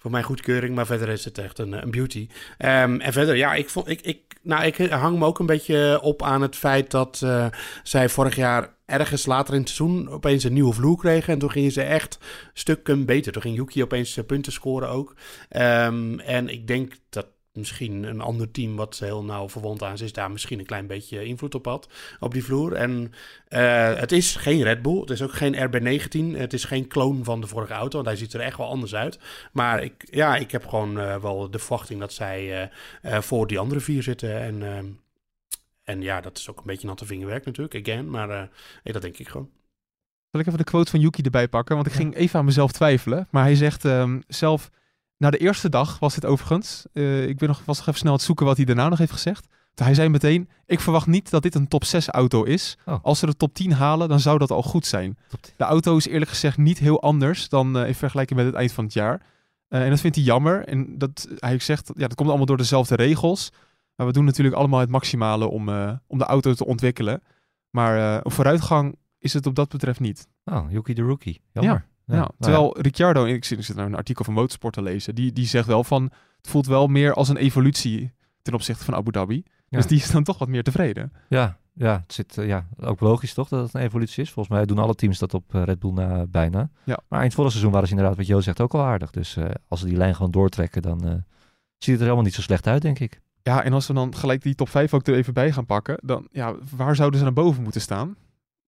voor 0.00 0.10
mijn 0.10 0.24
goedkeuring, 0.24 0.74
maar 0.74 0.86
verder 0.86 1.08
is 1.08 1.24
het 1.24 1.38
echt 1.38 1.58
een, 1.58 1.72
een 1.82 1.90
beauty. 1.90 2.28
Um, 2.58 3.00
en 3.00 3.12
verder, 3.12 3.36
ja, 3.36 3.54
ik 3.54 3.70
vond, 3.70 3.88
ik, 3.88 4.00
ik, 4.00 4.20
nou, 4.42 4.64
ik 4.64 4.76
hang 4.76 5.18
me 5.18 5.24
ook 5.24 5.38
een 5.38 5.46
beetje 5.46 6.00
op 6.02 6.22
aan 6.22 6.42
het 6.42 6.56
feit 6.56 6.90
dat 6.90 7.26
zij 7.82 8.08
vorig 8.08 8.36
jaar 8.36 8.74
ergens 8.86 9.26
later 9.26 9.54
in 9.54 9.60
het 9.60 9.68
seizoen 9.68 10.08
opeens 10.08 10.44
een 10.44 10.52
nieuwe 10.52 10.72
vloer 10.72 10.96
kregen. 10.96 11.32
En 11.32 11.38
toen 11.38 11.50
gingen 11.50 11.72
ze 11.72 11.82
echt 11.82 12.18
stukken 12.52 13.06
beter. 13.06 13.32
Toen 13.32 13.42
ging 13.42 13.56
Yuki 13.56 13.82
opeens 13.82 14.18
punten 14.26 14.52
scoren 14.52 14.88
ook. 14.88 15.14
Um, 15.56 16.20
en 16.20 16.48
ik 16.48 16.66
denk 16.66 16.92
dat 17.10 17.26
misschien 17.52 18.02
een 18.02 18.20
ander 18.20 18.50
team 18.50 18.76
wat 18.76 18.98
heel 18.98 19.24
nauw 19.24 19.48
verwond 19.48 19.82
aan 19.82 19.92
is, 19.92 20.12
daar 20.12 20.30
misschien 20.30 20.58
een 20.58 20.66
klein 20.66 20.86
beetje 20.86 21.24
invloed 21.24 21.54
op 21.54 21.64
had 21.64 21.88
op 22.20 22.32
die 22.32 22.44
vloer. 22.44 22.72
En 22.72 23.12
uh, 23.48 23.94
het 23.94 24.12
is 24.12 24.36
geen 24.36 24.62
Red 24.62 24.82
Bull, 24.82 25.00
het 25.00 25.10
is 25.10 25.22
ook 25.22 25.32
geen 25.32 25.54
RB19, 25.54 26.38
het 26.38 26.52
is 26.52 26.64
geen 26.64 26.86
kloon 26.86 27.24
van 27.24 27.40
de 27.40 27.46
vorige 27.46 27.72
auto, 27.72 27.94
want 27.94 28.06
hij 28.06 28.16
ziet 28.16 28.32
er 28.32 28.40
echt 28.40 28.56
wel 28.56 28.68
anders 28.68 28.94
uit. 28.94 29.18
Maar 29.52 29.82
ik, 29.82 30.08
ja, 30.10 30.36
ik 30.36 30.50
heb 30.50 30.66
gewoon 30.66 30.98
uh, 30.98 31.16
wel 31.16 31.50
de 31.50 31.58
verwachting 31.58 32.00
dat 32.00 32.12
zij 32.12 32.70
uh, 33.02 33.20
voor 33.20 33.46
die 33.46 33.58
andere 33.58 33.80
vier 33.80 34.02
zitten 34.02 34.40
en... 34.40 34.98
En 35.84 36.02
ja, 36.02 36.20
dat 36.20 36.38
is 36.38 36.50
ook 36.50 36.58
een 36.58 36.66
beetje 36.66 36.86
natte 36.86 37.06
vingerwerk 37.06 37.44
natuurlijk, 37.44 37.88
again. 37.88 38.10
Maar 38.10 38.28
uh, 38.28 38.36
nee, 38.84 38.92
dat 38.92 39.02
denk 39.02 39.18
ik 39.18 39.28
gewoon. 39.28 39.50
Zal 40.30 40.40
ik 40.40 40.46
even 40.46 40.58
de 40.58 40.64
quote 40.64 40.90
van 40.90 41.00
Yuki 41.00 41.22
erbij 41.22 41.48
pakken? 41.48 41.74
Want 41.74 41.86
ik 41.86 41.92
ging 41.92 42.14
even 42.14 42.38
aan 42.38 42.44
mezelf 42.44 42.72
twijfelen. 42.72 43.28
Maar 43.30 43.42
hij 43.42 43.54
zegt 43.54 43.84
um, 43.84 44.22
zelf... 44.26 44.70
Na 45.20 45.30
de 45.30 45.38
eerste 45.38 45.68
dag 45.68 45.98
was 45.98 46.14
dit 46.14 46.24
overigens. 46.24 46.86
eh, 46.92 47.28
ik 47.28 47.38
ben 47.38 47.48
nog, 47.48 47.62
was 47.64 47.76
nog 47.76 47.86
even 47.86 47.98
snel 47.98 48.10
aan 48.12 48.16
het 48.16 48.26
zoeken 48.26 48.46
wat 48.46 48.56
hij 48.56 48.64
daarna 48.66 48.88
nog 48.88 48.98
heeft 48.98 49.12
gezegd. 49.12 49.46
Hij 49.74 49.94
zei 49.94 50.08
meteen, 50.08 50.48
ik 50.66 50.80
verwacht 50.80 51.06
niet 51.06 51.30
dat 51.30 51.42
dit 51.42 51.54
een 51.54 51.68
top 51.68 51.84
6 51.84 52.08
auto 52.08 52.42
is. 52.42 52.78
Oh. 52.84 52.98
Als 53.02 53.18
ze 53.18 53.26
de 53.26 53.36
top 53.36 53.54
10 53.54 53.72
halen, 53.72 54.08
dan 54.08 54.20
zou 54.20 54.38
dat 54.38 54.50
al 54.50 54.62
goed 54.62 54.86
zijn. 54.86 55.18
Top 55.28 55.42
10. 55.42 55.54
De 55.56 55.64
auto 55.64 55.96
is 55.96 56.06
eerlijk 56.06 56.30
gezegd 56.30 56.56
niet 56.56 56.78
heel 56.78 57.02
anders 57.02 57.48
dan 57.48 57.78
eh, 57.78 57.86
in 57.86 57.94
vergelijking 57.94 58.38
met 58.38 58.48
het 58.48 58.56
eind 58.58 58.72
van 58.72 58.84
het 58.84 58.92
jaar. 58.92 59.22
Eh, 59.68 59.82
en 59.82 59.90
dat 59.90 60.00
vindt 60.00 60.16
hij 60.16 60.24
jammer. 60.24 60.64
En 60.64 60.98
dat, 60.98 61.28
hij 61.38 61.58
zegt, 61.58 61.90
ja, 61.94 62.06
dat 62.06 62.14
komt 62.14 62.28
allemaal 62.28 62.46
door 62.46 62.56
dezelfde 62.56 62.94
regels. 62.94 63.50
Maar 63.96 64.06
we 64.06 64.12
doen 64.12 64.24
natuurlijk 64.24 64.56
allemaal 64.56 64.80
het 64.80 64.90
maximale 64.90 65.48
om, 65.48 65.68
om 66.06 66.18
de 66.18 66.24
auto 66.24 66.54
te 66.54 66.66
ontwikkelen. 66.66 67.22
Maar 67.70 68.20
een 68.24 68.30
vooruitgang 68.30 68.96
is 69.18 69.32
het 69.32 69.46
op 69.46 69.54
dat 69.54 69.68
betreft 69.68 70.00
niet. 70.00 70.28
Oh, 70.44 70.70
Yuki 70.70 70.94
de 70.94 71.02
Rookie. 71.02 71.40
Jammer. 71.52 71.74
Ja, 71.74 71.84
nou 72.10 72.30
terwijl 72.38 72.80
Ricciardo, 72.80 73.24
ik 73.24 73.44
zit, 73.44 73.58
ik 73.58 73.64
zit 73.64 73.76
naar 73.76 73.86
een 73.86 73.94
artikel 73.94 74.24
van 74.24 74.34
Motorsport 74.34 74.74
te 74.74 74.82
lezen, 74.82 75.14
die, 75.14 75.32
die 75.32 75.46
zegt 75.46 75.66
wel 75.66 75.84
van, 75.84 76.02
het 76.36 76.50
voelt 76.50 76.66
wel 76.66 76.86
meer 76.86 77.14
als 77.14 77.28
een 77.28 77.36
evolutie 77.36 78.12
ten 78.42 78.54
opzichte 78.54 78.84
van 78.84 78.94
Abu 78.94 79.10
Dhabi. 79.10 79.42
Ja. 79.68 79.78
Dus 79.78 79.86
die 79.86 79.98
is 79.98 80.10
dan 80.10 80.24
toch 80.24 80.38
wat 80.38 80.48
meer 80.48 80.62
tevreden. 80.62 81.12
Ja, 81.28 81.58
ja, 81.72 82.00
het 82.02 82.12
zit, 82.12 82.38
eh, 82.38 82.46
ja, 82.46 82.66
ook 82.80 83.00
logisch 83.00 83.34
toch 83.34 83.48
dat 83.48 83.62
het 83.62 83.74
een 83.74 83.80
evolutie 83.80 84.22
is. 84.22 84.30
Volgens 84.30 84.54
mij 84.56 84.66
doen 84.66 84.78
alle 84.78 84.94
teams 84.94 85.18
dat 85.18 85.34
op 85.34 85.54
eh, 85.54 85.62
Red 85.62 85.78
Bull 85.78 85.92
na 85.92 86.26
bijna. 86.26 86.70
Ja. 86.84 86.98
Maar 87.08 87.20
eind 87.20 87.34
vorig 87.34 87.50
seizoen 87.50 87.72
waren 87.72 87.88
ze 87.88 87.94
inderdaad, 87.94 88.18
wat 88.18 88.26
Jo 88.26 88.40
zegt, 88.40 88.60
ook 88.60 88.74
al 88.74 88.80
aardig. 88.80 89.10
Dus 89.10 89.36
eh, 89.36 89.50
als 89.68 89.80
ze 89.80 89.86
die 89.86 89.96
lijn 89.96 90.14
gewoon 90.14 90.30
doortrekken, 90.30 90.82
dan 90.82 91.00
ziet 91.78 91.92
het 91.92 91.94
er 91.94 92.00
helemaal 92.00 92.22
niet 92.22 92.34
zo 92.34 92.40
slecht 92.40 92.66
uit, 92.66 92.82
denk 92.82 92.98
ik. 92.98 93.20
Ja, 93.42 93.62
en 93.64 93.72
als 93.72 93.86
we 93.86 93.94
dan 93.94 94.14
gelijk 94.14 94.42
die 94.42 94.54
top 94.54 94.68
5 94.68 94.94
ook 94.94 95.06
er 95.06 95.14
even 95.14 95.34
bij 95.34 95.52
gaan 95.52 95.66
pakken, 95.66 95.98
dan 96.02 96.28
ja, 96.32 96.54
waar 96.76 96.96
zouden 96.96 97.18
ze 97.18 97.24
naar 97.24 97.34
boven 97.34 97.62
moeten 97.62 97.80
staan? 97.80 98.16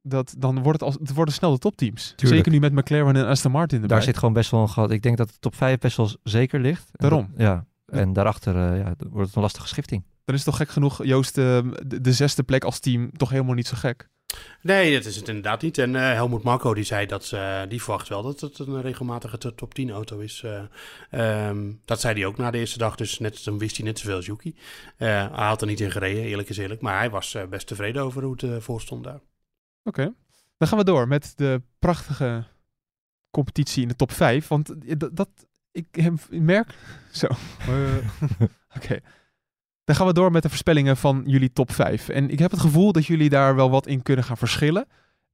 Dat, 0.03 0.35
dan 0.39 0.63
wordt 0.63 0.81
het, 0.81 0.89
als, 0.89 0.97
het 1.01 1.15
worden 1.15 1.35
snel 1.35 1.53
de 1.53 1.59
topteams. 1.59 2.13
Tuurlijk. 2.17 2.45
Zeker 2.45 2.53
nu 2.53 2.59
met 2.71 2.73
McLaren 2.85 3.17
en 3.17 3.27
Aston 3.27 3.51
Martin 3.53 3.83
erbij. 3.83 3.97
Daar 3.97 4.03
zit 4.07 4.19
gewoon 4.19 4.35
best 4.35 4.51
wel 4.51 4.61
een 4.61 4.69
gat. 4.69 4.91
Ik 4.91 5.03
denk 5.03 5.17
dat 5.17 5.29
de 5.29 5.39
top 5.41 5.55
5 5.55 5.79
best 5.79 5.97
wel 5.97 6.11
zeker 6.23 6.61
ligt. 6.61 6.85
En 6.85 7.09
Daarom. 7.09 7.29
dat- 7.31 7.41
ja. 7.41 7.65
En 7.87 8.13
daarachter 8.13 8.57
eh, 8.57 8.79
ja, 8.79 8.95
wordt 9.11 9.27
het 9.27 9.37
een 9.37 9.43
lastige 9.43 9.69
schifting. 9.69 10.03
Dan 10.25 10.35
is 10.35 10.41
het 10.45 10.51
toch 10.51 10.57
gek 10.57 10.71
genoeg, 10.71 11.05
Joost, 11.05 11.39
eh, 11.39 11.45
de, 11.87 12.01
de 12.01 12.13
zesde 12.13 12.43
plek 12.43 12.65
als 12.65 12.79
team 12.79 13.11
toch 13.17 13.31
helemaal 13.31 13.55
niet 13.55 13.67
zo 13.67 13.77
gek. 13.77 14.09
Nee, 14.63 14.93
dat 14.97 15.05
is 15.05 15.17
het 15.17 15.29
inderdaad 15.29 15.63
niet. 15.63 15.79
En 15.79 15.97
eh, 15.97 16.03
Helmoet 16.03 16.43
Marco 16.43 16.75
die 16.75 16.85
zei 16.85 17.07
dat 17.07 17.25
ze, 17.25 17.67
die 17.69 17.83
verwacht 17.83 18.09
wel 18.09 18.23
dat 18.23 18.41
het 18.41 18.59
een 18.59 18.81
regelmatige 18.83 19.39
to- 19.39 19.55
top 19.55 19.75
10 19.75 19.91
auto 19.91 20.19
is. 20.19 20.43
Eh, 20.45 21.49
ehm, 21.49 21.71
dat 21.85 22.01
zei 22.01 22.15
hij 22.15 22.27
ook 22.27 22.37
na 22.37 22.51
de 22.51 22.59
eerste 22.59 22.79
dag, 22.79 22.95
dus 22.97 23.19
net, 23.19 23.45
dan 23.45 23.59
wist 23.59 23.77
hij 23.77 23.87
net 23.87 23.99
zoveel 23.99 24.17
als 24.17 24.27
Yuki. 24.27 24.55
Eh, 24.97 25.09
hij 25.09 25.47
had 25.47 25.61
er 25.61 25.67
niet 25.67 25.81
in 25.81 25.91
gereden, 25.91 26.23
eerlijk 26.23 26.49
is 26.49 26.57
eerlijk. 26.59 26.81
Maar 26.81 26.99
hij 26.99 27.11
was 27.11 27.37
best 27.51 27.67
tevreden 27.67 28.03
over 28.03 28.23
hoe 28.23 28.33
het 28.33 28.43
eh, 28.43 28.51
voor 28.59 28.81
stond 28.81 29.05
daar. 29.05 29.21
Oké. 29.85 30.15
Dan 30.57 30.69
gaan 30.69 30.79
we 30.79 30.85
door 30.85 31.09
met 31.09 31.33
de 31.37 31.63
prachtige 31.79 32.45
competitie 33.31 33.83
in 33.83 33.89
de 33.89 33.97
top 33.97 34.13
5. 34.13 34.49
Want 34.49 34.85
eh, 34.87 34.95
dat, 35.13 35.29
ik 35.71 35.87
ik 35.97 36.41
merk. 36.41 36.75
Zo. 37.13 37.27
Eh, 37.59 37.97
Oké. 38.77 39.01
Dan 39.85 39.97
gaan 39.97 40.07
we 40.07 40.13
door 40.13 40.31
met 40.31 40.43
de 40.43 40.49
voorspellingen 40.49 40.97
van 40.97 41.23
jullie 41.27 41.53
top 41.53 41.73
5. 41.73 42.09
En 42.09 42.31
ik 42.31 42.39
heb 42.39 42.51
het 42.51 42.61
gevoel 42.61 42.93
dat 42.93 43.07
jullie 43.07 43.29
daar 43.29 43.55
wel 43.55 43.71
wat 43.71 43.87
in 43.87 44.03
kunnen 44.03 44.25
gaan 44.25 44.37
verschillen. 44.37 44.87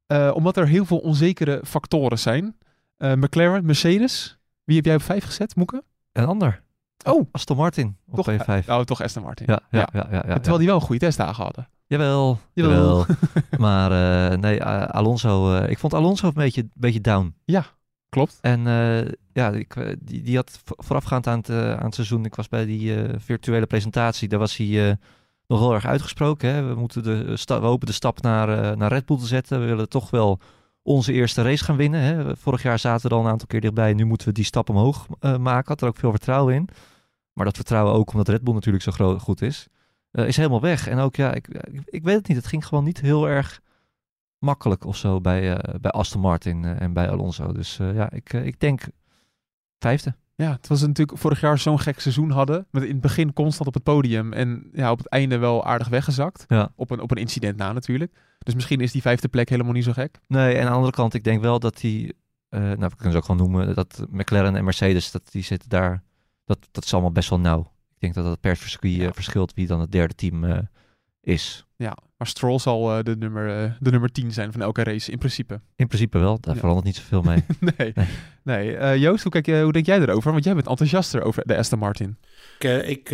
Eh, 0.06 0.30
omdat 0.34 0.56
er 0.56 0.66
heel 0.66 0.84
veel 0.84 0.98
onzekere 0.98 1.60
factoren 1.64 2.18
zijn. 2.18 2.56
McLaren, 2.98 3.66
Mercedes. 3.66 4.38
Wie 4.64 4.76
heb 4.76 4.84
jij 4.84 4.94
op 4.94 5.02
5 5.02 5.24
gezet, 5.24 5.56
Moeke? 5.56 5.84
Een 6.12 6.26
ander. 6.26 6.62
Oh. 7.04 7.28
Aston 7.32 7.56
Martin 7.56 7.96
op 8.06 8.14
Toch, 8.14 8.36
P5. 8.36 8.66
Oh, 8.66 8.80
toch 8.80 9.02
Aston 9.02 9.22
Martin. 9.22 9.46
ja, 9.48 9.60
ja, 9.70 9.78
ja. 9.78 9.88
ja, 9.92 10.08
ja, 10.10 10.22
ja, 10.26 10.34
Terwijl 10.34 10.58
die 10.58 10.66
wel 10.66 10.76
een 10.76 10.82
goede 10.82 11.00
testdagen 11.00 11.44
hadden. 11.44 11.68
Jawel, 11.88 12.38
Jawel. 12.52 13.06
maar 13.58 13.90
eh, 14.30 14.38
nee, 14.38 14.64
Alonso, 14.64 15.54
eh, 15.54 15.70
ik 15.70 15.78
vond 15.78 15.94
Alonso 15.94 16.26
een 16.26 16.32
beetje, 16.34 16.62
een 16.62 16.70
beetje 16.74 17.00
down. 17.00 17.34
Klopt. 18.08 18.38
En 18.40 18.66
eh, 18.66 19.12
ja, 19.32 19.50
ik, 19.50 19.96
die, 20.00 20.22
die 20.22 20.36
had 20.36 20.60
vo- 20.64 20.74
voorafgaand 20.76 21.26
aan 21.26 21.38
het, 21.38 21.50
aan 21.50 21.84
het 21.84 21.94
seizoen, 21.94 22.24
ik 22.24 22.34
was 22.34 22.48
bij 22.48 22.64
die 22.66 22.94
virtuele 23.18 23.66
presentatie, 23.66 24.28
daar 24.28 24.38
was 24.38 24.56
hij 24.56 24.96
nog 25.46 25.58
heel 25.60 25.74
erg 25.74 25.86
uitgesproken. 25.86 26.54
Hè? 26.54 26.62
We, 26.62 26.74
moeten 26.74 27.02
de, 27.02 27.36
we 27.46 27.54
hopen 27.54 27.86
de 27.86 27.92
stap 27.92 28.22
naar, 28.22 28.76
naar 28.76 28.92
Red 28.92 29.06
Bull 29.06 29.18
te 29.18 29.26
zetten. 29.26 29.60
We 29.60 29.66
willen 29.66 29.88
toch 29.88 30.10
wel 30.10 30.40
onze 30.82 31.12
eerste 31.12 31.42
race 31.42 31.64
gaan 31.64 31.76
winnen. 31.76 32.00
Hè? 32.00 32.36
Vorig 32.36 32.62
jaar 32.62 32.78
zaten 32.78 33.02
we 33.02 33.14
er 33.14 33.20
al 33.20 33.26
een 33.26 33.30
aantal 33.30 33.46
keer 33.46 33.60
dichtbij. 33.60 33.94
Nu 33.94 34.04
moeten 34.04 34.28
we 34.28 34.34
die 34.34 34.44
stap 34.44 34.68
omhoog 34.70 35.06
maken. 35.20 35.68
Had 35.68 35.80
er 35.80 35.88
ook 35.88 35.96
veel 35.96 36.10
vertrouwen 36.10 36.54
in. 36.54 36.68
Maar 37.32 37.44
dat 37.44 37.56
vertrouwen 37.56 37.94
ook 37.94 38.10
omdat 38.12 38.28
Red 38.28 38.42
Bull 38.42 38.54
natuurlijk 38.54 38.84
zo 38.84 38.92
groot, 38.92 39.20
goed 39.20 39.42
is, 39.42 39.66
eh, 40.10 40.26
is 40.26 40.36
helemaal 40.36 40.60
weg. 40.60 40.88
En 40.88 40.98
ook, 40.98 41.16
ja, 41.16 41.34
ik, 41.34 41.48
ik, 41.84 42.02
weet 42.02 42.16
het 42.16 42.28
niet. 42.28 42.36
Het 42.36 42.46
ging 42.46 42.66
gewoon 42.66 42.84
niet 42.84 43.00
heel 43.00 43.28
erg 43.28 43.60
makkelijk 44.38 44.84
of 44.84 44.96
zo 44.96 45.20
bij, 45.20 45.56
eh, 45.56 45.74
bij 45.80 45.90
Aston 45.90 46.20
Martin 46.20 46.64
eh, 46.64 46.80
en 46.80 46.92
bij 46.92 47.10
Alonso. 47.10 47.52
Dus 47.52 47.76
ja, 47.76 48.10
ik, 48.10 48.32
ik 48.32 48.60
denk 48.60 48.82
vijfde. 49.78 50.14
Ja, 50.34 50.52
het 50.52 50.68
was 50.68 50.80
natuurlijk 50.80 51.18
vorig 51.18 51.40
jaar 51.40 51.58
zo'n 51.58 51.80
gek 51.80 52.00
seizoen 52.00 52.30
hadden. 52.30 52.66
Met 52.70 52.82
in 52.82 52.88
het 52.88 53.00
begin 53.00 53.32
constant 53.32 53.68
op 53.68 53.74
het 53.74 53.82
podium. 53.82 54.32
En 54.32 54.70
ja, 54.72 54.90
op 54.90 54.98
het 54.98 55.08
einde 55.08 55.38
wel 55.38 55.64
aardig 55.64 55.88
weggezakt. 55.88 56.44
Ja. 56.48 56.72
Op, 56.74 56.90
een, 56.90 57.00
op 57.00 57.10
een 57.10 57.16
incident 57.16 57.56
na 57.56 57.72
natuurlijk. 57.72 58.12
Dus 58.38 58.54
misschien 58.54 58.80
is 58.80 58.92
die 58.92 59.02
vijfde 59.02 59.28
plek 59.28 59.48
helemaal 59.48 59.72
niet 59.72 59.84
zo 59.84 59.92
gek. 59.92 60.18
Nee, 60.26 60.54
en 60.54 60.60
aan 60.60 60.66
de 60.66 60.74
andere 60.74 60.92
kant, 60.92 61.14
ik 61.14 61.24
denk 61.24 61.40
wel 61.40 61.58
dat 61.58 61.76
die, 61.76 62.14
nou, 62.50 62.76
we 62.76 62.96
kunnen 62.96 63.12
ze 63.12 63.16
ook 63.16 63.24
gewoon 63.24 63.40
noemen, 63.40 63.74
dat 63.74 64.06
McLaren 64.10 64.56
en 64.56 64.64
Mercedes, 64.64 65.10
dat 65.10 65.22
die 65.30 65.42
zitten 65.42 65.68
daar, 65.68 66.02
dat, 66.44 66.58
dat 66.70 66.84
is 66.84 66.92
allemaal 66.92 67.12
best 67.12 67.28
wel 67.28 67.40
nauw. 67.40 67.72
Ik 67.98 68.04
denk 68.14 68.14
dat 68.14 68.24
dat 68.24 68.40
per 68.40 68.56
circuit 68.56 68.94
Ja. 68.94 69.12
verschilt 69.12 69.52
wie 69.54 69.66
dan 69.66 69.80
het 69.80 69.92
derde 69.92 70.14
team 70.14 70.44
eh, 70.44 70.58
is. 71.20 71.66
Ja, 71.76 71.96
maar 72.16 72.26
Stroll 72.28 72.58
zal 72.58 72.96
eh, 72.98 73.02
de, 73.04 73.16
nummer, 73.16 73.62
eh, 73.64 73.70
de 73.80 73.90
nummer 73.90 74.12
10 74.12 74.32
zijn 74.32 74.52
van 74.52 74.60
elke 74.60 74.82
race 74.82 75.10
in 75.10 75.18
principe. 75.18 75.60
In 75.76 75.86
principe 75.86 76.18
wel, 76.18 76.40
daar 76.40 76.54
Ja. 76.54 76.60
verandert 76.60 76.86
niet 76.86 76.96
zoveel 76.96 77.22
mee. 77.22 77.44
nee. 77.76 77.92
Nee. 77.94 78.06
nee. 78.44 78.76
Eh, 78.76 78.96
Joost, 78.96 79.22
hoe, 79.22 79.32
kijk 79.32 79.46
je, 79.46 79.62
hoe 79.62 79.72
denk 79.72 79.86
jij 79.86 80.00
erover? 80.00 80.32
Want 80.32 80.44
jij 80.44 80.54
bent 80.54 80.66
enthousiaster 80.66 81.22
over 81.22 81.42
de 81.46 81.56
Aston 81.56 81.78
Martin. 81.78 82.16
Ik, 82.58 82.84
ik 82.84 83.08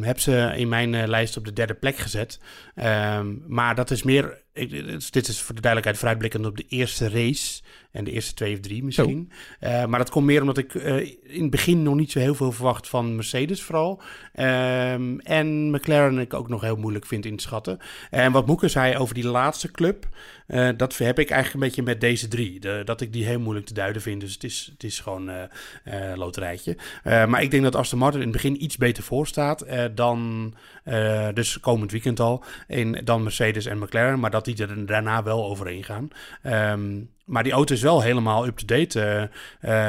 heb 0.00 0.18
ze 0.18 0.52
in 0.56 0.68
mijn 0.68 0.94
eh, 0.94 1.08
lijst 1.08 1.36
op 1.36 1.44
de 1.44 1.52
derde 1.52 1.74
plek 1.74 1.96
gezet. 1.96 2.40
Ehm, 2.74 3.26
maar 3.46 3.74
dat 3.74 3.90
is 3.90 4.02
meer. 4.02 4.42
Ik- 4.60 5.12
dit 5.12 5.28
is- 5.28 5.40
voor 5.40 5.54
de 5.54 5.60
duidelijkheid 5.60 5.96
vooruitblikkend 5.96 6.46
op 6.46 6.56
de 6.56 6.64
eerste 6.68 7.08
race. 7.08 7.62
En 7.90 8.04
de 8.04 8.10
eerste 8.10 8.34
twee 8.34 8.54
of 8.54 8.60
drie 8.60 8.84
misschien. 8.84 9.30
Eh, 9.60 9.84
maar 9.86 9.98
dat 9.98 10.10
komt 10.10 10.26
meer 10.26 10.40
omdat 10.40 10.58
ik 10.58 10.74
eh, 10.74 10.96
in 11.22 11.42
het 11.42 11.50
begin 11.50 11.82
nog 11.82 11.94
niet 11.94 12.10
zo 12.10 12.18
heel 12.18 12.34
veel 12.34 12.52
verwacht 12.52 12.88
van 12.88 13.14
Mercedes 13.14 13.62
vooral. 13.62 14.02
Ehm, 14.34 15.18
en 15.18 15.70
McLaren 15.70 16.18
ik 16.18 16.34
ook 16.34 16.48
nog 16.48 16.60
heel 16.60 16.76
moeilijk 16.76 17.06
vind 17.06 17.26
in 17.26 17.36
te 17.36 17.42
schatten. 17.42 17.78
En 18.10 18.32
wat 18.32 18.46
Moeke 18.46 18.68
zei 18.68 18.96
over 18.96 19.14
die 19.14 19.26
laatste 19.26 19.70
club. 19.70 20.08
eh, 20.46 20.68
dat 20.76 20.98
heb 20.98 21.18
ik 21.18 21.30
eigenlijk 21.30 21.54
een 21.54 21.68
beetje 21.68 21.82
met 21.92 22.00
deze 22.00 22.28
drie. 22.28 22.60
De, 22.60 22.82
dat 22.84 23.00
ik 23.00 23.12
die 23.12 23.24
heel 23.24 23.40
moeilijk 23.40 23.66
te 23.66 23.74
duiden 23.74 24.02
vind. 24.02 24.20
Dus 24.20 24.32
het 24.32 24.44
is, 24.44 24.68
het 24.72 24.84
is 24.84 25.00
gewoon 25.00 25.30
eh 25.30 26.12
loterijtje. 26.14 26.76
Maar 27.04 27.42
ik 27.42 27.50
denk 27.50 27.62
dat 27.62 27.76
Aston 27.76 27.98
Martin 27.98 28.20
in 28.20 28.26
het 28.26 28.36
begin 28.36 28.64
iets 28.64 28.76
beter 28.76 29.02
voor 29.02 29.26
staat 29.26 29.64
dan, 29.94 30.54
dus 31.34 31.60
komend 31.60 31.90
weekend 31.90 32.20
al, 32.20 32.44
in, 32.68 33.00
dan 33.04 33.22
Mercedes 33.22 33.66
en 33.66 33.78
McLaren. 33.78 34.20
Maar 34.20 34.30
dat 34.30 34.44
die 34.44 34.49
er 34.58 34.86
daarna 34.86 35.22
wel 35.22 35.44
overheen 35.44 35.84
gaan. 35.84 36.08
Ehm, 36.42 37.00
maar 37.24 37.42
die 37.42 37.52
auto 37.52 37.74
is 37.74 37.82
wel 37.82 38.02
helemaal 38.02 38.46
up-to-date. 38.46 39.00
Eh, 39.00 39.22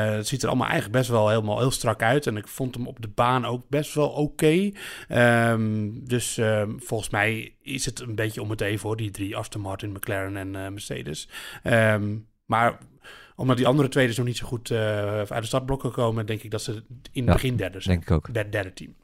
eh, 0.07 0.15
het 0.15 0.27
ziet 0.27 0.41
er 0.41 0.47
allemaal 0.47 0.67
eigenlijk 0.67 0.97
best 0.97 1.09
wel 1.09 1.29
helemaal 1.29 1.59
heel 1.59 1.71
strak 1.71 2.01
uit. 2.01 2.27
En 2.27 2.37
ik 2.37 2.47
vond 2.47 2.75
hem 2.75 2.87
op 2.87 3.01
de 3.01 3.07
baan 3.07 3.45
ook 3.45 3.69
best 3.69 3.93
wel 3.93 4.09
oké. 4.09 4.71
Ehm, 5.07 5.89
dus 5.93 6.37
ehm, 6.37 6.71
volgens 6.77 7.09
mij 7.09 7.55
is 7.61 7.85
het 7.85 7.99
een 7.99 8.15
beetje 8.15 8.41
om 8.41 8.49
het 8.49 8.61
even 8.61 8.79
voor 8.79 8.97
die 8.97 9.11
drie, 9.11 9.35
Aston 9.37 9.61
Martin, 9.61 9.91
McLaren 9.91 10.37
en 10.37 10.55
eh, 10.55 10.67
Mercedes. 10.71 11.29
Ehm, 11.63 12.17
maar 12.45 12.77
omdat 13.35 13.57
die 13.57 13.67
andere 13.67 13.87
twee 13.89 14.07
dus 14.07 14.17
nog 14.17 14.25
niet 14.25 14.37
zo 14.37 14.47
goed 14.47 14.71
eh, 14.71 14.77
uit 15.17 15.41
de 15.41 15.45
startblokken 15.45 15.91
komen, 15.91 16.25
denk 16.25 16.41
ik 16.41 16.51
dat 16.51 16.61
ze 16.61 16.71
in 16.71 16.81
het 17.11 17.25
Ja, 17.25 17.33
begin 17.33 17.55
derde 17.55 17.81
zijn. 17.81 17.95
denk 17.95 18.09
ik 18.09 18.15
ook. 18.15 18.33
Derde, 18.33 18.49
derde 18.49 18.73
team. 18.73 18.95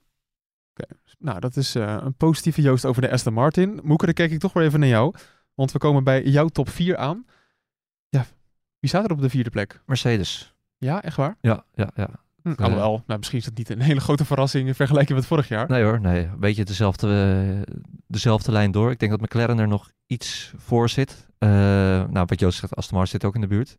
Nou, 1.19 1.39
dat 1.39 1.55
is 1.55 1.75
eh, 1.75 1.97
een 2.03 2.13
positieve 2.13 2.61
Joost 2.61 2.85
over 2.85 3.01
de 3.01 3.11
Aston 3.11 3.33
Martin. 3.33 3.79
Moeke, 3.83 4.05
dan 4.05 4.13
kijk 4.13 4.31
ik 4.31 4.39
toch 4.39 4.53
weer 4.53 4.63
even 4.63 4.79
naar 4.79 4.89
jou. 4.89 5.13
Want 5.57 5.71
we 5.71 5.77
komen 5.77 6.03
bij 6.03 6.23
jouw 6.23 6.47
top 6.47 6.69
4 6.69 6.97
aan. 6.97 7.25
Ja, 8.09 8.25
wie 8.79 8.89
staat 8.89 9.05
er 9.05 9.11
op 9.11 9.21
de 9.21 9.29
vierde 9.29 9.49
plek? 9.49 9.81
Mercedes. 9.85 10.55
Ja, 10.77 11.03
echt 11.03 11.15
waar? 11.15 11.37
Ja, 11.41 11.63
ja, 11.73 11.91
ja. 11.95 12.09
Hm, 12.41 12.53
alhoewel, 12.63 13.03
nou, 13.07 13.19
misschien 13.19 13.39
is 13.39 13.45
dat 13.45 13.57
niet 13.57 13.69
een 13.69 13.81
hele 13.81 13.99
grote 13.99 14.25
verrassing 14.25 14.67
in 14.67 14.75
vergelijking 14.75 15.17
met 15.17 15.27
vorig 15.27 15.47
jaar. 15.47 15.69
Nee 15.69 15.83
hoor, 15.83 16.01
nee. 16.01 16.23
Een 16.23 16.39
beetje 16.39 16.65
dezelfde, 16.65 17.07
eh, 17.67 17.73
dezelfde 18.07 18.51
lijn 18.51 18.71
door. 18.71 18.91
Ik 18.91 18.99
denk 18.99 19.11
dat 19.11 19.21
McLaren 19.21 19.59
er 19.59 19.67
nog 19.67 19.91
iets 20.07 20.53
voor 20.57 20.89
zit. 20.89 21.27
Eh, 21.37 21.49
nou, 22.09 22.25
wat 22.25 22.39
Joost 22.39 22.59
zegt, 22.59 22.75
Aston 22.75 22.97
Martin 22.97 23.11
zit 23.11 23.25
ook 23.25 23.35
in 23.35 23.41
de 23.41 23.47
buurt. 23.47 23.77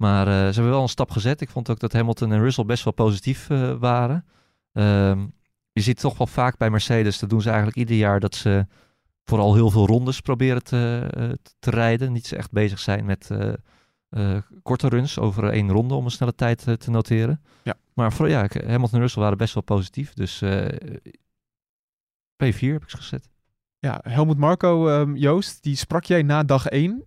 Maar 0.00 0.26
eh, 0.26 0.32
ze 0.32 0.54
hebben 0.54 0.70
wel 0.70 0.82
een 0.82 0.88
stap 0.88 1.10
gezet. 1.10 1.40
Ik 1.40 1.50
vond 1.50 1.70
ook 1.70 1.80
dat 1.80 1.92
Hamilton 1.92 2.32
en 2.32 2.40
Russell 2.40 2.64
best 2.64 2.84
wel 2.84 2.92
positief 2.92 3.50
eh, 3.50 3.72
waren. 3.78 4.24
Ehm, 4.72 5.26
je 5.72 5.80
ziet 5.80 6.00
toch 6.00 6.18
wel 6.18 6.26
vaak 6.26 6.56
bij 6.56 6.70
Mercedes, 6.70 7.18
dat 7.18 7.30
doen 7.30 7.40
ze 7.40 7.48
eigenlijk 7.48 7.78
ieder 7.78 7.96
jaar, 7.96 8.20
dat 8.20 8.34
ze 8.34 8.66
vooral 9.30 9.54
heel 9.54 9.70
veel 9.70 9.86
rondes 9.86 10.20
proberen 10.20 10.62
te, 10.62 11.08
eh, 11.10 11.30
te 11.58 11.70
rijden. 11.70 12.12
Niet 12.12 12.32
echt 12.32 12.50
bezig 12.50 12.78
zijn 12.78 13.04
met 13.04 13.30
eh, 13.30 13.52
eh, 14.08 14.42
korte 14.62 14.88
runs 14.88 15.18
over 15.18 15.44
één 15.50 15.70
ronde 15.70 15.94
om 15.94 16.04
een 16.04 16.10
snelle 16.10 16.34
tijd 16.34 16.58
te 16.78 16.90
noteren. 16.90 17.42
Ja. 17.62 17.74
Maar 17.94 18.12
voor, 18.12 18.28
ja, 18.28 18.42
ik- 18.42 18.52
Hamilton 18.66 18.92
en 18.94 19.00
Russell 19.00 19.22
waren 19.22 19.38
best 19.38 19.54
wel 19.54 19.62
positief. 19.62 20.12
Dus 20.12 20.42
eh, 20.42 20.66
P4 22.44 22.72
heb 22.72 22.82
ik 22.82 22.90
ze 22.90 22.96
gezet. 22.96 23.28
Ja, 23.78 24.00
Helmut 24.02 24.36
Marco, 24.38 24.88
ehm, 24.88 25.14
Joost, 25.16 25.62
die 25.62 25.76
sprak 25.76 26.04
jij 26.04 26.22
na 26.22 26.42
dag 26.42 26.66
1. 26.66 27.04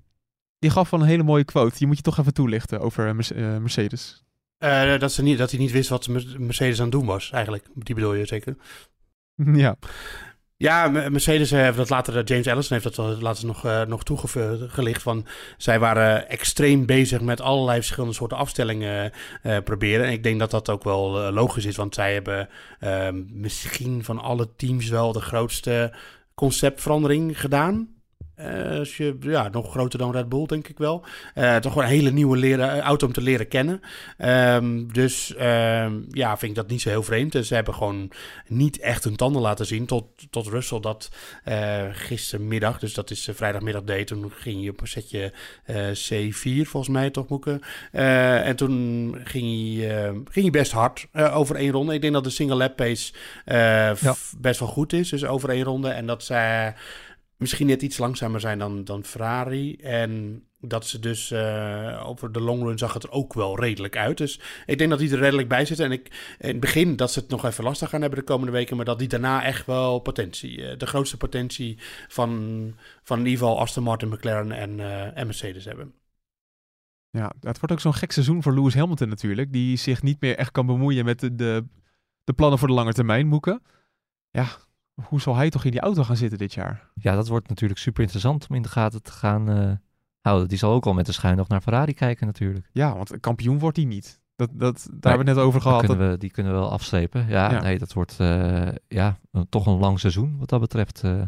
Die 0.59 0.69
gaf 0.69 0.89
wel 0.89 0.99
een 1.01 1.05
hele 1.07 1.23
mooie 1.23 1.43
quote. 1.43 1.77
Die 1.77 1.88
moet 1.88 1.97
je 1.97 2.01
toch 2.03 2.17
even 2.17 2.33
toelichten 2.33 2.79
over 2.79 3.15
Merce- 3.15 3.57
Mercedes. 3.62 4.23
Eh, 4.57 4.99
dat, 4.99 5.12
ze 5.12 5.21
niet, 5.23 5.38
dat 5.38 5.49
hij 5.51 5.59
niet 5.59 5.71
wist 5.71 5.89
wat 5.89 6.07
Mer- 6.07 6.36
Mercedes 6.41 6.77
aan 6.77 6.83
het 6.83 6.93
doen 6.93 7.05
was, 7.05 7.31
eigenlijk. 7.31 7.65
Die 7.75 7.95
bedoel 7.95 8.13
je 8.13 8.25
zeker? 8.25 8.55
ja. 9.65 9.75
Ja, 10.57 10.87
Mercedes 10.87 11.51
eh, 11.51 11.59
heeft 11.59 11.77
dat 11.77 11.89
later, 11.89 12.17
eh, 12.17 12.23
James 12.25 12.47
Allison 12.47 12.79
heeft 12.79 12.95
dat 12.95 13.21
later 13.21 13.45
nog, 13.45 13.65
eh 13.65 13.81
nog. 13.81 14.03
Van, 15.01 15.25
zij 15.57 15.79
waren 15.79 16.29
extreem 16.29 16.85
bezig 16.85 17.21
met 17.21 17.41
allerlei 17.41 17.77
verschillende 17.77 18.15
soorten 18.15 18.37
afstellingen 18.37 19.11
proberen. 19.63 20.05
En 20.05 20.11
ik 20.11 20.23
denk 20.23 20.39
dat 20.39 20.51
dat 20.51 20.69
ook 20.69 20.83
wel 20.83 21.31
logisch 21.31 21.65
is, 21.65 21.75
want 21.75 21.95
zij 21.95 22.13
hebben 22.13 22.49
eh, 22.79 23.09
misschien 23.31 24.03
van 24.03 24.19
alle 24.19 24.55
teams 24.55 24.89
wel 24.89 25.11
de 25.11 25.21
grootste 25.21 25.93
conceptverandering 26.35 27.39
gedaan. 27.39 27.92
Eh, 28.36 28.78
als 28.80 28.98
je, 28.98 29.17
ja, 29.19 29.50
nog 29.50 29.72
groter 29.72 30.00
dan 30.00 30.12
Red 30.12 30.30
Bull, 30.30 30.46
denk 30.46 30.67
ik 30.67 30.78
wel. 30.78 31.06
Eh, 31.34 31.56
toch 31.56 31.72
gewoon 31.72 31.88
een 31.88 31.93
hele 31.93 32.12
nieuwe 32.12 32.38
leren, 32.38 32.80
auto 32.80 33.08
om 33.08 33.13
te 33.13 33.22
leren 33.22 33.48
kennen. 33.48 33.82
Ehm, 34.17 34.88
dus 34.91 35.36
ehm, 35.36 36.02
ja, 36.10 36.38
vind 36.38 36.52
ik 36.52 36.58
dat 36.58 36.67
niet 36.69 36.82
zo 36.82 36.89
heel 36.89 37.04
vreemd. 37.04 37.46
Ze 37.46 37.54
hebben 37.56 37.74
gewoon 37.74 38.12
niet 38.48 38.80
echt 38.80 39.04
hun 39.04 39.15
tanden 39.15 39.41
laten 39.41 39.65
zien. 39.65 39.86
Tot, 39.86 40.06
tot 40.30 40.48
Russell 40.48 40.80
dat 40.80 41.10
eh, 41.43 41.84
gistermiddag, 41.91 42.80
dus 42.80 42.93
dat 42.93 43.12
is 43.12 43.28
eh, 43.28 43.36
vrijdagmiddag 43.36 43.84
deed. 43.84 44.08
Toen 44.08 44.32
ging 44.32 44.63
je 44.63 44.69
op 44.69 44.82
een 44.82 44.88
setje 44.88 45.34
eh, 45.63 45.88
C4, 45.88 46.67
volgens 46.67 46.88
mij 46.93 47.10
toch, 47.10 47.28
Moeke. 47.28 47.60
Eh, 47.91 48.48
en 48.48 48.56
toen 48.56 49.15
ging 49.24 49.78
hij, 49.78 49.98
eh, 50.06 50.10
ging 50.12 50.46
hij 50.46 50.50
best 50.50 50.72
hard 50.72 51.08
eh, 51.12 51.38
over 51.38 51.56
één 51.56 51.72
ronde. 51.72 51.93
Ik 51.93 52.02
denk 52.02 52.13
dat 52.13 52.24
de 52.24 52.30
single 52.30 52.56
lap 52.56 52.76
pace 52.76 53.13
eh, 53.46 53.91
best 54.38 54.60
wel 54.60 54.69
goed 54.69 54.93
is, 54.93 55.10
dus 55.10 55.26
over 55.26 55.50
één 55.50 55.63
ronde. 55.63 55.89
En 55.89 56.06
dat 56.06 56.24
zij 56.24 56.76
misschien 57.43 57.67
net 57.67 57.82
iets 57.82 57.97
langzamer 57.97 58.39
zijn 58.39 58.60
dan, 58.60 58.84
dan 58.84 59.03
Ferrari. 59.03 59.75
En 59.75 60.43
dat 60.60 60.88
ze 60.88 60.99
dus 60.99 61.32
eh, 61.32 62.03
over 62.06 62.32
de 62.32 62.41
long 62.41 62.63
run 62.63 62.77
zag 62.77 62.93
het 62.93 63.12
ook 63.12 63.34
wel 63.34 63.60
redelijk 63.60 63.97
uit. 63.97 64.17
Dus 64.17 64.39
ik 64.65 64.77
denk 64.77 64.89
dat 64.89 64.99
die 64.99 65.12
er 65.12 65.19
redelijk 65.19 65.47
bij 65.47 65.65
zitten. 65.65 65.86
En 65.86 65.91
ik, 65.91 66.36
in 66.39 66.47
het 66.47 66.60
begin 66.60 66.95
dat 66.95 67.12
ze 67.12 67.19
het 67.19 67.29
nog 67.29 67.45
even 67.45 67.63
lastig 67.63 67.89
gaan 67.89 68.01
hebben 68.01 68.19
de 68.19 68.25
komende 68.25 68.51
weken. 68.51 68.75
Maar 68.75 68.86
dat 68.86 68.99
die 68.99 69.08
daarna 69.08 69.43
echt 69.43 69.65
wel 69.65 69.99
potentie, 69.99 70.67
eh, 70.67 70.77
de 70.77 70.86
grootste 70.86 71.17
potentie 71.17 71.79
van, 72.08 72.29
van 73.03 73.19
in 73.19 73.25
ieder 73.25 73.39
geval 73.39 73.60
Aston 73.60 73.84
Martin, 73.84 74.10
McLaren 74.10 74.51
en, 74.51 74.79
eh, 74.79 75.17
en 75.17 75.25
Mercedes 75.25 75.65
hebben. 75.65 75.93
Ja, 77.10 77.34
het 77.39 77.60
wordt 77.60 77.71
ook 77.71 77.79
zo'n 77.79 77.93
gek 77.93 78.12
seizoen 78.12 78.43
voor 78.43 78.53
Lewis 78.53 78.73
Hamilton 78.73 79.10
natuurlijk. 79.10 79.53
Die 79.53 79.77
zich 79.77 80.01
niet 80.01 80.21
meer 80.21 80.38
echt 80.38 80.51
kan 80.51 80.65
bemoeien 80.65 81.06
met 81.06 81.19
de, 81.19 81.36
de, 81.36 81.65
de 82.23 82.34
plannen 82.34 82.60
voor 82.60 82.67
de 82.67 82.73
lange 82.73 82.93
termijn, 82.93 83.27
Moeken. 83.27 83.62
Ja, 84.29 84.47
hoe 85.01 85.21
zal 85.21 85.36
hij 85.36 85.49
toch 85.49 85.63
in 85.65 85.71
die 85.71 85.79
auto 85.79 86.03
gaan 86.03 86.15
zitten 86.17 86.38
dit 86.38 86.53
jaar? 86.53 86.89
Ja, 86.95 87.15
dat 87.15 87.27
wordt 87.27 87.49
natuurlijk 87.49 87.79
super 87.79 88.01
interessant 88.01 88.47
om 88.49 88.56
in 88.56 88.62
de 88.62 88.69
gaten 88.69 89.01
te 89.03 89.12
gaan 89.12 89.49
eh, 89.49 89.71
houden. 90.21 90.47
Die 90.47 90.58
zal 90.58 90.71
ook 90.71 90.86
al 90.86 90.93
met 90.93 91.06
de 91.06 91.12
schuin 91.12 91.38
nog 91.38 91.47
naar 91.47 91.62
Ferrari 91.62 91.93
kijken 91.93 92.25
natuurlijk. 92.27 92.69
Ja, 92.71 92.95
want 92.95 93.19
kampioen 93.19 93.60
wordt 93.60 93.77
hij 93.77 93.86
niet. 93.86 94.21
Dat, 94.36 94.49
dat, 94.53 94.88
daar 94.91 95.12
hebben 95.12 95.12
we 95.25 95.32
het 95.32 95.36
net 95.39 95.47
over 95.47 95.62
gehad. 95.62 95.86
kunnen 95.86 96.10
we, 96.12 96.17
die 96.17 96.32
kunnen 96.32 96.53
we 96.53 96.60
wel 96.60 96.71
afstrepen. 96.71 97.27
Ja, 97.27 97.51
Ja. 97.51 97.62
nee, 97.62 97.77
dat 97.79 97.93
wordt 97.93 98.19
eh, 98.19 98.67
ja, 98.88 99.19
een- 99.32 99.49
toch 99.49 99.65
een 99.65 99.77
lang 99.79 99.99
seizoen 99.99 100.38
wat 100.39 100.49
dat 100.49 100.60
betreft. 100.60 101.03
Eh, 101.03 101.21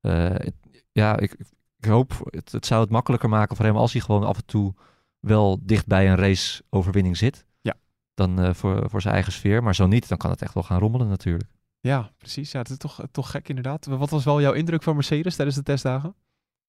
het- 0.00 0.54
ja, 0.92 1.18
ik, 1.18 1.36
ik 1.78 1.84
hoop, 1.84 2.12
het, 2.30 2.52
het 2.52 2.66
zou 2.66 2.80
het 2.80 2.90
makkelijker 2.90 3.28
maken 3.28 3.56
voor 3.56 3.64
hem 3.64 3.76
als 3.76 3.92
hij 3.92 4.00
gewoon 4.00 4.24
af 4.24 4.36
en 4.36 4.46
toe 4.46 4.74
wel 5.20 5.58
dicht 5.62 5.86
bij 5.86 6.10
een 6.10 6.16
raceoverwinning 6.16 7.16
zit. 7.16 7.46
Ja. 7.60 7.74
Dan 8.14 8.54
voor, 8.54 8.90
voor 8.90 9.00
zijn 9.00 9.14
eigen 9.14 9.32
sfeer. 9.32 9.62
Maar 9.62 9.74
zo 9.74 9.86
niet, 9.86 10.08
dan 10.08 10.18
kan 10.18 10.30
het 10.30 10.42
echt 10.42 10.54
wel 10.54 10.62
gaan 10.62 10.78
rommelen 10.78 11.08
natuurlijk. 11.08 11.50
Ja, 11.82 12.10
precies. 12.18 12.52
Ja, 12.52 12.58
het 12.58 12.68
is 12.70 12.76
toch, 12.76 13.00
toch 13.10 13.30
gek 13.30 13.48
inderdaad. 13.48 13.86
Wat 13.86 14.10
was 14.10 14.24
wel 14.24 14.40
jouw 14.40 14.52
indruk 14.52 14.82
van 14.82 14.94
Mercedes 14.94 15.34
tijdens 15.36 15.56
de 15.56 15.62
testdagen? 15.62 16.14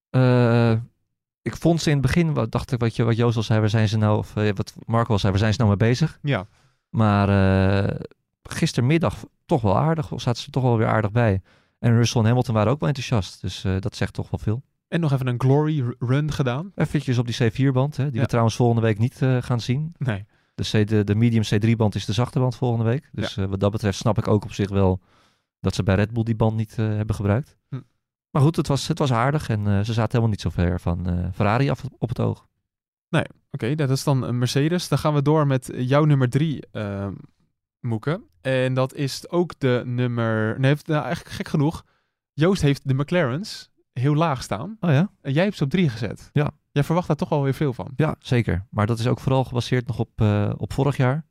Eh, 0.10 0.72
ik 1.42 1.56
vond 1.56 1.82
ze 1.82 1.90
in 1.90 1.98
het 1.98 2.06
begin, 2.06 2.34
wat 2.34 2.52
dacht 2.52 2.72
ik, 2.72 2.80
wat, 2.80 2.96
je, 2.96 3.04
wat 3.04 3.16
Joost 3.16 3.38
al 3.38 3.44
zei, 3.44 3.60
waar 3.60 3.70
zijn 3.70 3.90
ze 3.90 3.98
nou, 3.98 4.18
of 4.18 4.36
eh, 4.36 4.50
wat 4.56 4.74
Marco 4.86 5.12
al 5.12 5.20
zei, 5.20 5.32
waar 5.32 5.42
zijn 5.42 5.54
ze 5.54 5.58
nou 5.64 5.70
mee 5.78 5.90
bezig? 5.90 6.20
Ja, 6.22 6.48
Maar 6.90 7.30
eh, 7.84 8.00
gistermiddag 8.44 9.24
toch 9.46 9.62
wel 9.62 9.78
aardig, 9.78 10.10
zaten 10.16 10.42
ze 10.44 10.50
toch 10.52 10.64
wel 10.64 10.78
weer 10.78 10.88
aardig 10.88 11.12
bij. 11.12 11.42
En 11.80 11.96
Russell 11.96 12.22
en 12.22 12.28
Hamilton 12.28 12.54
waren 12.56 12.72
ook 12.72 12.80
wel 12.80 12.90
enthousiast, 12.90 13.42
dus 13.42 13.66
dat 13.80 13.96
zegt 13.96 14.14
toch 14.14 14.30
wel 14.30 14.40
veel. 14.40 14.64
en 14.88 15.00
nog 15.00 15.12
even 15.12 15.28
een 15.28 15.40
glory 15.42 15.96
run 16.00 16.32
gedaan. 16.32 16.72
Eventjes 16.76 17.18
op 17.18 17.28
die 17.28 17.52
C4-band, 17.52 17.98
hè, 17.98 18.06
die 18.06 18.16
Ja. 18.16 18.22
we 18.22 18.28
trouwens 18.28 18.56
volgende 18.56 18.82
week 18.82 18.98
niet 19.00 19.22
gaan 19.40 19.62
zien. 19.62 19.94
Nee. 19.98 20.26
De, 20.54 20.64
C, 20.64 20.88
de, 20.88 21.04
de 21.04 21.16
medium 21.16 21.44
C3-band 21.44 21.96
is 21.96 22.06
de 22.06 22.14
zachte 22.14 22.40
band 22.40 22.56
volgende 22.56 22.86
week. 22.86 23.10
Dus 23.12 23.38
eh, 23.38 23.46
wat 23.46 23.60
dat 23.60 23.72
betreft 23.72 23.98
snap 23.98 24.18
ik 24.18 24.28
ook 24.28 24.44
op 24.44 24.54
zich 24.54 24.70
wel 24.70 25.02
dat 25.60 25.76
ze 25.76 25.84
bij 25.84 25.96
Red 25.96 26.12
Bull 26.12 26.24
die 26.24 26.36
band 26.36 26.56
niet 26.56 26.76
eh, 26.78 26.88
hebben 26.88 27.16
gebruikt. 27.16 27.58
Hm. 27.70 27.82
Maar 28.30 28.42
goed, 28.42 28.56
het 28.56 28.68
was, 28.68 28.88
het 28.88 29.00
was 29.00 29.12
aardig 29.14 29.50
en 29.50 29.68
eh, 29.68 29.78
ze 29.78 29.94
zaten 29.94 30.12
helemaal 30.12 30.30
niet 30.30 30.42
zo 30.42 30.50
ver 30.50 30.80
van 30.80 31.32
Ferrari 31.34 31.70
af 31.70 31.84
op 31.98 32.10
het 32.10 32.20
oog. 32.20 32.48
Oké, 33.52 33.76
dat 33.76 33.90
is 33.90 34.04
dan 34.04 34.24
een 34.24 34.38
Mercedes. 34.38 34.88
Dan 34.88 34.98
gaan 34.98 35.14
we 35.14 35.22
door 35.22 35.48
met 35.48 35.72
jouw 35.76 36.06
nummer 36.06 36.30
drie, 36.30 36.68
eh 36.72 37.08
Moeke. 37.80 38.22
En 38.42 38.74
dat 38.74 38.94
is 38.94 39.30
ook 39.30 39.60
de 39.60 39.82
nummer... 39.86 40.60
Nee, 40.60 40.76
nou, 40.86 41.04
eigenlijk 41.04 41.36
gek 41.36 41.48
genoeg. 41.48 41.86
Joost 42.34 42.62
heeft 42.62 42.88
de 42.88 42.94
McLaren's 42.94 43.72
heel 43.94 44.16
laag 44.16 44.44
staan. 44.44 44.78
Oh 44.80 44.90
ja? 44.90 45.12
En 45.22 45.34
jij 45.34 45.44
hebt 45.44 45.58
ze 45.58 45.64
op 45.64 45.70
drie 45.70 45.90
gezet. 45.90 46.30
Ja. 46.34 46.52
Jij 46.74 46.84
verwacht 46.84 47.08
daar 47.08 47.16
toch 47.16 47.30
wel 47.30 47.44
weer 47.44 47.54
veel 47.54 47.74
van. 47.74 47.92
Ja, 47.96 48.16
zeker. 48.20 48.66
Maar 48.70 48.86
dat 48.86 49.00
is 49.00 49.08
ook 49.08 49.20
vooral 49.20 49.44
gebaseerd 49.44 49.88
nog 49.88 50.00
op, 50.00 50.10
eh, 50.16 50.52
op 50.58 50.74
vorig 50.74 50.98
jaar. 50.98 51.26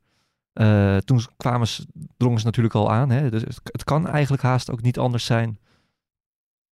Eh, 0.53 0.97
toen 0.97 1.21
kwamen 1.37 1.67
ze, 1.67 1.87
drongen 2.17 2.39
ze 2.39 2.45
natuurlijk 2.45 2.75
al 2.75 2.91
aan. 2.91 3.09
Hè? 3.09 3.29
Dus 3.29 3.41
het, 3.41 3.59
het 3.63 3.83
kan 3.83 4.07
eigenlijk 4.07 4.43
haast 4.43 4.71
ook 4.71 4.81
niet 4.81 4.99
anders 4.99 5.25
zijn. 5.25 5.59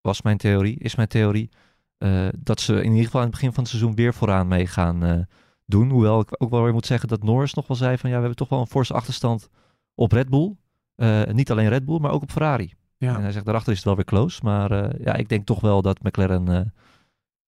Was 0.00 0.22
mijn 0.22 0.36
theorie, 0.36 0.78
is 0.78 0.94
mijn 0.94 1.08
theorie. 1.08 1.50
eh, 1.98 2.28
dat 2.38 2.60
ze 2.60 2.74
in 2.82 2.90
ieder 2.90 3.04
geval 3.04 3.20
aan 3.20 3.26
het 3.26 3.34
begin 3.36 3.52
van 3.52 3.62
het 3.62 3.72
seizoen 3.72 3.94
weer 3.94 4.14
vooraan 4.14 4.48
mee 4.48 4.66
gaan 4.66 5.26
doen. 5.66 5.90
Hoewel 5.90 6.20
ik 6.20 6.34
ook 6.38 6.50
wel 6.50 6.62
weer 6.62 6.72
moet 6.72 6.86
zeggen 6.86 7.08
dat 7.08 7.22
Norris 7.22 7.54
nog 7.54 7.66
wel 7.66 7.76
zei 7.76 7.98
van 7.98 8.10
ja, 8.10 8.14
we 8.14 8.20
hebben 8.20 8.38
toch 8.38 8.48
wel 8.48 8.60
een 8.60 8.66
forse 8.66 8.94
achterstand 8.94 9.48
op 9.94 10.12
Red 10.12 10.28
Bull. 10.28 10.56
Niet 11.32 11.50
alleen 11.50 11.68
Red 11.68 11.84
Bull, 11.84 11.98
maar 11.98 12.10
ook 12.10 12.22
op 12.22 12.30
Ferrari. 12.30 12.74
Ja. 12.96 13.14
En 13.14 13.22
hij 13.22 13.32
zegt 13.32 13.44
daarachter 13.44 13.70
is 13.72 13.78
het 13.78 13.86
wel 13.86 13.96
weer 13.96 14.04
close. 14.04 14.40
Maar 14.42 15.02
ja, 15.02 15.14
ik 15.14 15.28
denk 15.28 15.46
toch 15.46 15.60
wel 15.60 15.82
dat 15.82 16.02
McLaren 16.02 16.72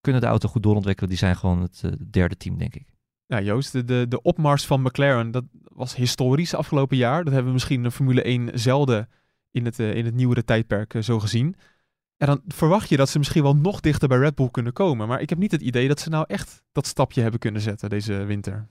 kunnen 0.03 0.21
de 0.21 0.27
auto 0.27 0.49
goed 0.49 0.63
doorontwikkelen. 0.63 1.11
Die 1.11 1.19
zijn 1.19 1.37
gewoon 1.37 1.63
het 1.63 1.81
eh, 1.85 1.91
derde 2.11 2.37
team, 2.37 2.59
denk 2.59 2.75
ik. 2.75 2.87
Ja, 3.27 3.41
Joost, 3.41 3.73
de, 3.73 3.85
de, 3.85 4.07
de 4.09 4.23
opmars 4.23 4.67
van 4.67 4.83
McLaren, 4.83 5.31
dat 5.31 5.45
was 5.63 5.95
historisch 5.97 6.55
afgelopen 6.55 6.97
jaar. 6.97 7.25
Dat 7.25 7.33
hebben 7.33 7.47
we 7.47 7.53
misschien 7.53 7.85
in 7.85 7.91
Formule 7.91 8.23
1 8.23 8.59
zelden 8.59 9.09
in 9.51 9.65
het, 9.65 9.79
eh, 9.79 9.95
in 9.95 10.05
het 10.05 10.15
nieuwere 10.15 10.45
tijdperk 10.45 10.95
eh, 10.95 11.03
zo 11.03 11.21
gezien. 11.21 11.57
En 12.17 12.27
dan 12.27 12.43
verwacht 12.47 12.89
je 12.89 12.97
dat 12.97 13.09
ze 13.09 13.19
misschien 13.19 13.43
wel 13.43 13.57
nog 13.57 13.81
dichter 13.81 14.09
bij 14.09 14.19
Red 14.19 14.35
Bull 14.35 14.51
kunnen 14.51 14.73
komen. 14.73 15.09
Maar 15.09 15.21
ik 15.21 15.29
heb 15.29 15.39
niet 15.39 15.51
het 15.51 15.63
idee 15.63 15.89
dat 15.89 16.01
ze 16.01 16.09
nou 16.09 16.25
echt 16.29 16.63
dat 16.73 16.87
stapje 16.87 17.23
hebben 17.23 17.41
kunnen 17.41 17.61
zetten 17.61 17.91
deze 17.91 18.15
winter. 18.25 18.69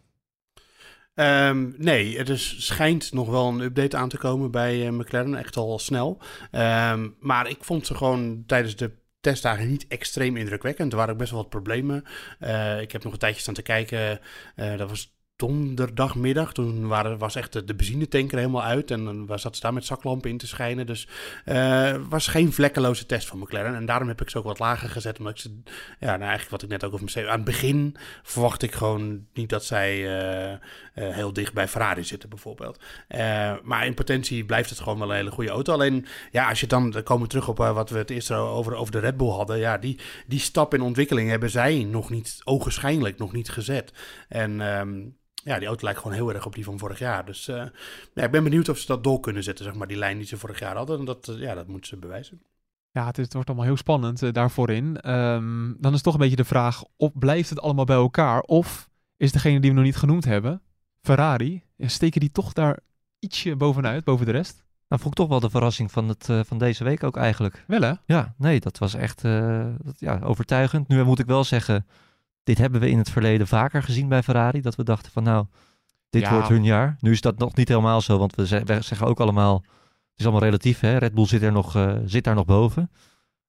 Ehm, 1.13 1.71
nee, 1.77 2.17
er 2.17 2.29
is, 2.29 2.65
schijnt 2.65 3.13
nog 3.13 3.29
wel 3.29 3.47
een 3.47 3.59
update 3.59 3.97
aan 3.97 4.09
te 4.09 4.17
komen 4.17 4.51
bij 4.51 4.87
eh, 4.87 4.91
McLaren, 4.91 5.35
echt 5.35 5.57
al 5.57 5.79
snel. 5.79 6.21
Ehm, 6.51 7.09
maar 7.19 7.49
ik 7.49 7.63
vond 7.63 7.87
ze 7.87 7.95
gewoon 7.95 8.43
tijdens 8.45 8.75
de 8.75 8.91
testdagen 9.21 9.67
niet 9.67 9.87
extreem 9.87 10.37
indrukwekkend. 10.37 10.91
Er 10.91 10.97
waren 10.97 11.13
ook 11.13 11.19
best 11.19 11.31
wel 11.31 11.41
wat 11.41 11.49
problemen. 11.49 12.03
Eh, 12.39 12.81
ik 12.81 12.91
heb 12.91 13.03
nog 13.03 13.13
een 13.13 13.19
tijdje 13.19 13.41
staan 13.41 13.53
te 13.53 13.61
kijken. 13.61 14.19
Eh, 14.55 14.77
dat 14.77 14.89
was 14.89 15.15
donderdagmiddag. 15.41 16.53
Toen 16.53 16.87
waren, 16.87 17.17
was 17.17 17.35
echt 17.35 17.53
de, 17.53 17.63
de 17.63 17.75
benzinetanker 17.75 18.37
helemaal 18.37 18.63
uit. 18.63 18.91
En 18.91 19.05
dan 19.05 19.39
zat 19.39 19.55
ze 19.55 19.61
daar 19.61 19.73
met 19.73 19.85
zaklampen 19.85 20.29
in 20.29 20.37
te 20.37 20.47
schijnen. 20.47 20.85
Dus 20.85 21.07
eh 21.45 21.95
was 22.09 22.27
geen 22.27 22.53
vlekkeloze 22.53 23.05
test 23.05 23.27
van 23.27 23.39
McLaren. 23.39 23.75
En 23.75 23.85
daarom 23.85 24.07
heb 24.07 24.21
ik 24.21 24.29
ze 24.29 24.37
ook 24.37 24.43
wat 24.43 24.59
lager 24.59 24.89
gezet. 24.89 25.17
Omdat 25.17 25.33
ik 25.33 25.39
ze, 25.39 25.61
ja, 25.99 26.07
nou 26.07 26.21
eigenlijk 26.21 26.49
wat 26.49 26.61
ik 26.61 26.69
net 26.69 26.83
ook 26.83 26.91
over 26.93 27.03
Mercedes... 27.03 27.29
Aan 27.29 27.35
het 27.35 27.45
begin 27.45 27.95
verwacht 28.23 28.61
ik 28.61 28.73
gewoon 28.73 29.25
niet 29.33 29.49
dat 29.49 29.65
zij 29.65 29.91
eh, 29.91 30.51
eh, 30.51 30.59
heel 30.93 31.33
dicht 31.33 31.53
bij 31.53 31.67
Ferrari 31.67 32.03
zitten 32.03 32.29
bijvoorbeeld. 32.29 32.79
Maar 33.63 33.85
in 33.85 33.93
potentie 33.93 34.45
blijft 34.45 34.69
het 34.69 34.79
gewoon 34.79 34.99
wel 34.99 35.09
een 35.09 35.15
hele 35.15 35.31
goede 35.31 35.49
auto. 35.49 35.73
Alleen, 35.73 36.05
ja, 36.31 36.49
als 36.49 36.59
je 36.59 36.67
dan... 36.67 36.89
Dan 36.91 37.03
komen 37.03 37.27
terug 37.27 37.47
op 37.47 37.57
wat 37.57 37.89
we 37.89 37.97
het 37.97 38.09
eerst 38.09 38.31
over, 38.31 38.75
over 38.75 38.91
de 38.91 38.99
Red 38.99 39.17
Bull 39.17 39.29
hadden. 39.29 39.57
Ja, 39.57 39.77
die, 39.77 39.99
die 40.27 40.39
stap 40.39 40.73
in 40.73 40.81
ontwikkeling 40.81 41.29
hebben 41.29 41.49
zij 41.49 41.83
nog 41.83 42.09
niet... 42.09 42.41
ogenschijnlijk 42.43 43.17
nog 43.17 43.31
niet 43.31 43.49
gezet. 43.49 43.93
En... 44.27 44.61
ehm, 44.61 44.99
ja, 45.43 45.57
die 45.59 45.67
auto 45.67 45.83
lijkt 45.83 45.99
gewoon 45.99 46.15
heel 46.15 46.33
erg 46.33 46.45
op 46.45 46.55
die 46.55 46.63
van 46.63 46.79
vorig 46.79 46.99
jaar. 46.99 47.25
Dus 47.25 47.47
eh, 47.47 47.63
ja, 48.13 48.23
ik 48.23 48.31
ben 48.31 48.43
benieuwd 48.43 48.69
of 48.69 48.77
ze 48.77 48.87
dat 48.87 49.03
door 49.03 49.19
kunnen 49.19 49.43
zetten, 49.43 49.65
zeg 49.65 49.73
maar, 49.73 49.87
die 49.87 49.97
lijn 49.97 50.17
die 50.17 50.27
ze 50.27 50.37
vorig 50.37 50.59
jaar 50.59 50.75
hadden. 50.75 50.99
En 50.99 51.05
dat, 51.05 51.27
eh, 51.27 51.39
ja, 51.39 51.53
dat 51.55 51.67
moeten 51.67 51.87
ze 51.89 51.97
bewijzen. 51.97 52.41
Ja, 52.91 53.05
het, 53.05 53.17
is- 53.17 53.23
het 53.23 53.33
wordt 53.33 53.47
allemaal 53.47 53.67
heel 53.67 53.77
spannend 53.77 54.23
eh, 54.23 54.31
daarvoor 54.31 54.69
in. 54.69 54.97
Ehm, 55.01 55.73
dan 55.77 55.93
is 55.93 56.01
toch 56.01 56.13
een 56.13 56.19
beetje 56.19 56.35
de 56.35 56.43
vraag, 56.45 56.83
of 56.97 57.11
blijft 57.13 57.49
het 57.49 57.61
allemaal 57.61 57.85
bij 57.85 57.95
elkaar? 57.95 58.41
Of 58.41 58.89
is 59.17 59.31
degene 59.31 59.59
die 59.59 59.69
we 59.69 59.75
nog 59.75 59.85
niet 59.85 59.95
genoemd 59.95 60.25
hebben, 60.25 60.61
Ferrari, 61.01 61.63
steken 61.77 62.19
die 62.19 62.31
toch 62.31 62.53
daar 62.53 62.79
ietsje 63.19 63.55
bovenuit, 63.55 64.03
boven 64.03 64.25
de 64.25 64.31
rest? 64.31 64.63
Nou, 64.87 65.01
vond 65.03 65.13
ik 65.13 65.19
toch 65.19 65.29
wel 65.29 65.39
de 65.39 65.49
verrassing 65.49 65.91
van, 65.91 66.07
het, 66.07 66.29
eh, 66.29 66.39
van 66.45 66.57
deze 66.57 66.83
week 66.83 67.03
ook 67.03 67.17
eigenlijk. 67.17 67.63
Wel 67.67 67.81
hè? 67.81 67.93
Ja, 68.05 68.33
nee, 68.37 68.59
dat 68.59 68.77
was 68.77 68.93
echt 68.93 69.23
eh, 69.23 69.65
dat, 69.83 69.99
ja, 69.99 70.19
overtuigend. 70.23 70.87
Nu 70.87 71.03
moet 71.03 71.19
ik 71.19 71.25
wel 71.25 71.43
zeggen, 71.43 71.85
dit 72.43 72.57
hebben 72.57 72.81
we 72.81 72.89
in 72.89 72.97
het 72.97 73.09
verleden 73.09 73.47
vaker 73.47 73.83
gezien 73.83 74.07
bij 74.07 74.23
Ferrari. 74.23 74.61
Dat 74.61 74.75
we 74.75 74.83
dachten 74.83 75.11
van 75.11 75.23
nou, 75.23 75.45
dit 76.09 76.21
Ja. 76.21 76.31
wordt 76.33 76.47
hun 76.47 76.63
jaar. 76.63 76.97
Nu 76.99 77.11
is 77.11 77.21
dat 77.21 77.37
nog 77.37 77.55
niet 77.55 77.67
helemaal 77.67 78.01
zo, 78.01 78.17
want 78.17 78.35
we, 78.35 78.47
ze- 78.47 78.63
we 78.63 78.81
zeggen 78.81 79.07
ook 79.07 79.19
allemaal, 79.19 79.55
het 79.55 80.19
is 80.19 80.23
allemaal 80.25 80.43
relatief. 80.43 80.79
Hè? 80.79 80.97
Red 80.97 81.13
Bull 81.13 81.25
zit, 81.25 81.41
er 81.41 81.51
nog, 81.51 81.75
eh, 81.75 81.95
zit 82.05 82.23
daar 82.23 82.35
nog 82.35 82.45
boven. 82.45 82.91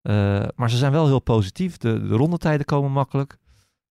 Eh, 0.02 0.42
maar 0.54 0.70
ze 0.70 0.76
zijn 0.76 0.92
wel 0.92 1.06
heel 1.06 1.20
positief. 1.20 1.76
De, 1.76 2.08
de 2.08 2.14
rondetijden 2.14 2.66
komen 2.66 2.90
makkelijk. 2.92 3.36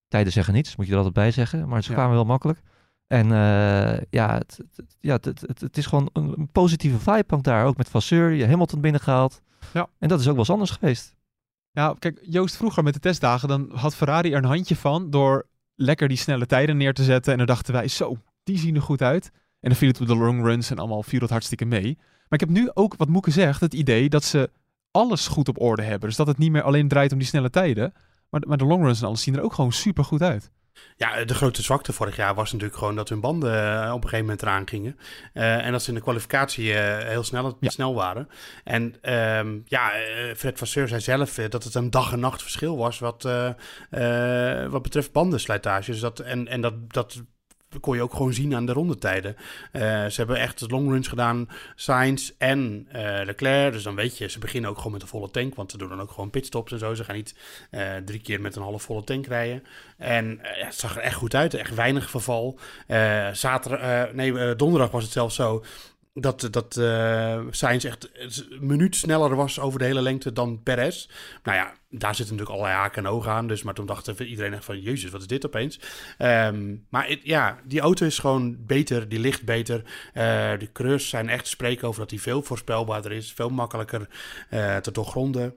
Tijden 0.08 0.34
zeggen 0.34 0.54
niets, 0.54 0.76
moet 0.76 0.86
je 0.86 0.92
er 0.92 0.98
altijd 0.98 1.16
bij 1.16 1.32
zeggen. 1.32 1.68
Maar 1.68 1.84
ze 1.84 1.90
Ja. 1.90 1.96
kwamen 1.96 2.16
wel 2.16 2.26
makkelijk. 2.26 2.62
En 3.08 3.26
eh, 3.32 4.02
ja, 4.10 4.34
het, 4.38 4.60
het- 4.76 4.96
ja 5.00 5.14
het, 5.14 5.26
het, 5.26 5.62
het 5.62 5.78
is 5.78 5.86
gewoon 5.86 6.10
een, 6.14 6.34
een 6.38 6.50
positieve 6.52 6.98
vibe 7.00 7.24
hangt 7.28 7.46
daar. 7.46 7.66
Ook 7.66 7.78
met 7.78 7.90
Vasseur, 7.90 8.32
je 8.32 8.48
Hamilton 8.48 8.82
binnengehaald. 8.82 9.42
Ja. 9.74 9.88
En 10.00 10.08
dat 10.08 10.20
is 10.20 10.26
ook 10.26 10.32
wel 10.32 10.40
eens 10.40 10.50
anders 10.50 10.72
geweest. 10.72 11.16
Ja, 11.72 11.96
kijk, 12.00 12.20
Joost, 12.22 12.56
vroeger 12.56 12.84
met 12.84 12.94
de 12.94 13.00
testdagen, 13.00 13.48
dan 13.48 13.72
had 13.74 13.96
Ferrari 13.96 14.32
er 14.32 14.38
een 14.38 14.44
handje 14.44 14.76
van 14.76 15.10
door 15.10 15.48
lekker 15.76 16.08
die 16.08 16.18
snelle 16.18 16.46
tijden 16.46 16.78
neer 16.78 16.94
te 16.94 17.04
zetten. 17.04 17.32
En 17.32 17.38
dan 17.38 17.48
dachten 17.48 17.74
wij, 17.74 17.88
zo, 17.88 18.18
die 18.44 18.58
zien 18.58 18.76
er 18.76 18.82
goed 18.82 19.02
uit. 19.02 19.32
En 19.34 19.70
dan 19.70 19.78
viel 19.78 19.88
het 19.88 20.02
op 20.02 20.08
de 20.08 20.16
long 20.16 20.44
runs 20.44 20.72
en 20.72 20.78
allemaal 20.78 21.04
viel 21.04 21.20
het 21.20 21.30
hartstikke 21.30 21.66
mee. 21.66 21.98
Maar 21.98 22.40
ik 22.40 22.48
heb 22.48 22.50
nu 22.50 22.70
ook, 22.74 22.96
wat 22.98 23.08
Moeke 23.08 23.32
zegt, 23.32 23.62
het 23.62 23.74
idee 23.74 24.10
dat 24.10 24.24
ze 24.24 24.50
alles 24.92 25.28
goed 25.28 25.48
op 25.48 25.62
orde 25.62 25.82
hebben. 25.82 26.08
Dus 26.08 26.18
dat 26.18 26.28
het 26.28 26.38
niet 26.38 26.52
meer 26.52 26.62
alleen 26.62 26.88
draait 26.88 27.12
om 27.12 27.18
die 27.18 27.28
snelle 27.28 27.50
tijden. 27.50 27.94
Maar, 28.30 28.42
maar 28.48 28.58
de 28.58 28.66
long 28.66 28.84
runs 28.84 29.02
en 29.02 29.08
alles 29.08 29.22
zien 29.22 29.36
er 29.36 29.42
ook 29.42 29.54
gewoon 29.54 29.72
super 29.72 30.04
goed 30.04 30.22
uit. 30.22 30.52
Ja, 30.98 31.26
de 31.26 31.34
grote 31.34 31.62
zwakte 31.62 31.94
vorig 31.94 32.16
jaar 32.16 32.36
was 32.36 32.52
natuurlijk 32.52 32.80
gewoon 32.80 32.96
dat 32.96 33.10
hun 33.10 33.20
banden 33.20 33.52
eh, 33.54 33.90
op 33.90 33.96
een 34.04 34.10
gegeven 34.10 34.20
moment 34.26 34.42
eraan 34.42 34.68
gingen. 34.68 35.00
Eh, 35.34 35.66
en 35.66 35.72
dat 35.72 35.82
ze 35.82 35.90
in 35.90 35.96
de 35.96 36.02
kwalificatie 36.02 36.74
eh, 36.74 37.08
heel 37.08 37.24
snel, 37.24 37.58
Ja. 37.60 37.70
snel 37.70 37.94
waren. 37.94 38.28
En 38.64 38.96
ehm, 39.02 39.60
ja, 39.66 39.92
Fred 40.36 40.58
Vasseur 40.58 40.88
zei 40.88 41.02
zelf 41.02 41.34
dat 41.34 41.64
het 41.64 41.76
een 41.76 41.90
dag 41.90 42.12
en 42.12 42.20
nacht 42.20 42.42
verschil 42.42 42.78
was 42.78 43.00
wat, 43.00 43.24
wat 44.70 44.82
betreft 44.82 45.12
bandenslijtage. 45.12 45.92
Dus 45.92 46.00
dat, 46.00 46.20
en 46.20 46.48
en 46.48 46.62
dat, 46.62 46.90
dat 46.94 47.24
kon 47.80 47.96
je 47.96 48.02
ook 48.02 48.14
gewoon 48.14 48.34
zien 48.34 48.56
aan 48.56 48.66
de 48.66 48.74
rondetijden. 48.74 49.36
Eh, 49.72 49.82
ze 49.82 50.14
hebben 50.16 50.38
echt 50.38 50.72
longruns 50.72 51.08
gedaan, 51.08 51.50
Sainz 51.76 52.32
en 52.38 52.88
eh, 52.92 53.02
Leclerc. 53.26 53.74
Dus 53.74 53.84
dan 53.84 53.96
weet 53.96 54.18
je, 54.18 54.30
ze 54.30 54.40
beginnen 54.40 54.70
ook 54.70 54.78
gewoon 54.78 54.92
met 54.92 55.02
een 55.02 55.08
volle 55.08 55.32
tank. 55.32 55.56
Want 55.56 55.72
ze 55.72 55.78
doen 55.78 55.90
dan 55.90 56.02
ook 56.02 56.12
gewoon 56.12 56.30
pitstops 56.30 56.72
en 56.72 56.80
zo. 56.80 56.94
Ze 56.94 57.04
gaan 57.04 57.16
niet 57.16 57.36
eh, 57.70 57.96
drie 58.06 58.22
keer 58.22 58.42
met 58.42 58.56
een 58.56 58.62
half 58.62 58.84
volle 58.84 59.04
tank 59.04 59.28
rijden. 59.28 59.64
En 59.98 60.40
het 60.42 60.76
zag 60.76 60.96
er 60.96 61.02
echt 61.02 61.16
goed 61.16 61.36
uit. 61.36 61.54
Echt 61.54 61.76
weinig 61.76 62.10
verval. 62.10 62.60
Zaterdag, 63.34 64.14
nee, 64.14 64.56
donderdag 64.56 64.92
was 64.92 65.04
het 65.04 65.12
zelfs 65.12 65.36
zo 65.36 65.64
dat, 66.14 66.48
dat 66.52 66.78
eh 66.78 67.42
Sainz 67.50 67.86
echt 67.86 68.10
een 68.14 68.68
minuut 68.68 68.96
sneller 68.96 69.36
was 69.36 69.60
over 69.60 69.80
de 69.80 69.86
hele 69.86 70.02
lengte 70.02 70.34
dan 70.34 70.64
Perez. 70.64 71.08
Nou 71.44 71.58
ja, 71.58 71.74
daar 71.90 72.16
zitten 72.16 72.36
natuurlijk 72.36 72.50
allerlei 72.50 72.74
haken 72.74 73.06
en 73.06 73.12
ogen 73.12 73.32
aan. 73.32 73.48
Dus, 73.48 73.64
maar 73.64 73.74
toen 73.74 73.86
dacht 73.86 74.20
iedereen 74.20 74.54
echt 74.54 74.66
van, 74.66 74.82
jezus, 74.82 75.12
wat 75.12 75.22
is 75.22 75.28
dit 75.28 75.46
opeens? 75.46 75.80
Ehm, 76.18 76.76
maar 76.90 77.18
ja, 77.24 77.60
die 77.64 77.80
auto 77.80 78.06
is 78.06 78.20
gewoon 78.20 78.66
beter, 78.66 79.10
die 79.10 79.20
ligt 79.20 79.44
beter. 79.44 79.84
Eh, 80.14 80.24
de 80.60 80.70
coureurs 80.74 81.10
zijn 81.10 81.30
echt 81.30 81.48
spreken 81.48 81.88
over 81.88 82.00
dat 82.00 82.10
die 82.10 82.22
veel 82.22 82.44
voorspelbaarder 82.44 83.12
is. 83.12 83.34
Veel 83.34 83.50
makkelijker 83.50 84.08
eh, 84.50 84.78
te 84.78 84.92
doorgronden. 84.92 85.56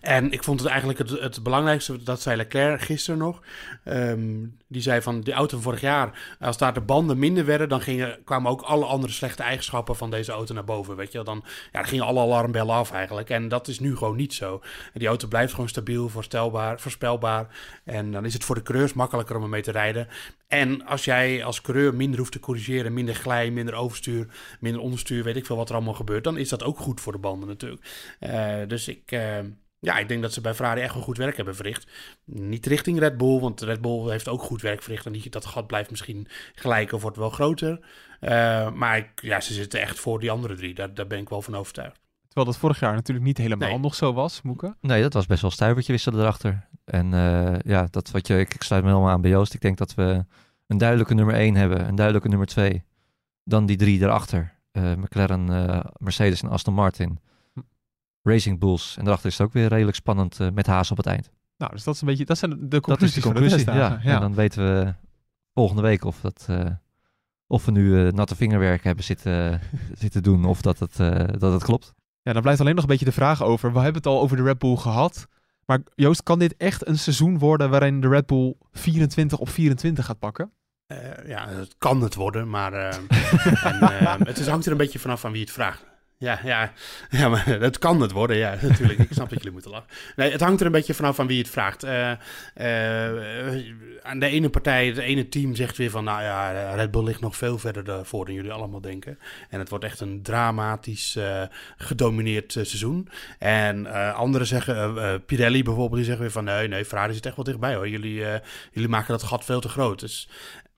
En 0.00 0.32
ik 0.32 0.44
vond 0.44 0.60
het 0.60 0.68
eigenlijk 0.68 0.98
het, 0.98 1.10
het 1.10 1.42
belangrijkste, 1.42 2.02
dat 2.02 2.20
zei 2.20 2.36
Leclerc 2.36 2.80
gisteren 2.80 3.18
nog. 3.18 3.42
Ehm, 3.84 4.44
die 4.68 4.82
zei 4.82 5.02
van 5.02 5.20
de 5.20 5.32
auto 5.32 5.54
van 5.54 5.62
vorig 5.62 5.80
jaar, 5.80 6.36
als 6.40 6.58
daar 6.58 6.74
de 6.74 6.80
banden 6.80 7.18
minder 7.18 7.44
werden, 7.44 7.68
dan 7.68 7.80
gingen, 7.80 8.18
kwamen 8.24 8.50
ook 8.50 8.62
alle 8.62 8.84
andere 8.84 9.12
slechte 9.12 9.42
eigenschappen 9.42 9.96
van 9.96 10.10
deze 10.10 10.32
auto 10.32 10.54
naar 10.54 10.64
boven. 10.64 10.96
Weet 10.96 11.12
je, 11.12 11.22
dan, 11.22 11.44
ja, 11.72 11.82
gingen 11.82 12.04
alle 12.04 12.20
alarmbellen 12.20 12.74
af 12.74 12.92
eigenlijk. 12.92 13.30
En 13.30 13.48
dat 13.48 13.68
is 13.68 13.80
nu 13.80 13.96
gewoon 13.96 14.16
niet 14.16 14.34
zo. 14.34 14.62
Die 14.94 15.08
auto 15.08 15.28
blijft 15.28 15.52
gewoon 15.52 15.68
stabiel, 15.68 16.08
voorstelbaar, 16.08 16.80
voorspelbaar. 16.80 17.46
En 17.84 18.12
dan 18.12 18.24
is 18.24 18.32
het 18.32 18.44
voor 18.44 18.54
de 18.54 18.62
coureurs 18.62 18.92
makkelijker 18.92 19.36
om 19.36 19.42
ermee 19.42 19.62
te 19.62 19.70
rijden. 19.70 20.08
En 20.48 20.86
als 20.86 21.04
jij 21.04 21.44
als 21.44 21.60
coureur 21.60 21.94
minder 21.94 22.18
hoeft 22.18 22.32
te 22.32 22.40
corrigeren, 22.40 22.92
minder 22.92 23.14
glij, 23.14 23.50
minder 23.50 23.74
overstuur, 23.74 24.26
minder 24.60 24.80
onderstuur, 24.80 25.24
weet 25.24 25.36
ik 25.36 25.46
veel 25.46 25.56
wat 25.56 25.68
er 25.68 25.74
allemaal 25.74 25.94
gebeurt, 25.94 26.24
dan 26.24 26.36
is 26.36 26.48
dat 26.48 26.62
ook 26.62 26.78
goed 26.78 27.00
voor 27.00 27.12
de 27.12 27.18
banden 27.18 27.48
natuurlijk. 27.48 28.14
Eh, 28.20 28.56
dus 28.66 28.88
ik, 28.88 29.12
eh, 29.12 29.38
ja, 29.80 29.98
ik 29.98 30.08
denk 30.08 30.22
dat 30.22 30.32
ze 30.32 30.40
bij 30.40 30.54
Ferrari 30.54 30.80
echt 30.80 30.94
wel 30.94 31.02
goed 31.02 31.16
werk 31.16 31.36
hebben 31.36 31.56
verricht. 31.56 31.86
Niet 32.24 32.66
richting 32.66 32.98
Red 32.98 33.16
Bull, 33.16 33.40
want 33.40 33.60
Red 33.60 33.80
Bull 33.80 34.10
heeft 34.10 34.28
ook 34.28 34.42
goed 34.42 34.62
werk 34.62 34.82
verricht. 34.82 35.06
En 35.06 35.12
die, 35.12 35.30
dat 35.30 35.44
gat 35.46 35.66
blijft 35.66 35.90
misschien 35.90 36.26
gelijk 36.54 36.92
of 36.92 37.02
wordt 37.02 37.16
wel 37.16 37.30
groter. 37.30 37.86
Eh, 38.20 38.72
maar 38.72 38.96
ik, 38.96 39.08
ja, 39.22 39.40
ze 39.40 39.54
zitten 39.54 39.80
echt 39.80 39.98
voor 39.98 40.20
die 40.20 40.30
andere 40.30 40.54
drie. 40.54 40.74
Daar, 40.74 40.94
daar 40.94 41.06
ben 41.06 41.18
ik 41.18 41.28
wel 41.28 41.42
van 41.42 41.56
overtuigd. 41.56 42.00
Terwijl 42.26 42.46
dat 42.46 42.56
vorig 42.60 42.80
jaar 42.80 42.94
natuurlijk 42.94 43.26
niet 43.26 43.38
helemaal 43.38 43.68
Nee. 43.68 43.78
nog 43.78 43.94
zo 43.94 44.12
was, 44.12 44.42
Moeke. 44.42 44.76
Nee, 44.80 45.02
dat 45.02 45.12
was 45.12 45.26
best 45.26 45.42
wel 45.42 45.50
stuivertje 45.50 45.92
wisselen 45.92 46.20
erachter. 46.20 46.68
En 46.84 47.14
eh, 47.14 47.58
ja, 47.64 47.86
dat 47.90 48.10
wat 48.10 48.26
je, 48.26 48.38
ik, 48.38 48.54
ik 48.54 48.62
sluit 48.62 48.82
me 48.82 48.88
helemaal 48.88 49.10
aan 49.10 49.20
bij 49.20 49.30
Joost. 49.30 49.54
Ik 49.54 49.60
denk 49.60 49.78
dat 49.78 49.94
we 49.94 50.24
een 50.66 50.78
duidelijke 50.78 51.14
nummer 51.14 51.34
1 51.34 51.54
hebben, 51.54 51.88
een 51.88 51.94
duidelijke 51.94 52.28
nummer 52.28 52.46
2. 52.46 52.84
Dan 53.44 53.66
die 53.66 53.76
drie 53.76 54.00
erachter. 54.00 54.54
Eh, 54.72 54.92
McLaren, 54.94 55.68
eh, 55.68 55.84
Mercedes 55.98 56.42
en 56.42 56.48
Aston 56.48 56.74
Martin. 56.74 57.18
Racing 58.26 58.58
Bulls. 58.58 58.94
En 58.96 59.02
daarachter 59.02 59.30
is 59.30 59.38
het 59.38 59.46
ook 59.46 59.52
weer 59.52 59.68
redelijk 59.68 59.96
spannend 59.96 60.40
eh, 60.40 60.48
met 60.50 60.66
Haas 60.66 60.90
op 60.90 60.96
het 60.96 61.06
eind. 61.06 61.30
Nou, 61.56 61.72
dus 61.72 61.84
dat 61.84 61.94
is 61.94 62.00
een 62.00 62.06
beetje, 62.06 62.24
dat 62.24 62.38
zijn 62.38 62.50
de 62.50 62.58
Dat 62.58 62.72
is 62.74 62.80
conclusies 62.80 63.14
de 63.14 63.20
van 63.20 63.32
conclusie, 63.32 63.64
de 63.64 63.72
ja. 63.72 64.00
En 64.02 64.20
dan 64.20 64.34
weten 64.34 64.64
we 64.64 64.94
volgende 65.54 65.82
week 65.82 66.04
of, 66.04 66.20
dat, 66.20 66.46
eh, 66.48 66.66
of 67.46 67.64
we 67.64 67.70
nu 67.70 68.06
eh, 68.06 68.12
natte 68.12 68.36
vingerwerk 68.36 68.84
hebben 68.84 69.04
zitten, 69.04 69.60
zitten 70.04 70.22
doen 70.22 70.44
of 70.44 70.60
dat 70.62 70.78
het, 70.78 71.00
eh, 71.00 71.24
dat 71.38 71.52
het 71.52 71.64
klopt. 71.64 71.94
Ja, 72.22 72.32
dan 72.32 72.42
blijft 72.42 72.60
alleen 72.60 72.74
nog 72.74 72.82
een 72.82 72.90
beetje 72.90 73.04
de 73.04 73.12
vraag 73.12 73.42
over. 73.42 73.72
We 73.72 73.78
hebben 73.78 74.02
het 74.02 74.06
al 74.06 74.20
over 74.20 74.36
de 74.36 74.42
Red 74.42 74.58
Bull 74.58 74.76
gehad. 74.76 75.26
Maar 75.66 75.80
Joost, 75.94 76.22
kan 76.22 76.38
dit 76.38 76.54
echt 76.56 76.86
een 76.86 76.98
seizoen 76.98 77.38
worden 77.38 77.70
waarin 77.70 78.00
de 78.00 78.08
Red 78.08 78.26
Bull 78.26 78.54
24 78.72 79.38
op 79.38 79.48
24 79.48 80.04
gaat 80.04 80.18
pakken? 80.18 80.52
Eh, 80.86 81.28
ja, 81.28 81.48
het 81.48 81.74
kan 81.78 82.02
het 82.02 82.14
worden, 82.14 82.50
maar 82.50 82.72
eh, 82.72 82.96
en, 83.70 83.80
eh, 83.80 84.14
het 84.18 84.38
is, 84.38 84.46
hangt 84.46 84.66
er 84.66 84.72
een 84.72 84.78
beetje 84.78 84.98
vanaf 84.98 85.20
van 85.20 85.32
wie 85.32 85.40
het 85.40 85.50
vraagt. 85.50 85.84
Ja, 86.18 86.40
ja, 86.44 86.72
ja, 87.10 87.28
maar 87.28 87.46
het 87.68 87.78
kan 87.78 88.00
het 88.00 88.12
worden, 88.12 88.36
ja, 88.36 88.56
natuurlijk. 88.62 88.98
Ik 88.98 89.08
snap 89.10 89.28
dat 89.28 89.38
jullie 89.38 89.52
moeten 89.52 89.70
lachen. 89.70 89.88
Nee, 90.16 90.30
het 90.30 90.40
hangt 90.40 90.60
er 90.60 90.66
een 90.66 90.72
beetje 90.72 90.94
vanaf 90.94 91.16
van 91.16 91.26
wie 91.26 91.38
het 91.38 91.48
vraagt. 91.48 91.82
Eh, 91.82 92.10
aan 94.02 94.18
de 94.18 94.26
ene 94.26 94.50
partij, 94.50 94.86
het 94.86 94.98
ene 94.98 95.28
team 95.28 95.54
zegt 95.54 95.76
weer 95.76 95.90
van... 95.90 96.04
nou 96.04 96.22
ja, 96.22 96.74
Red 96.74 96.90
Bull 96.90 97.04
ligt 97.04 97.20
nog 97.20 97.36
veel 97.36 97.58
verder 97.58 98.06
voor 98.06 98.24
dan 98.24 98.34
jullie 98.34 98.52
allemaal 98.52 98.80
denken. 98.80 99.18
En 99.48 99.58
het 99.58 99.68
wordt 99.68 99.84
echt 99.84 100.00
een 100.00 100.22
dramatisch 100.22 101.16
eh, 101.16 101.42
gedomineerd 101.76 102.52
seizoen. 102.52 103.08
En 103.38 103.86
anderen 104.14 104.46
zeggen, 104.46 105.24
Pirelli 105.26 105.62
bijvoorbeeld, 105.62 105.96
die 105.96 106.04
zeggen 106.04 106.22
weer 106.22 106.32
van... 106.32 106.44
nee, 106.44 106.68
nee, 106.68 106.84
Ferrari 106.84 107.14
zit 107.14 107.26
echt 107.26 107.36
wel 107.36 107.44
dichtbij 107.44 107.74
hoor. 107.74 107.88
Jullie, 107.88 108.24
jullie 108.72 108.88
maken 108.88 109.12
dat 109.12 109.22
gat 109.22 109.44
veel 109.44 109.60
te 109.60 109.68
groot. 109.68 110.00
Dus 110.00 110.28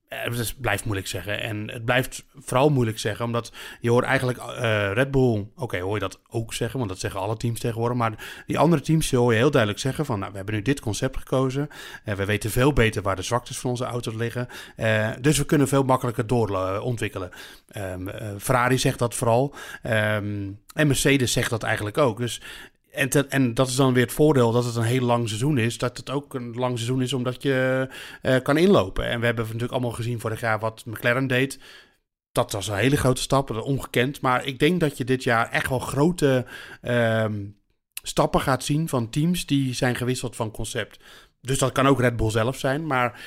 het 0.08 0.38
is- 0.38 0.54
blijft 0.54 0.84
moeilijk 0.84 1.08
zeggen. 1.08 1.40
En 1.40 1.70
het 1.70 1.84
blijft 1.84 2.24
vooral 2.34 2.70
moeilijk 2.70 2.98
zeggen, 2.98 3.24
omdat 3.24 3.52
je 3.80 3.90
hoort 3.90 4.04
eigenlijk 4.04 4.38
eh, 4.38 4.92
Red 4.92 5.10
Bull, 5.10 5.46
oké, 5.56 5.78
hoor 5.80 5.94
je 5.94 6.00
dat 6.00 6.20
ook 6.30 6.54
zeggen, 6.54 6.78
want 6.78 6.90
dat 6.90 6.98
zeggen 7.00 7.20
alle 7.20 7.36
teams 7.36 7.60
tegenwoordig. 7.60 7.96
Maar 7.98 8.42
die 8.46 8.58
andere 8.58 8.82
teams 8.82 9.10
hoor 9.10 9.32
je 9.32 9.38
heel 9.38 9.50
duidelijk 9.50 9.80
zeggen 9.80 10.04
van, 10.04 10.18
nou, 10.18 10.30
we 10.30 10.36
hebben 10.36 10.54
nu 10.54 10.62
dit 10.62 10.80
concept 10.80 11.16
gekozen. 11.16 11.68
en 12.04 12.16
we 12.16 12.24
weten 12.24 12.50
veel 12.50 12.72
beter 12.72 13.02
waar 13.02 13.16
de 13.16 13.22
zwaktes 13.22 13.58
van 13.58 13.70
onze 13.70 13.84
auto's 13.84 14.14
liggen. 14.14 14.48
Eh, 14.76 15.10
dus 15.20 15.38
we 15.38 15.44
kunnen 15.44 15.68
veel 15.68 15.82
makkelijker 15.82 16.26
doorontwikkelen. 16.26 17.30
Ehm 17.68 18.08
eh, 18.08 18.28
Ferrari 18.38 18.78
zegt 18.78 18.98
dat 18.98 19.14
vooral. 19.14 19.54
Ehm, 19.82 20.50
en 20.74 20.86
Mercedes 20.86 21.32
zegt 21.32 21.50
dat 21.50 21.62
eigenlijk 21.62 21.98
ook. 21.98 22.18
Dus 22.18 22.40
en, 22.98 23.30
en 23.30 23.54
dat 23.54 23.68
is 23.68 23.76
dan 23.76 23.92
weer 23.92 24.02
het 24.02 24.12
voordeel 24.12 24.52
dat 24.52 24.64
het 24.64 24.76
een 24.76 24.82
heel 24.82 25.04
lang 25.04 25.28
seizoen 25.28 25.58
is. 25.58 25.78
Dat 25.78 25.96
het 25.96 26.10
ook 26.10 26.34
een 26.34 26.54
lang 26.54 26.76
seizoen 26.76 27.02
is 27.02 27.12
omdat 27.12 27.42
je 27.42 27.88
eh, 28.22 28.36
kan 28.42 28.56
inlopen. 28.56 29.04
En 29.04 29.20
we 29.20 29.26
hebben 29.26 29.44
natuurlijk 29.44 29.72
allemaal 29.72 29.90
gezien 29.90 30.20
vorig 30.20 30.40
jaar 30.40 30.58
wat 30.58 30.84
McLaren 30.84 31.26
deed. 31.26 31.58
Dat 32.32 32.52
was 32.52 32.68
een 32.68 32.76
hele 32.76 32.96
grote 32.96 33.20
stap, 33.20 33.50
ongekend. 33.50 34.20
Maar 34.20 34.46
ik 34.46 34.58
denk 34.58 34.80
dat 34.80 34.96
je 34.96 35.04
dit 35.04 35.22
jaar 35.22 35.50
echt 35.50 35.68
wel 35.68 35.78
grote 35.78 36.46
ehm, 36.80 37.44
stappen 38.02 38.40
gaat 38.40 38.64
zien 38.64 38.88
van 38.88 39.10
teams 39.10 39.46
die 39.46 39.74
zijn 39.74 39.96
gewisseld 39.96 40.36
van 40.36 40.50
concept. 40.50 41.00
Dus 41.40 41.58
dat 41.58 41.72
kan 41.72 41.86
ook 41.86 42.00
Red 42.00 42.16
Bull 42.16 42.30
zelf 42.30 42.58
zijn. 42.58 42.86
Maar 42.86 43.20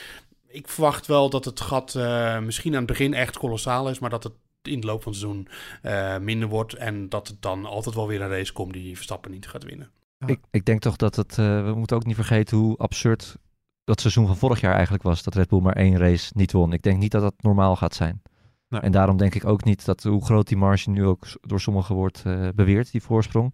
ik 0.48 0.68
verwacht 0.68 1.08
wel 1.08 1.30
dat 1.30 1.46
het 1.46 1.62
gat 1.62 1.96
eh, 1.96 2.40
misschien 2.40 2.72
aan 2.72 2.78
het 2.78 2.88
begin 2.88 3.14
echt 3.14 3.38
kolossaal 3.38 3.90
is. 3.90 4.00
Maar 4.00 4.10
dat 4.10 4.24
het 4.24 4.34
in 4.68 4.80
de 4.80 4.88
loop 4.88 5.04
van 5.04 5.12
het 5.12 5.22
seizoen 5.22 5.48
eh, 5.82 6.18
minder 6.18 6.48
wordt. 6.48 6.74
En 6.74 7.10
dat 7.10 7.28
het 7.28 7.42
dan 7.42 7.66
altijd 7.66 7.96
wel 7.96 8.08
weer 8.08 8.22
een 8.22 8.30
race 8.30 8.54
komt 8.54 8.74
die 8.74 8.96
Verstappen 8.96 9.32
niet 9.32 9.48
gaat 9.48 9.64
winnen. 9.64 9.92
Ja. 10.18 10.28
Ik, 10.28 10.40
ik 10.52 10.66
denk 10.66 10.82
toch 10.82 10.96
dat 10.96 11.16
het, 11.16 11.38
eh, 11.38 11.66
we 11.66 11.74
moeten 11.76 11.96
ook 11.96 12.06
niet 12.06 12.16
vergeten 12.16 12.58
hoe 12.58 12.78
absurd 12.78 13.36
dat 13.84 14.02
seizoen 14.02 14.28
van 14.28 14.38
vorig 14.38 14.62
jaar 14.62 14.74
eigenlijk 14.74 15.04
was. 15.04 15.24
Dat 15.24 15.36
Red 15.36 15.50
Bull 15.50 15.62
maar 15.62 15.76
één 15.76 15.98
race 15.98 16.32
niet 16.36 16.52
won. 16.52 16.74
Ik 16.74 16.82
denk 16.82 17.00
niet 17.00 17.12
dat 17.12 17.22
dat 17.22 17.34
normaal 17.38 17.76
gaat 17.76 17.96
zijn. 17.96 18.22
Nee. 18.68 18.82
En 18.82 18.92
daarom 18.92 19.18
denk 19.18 19.36
ik 19.36 19.46
ook 19.46 19.64
niet 19.64 19.86
dat 19.86 20.04
hoe 20.04 20.26
groot 20.26 20.48
die 20.48 20.58
marge 20.58 20.90
nu 20.90 21.06
ook 21.06 21.26
door 21.42 21.60
sommigen 21.60 21.96
wordt 21.96 22.22
eh, 22.26 22.48
beweerd, 22.56 22.92
die 22.92 23.04
voorsprong. 23.04 23.54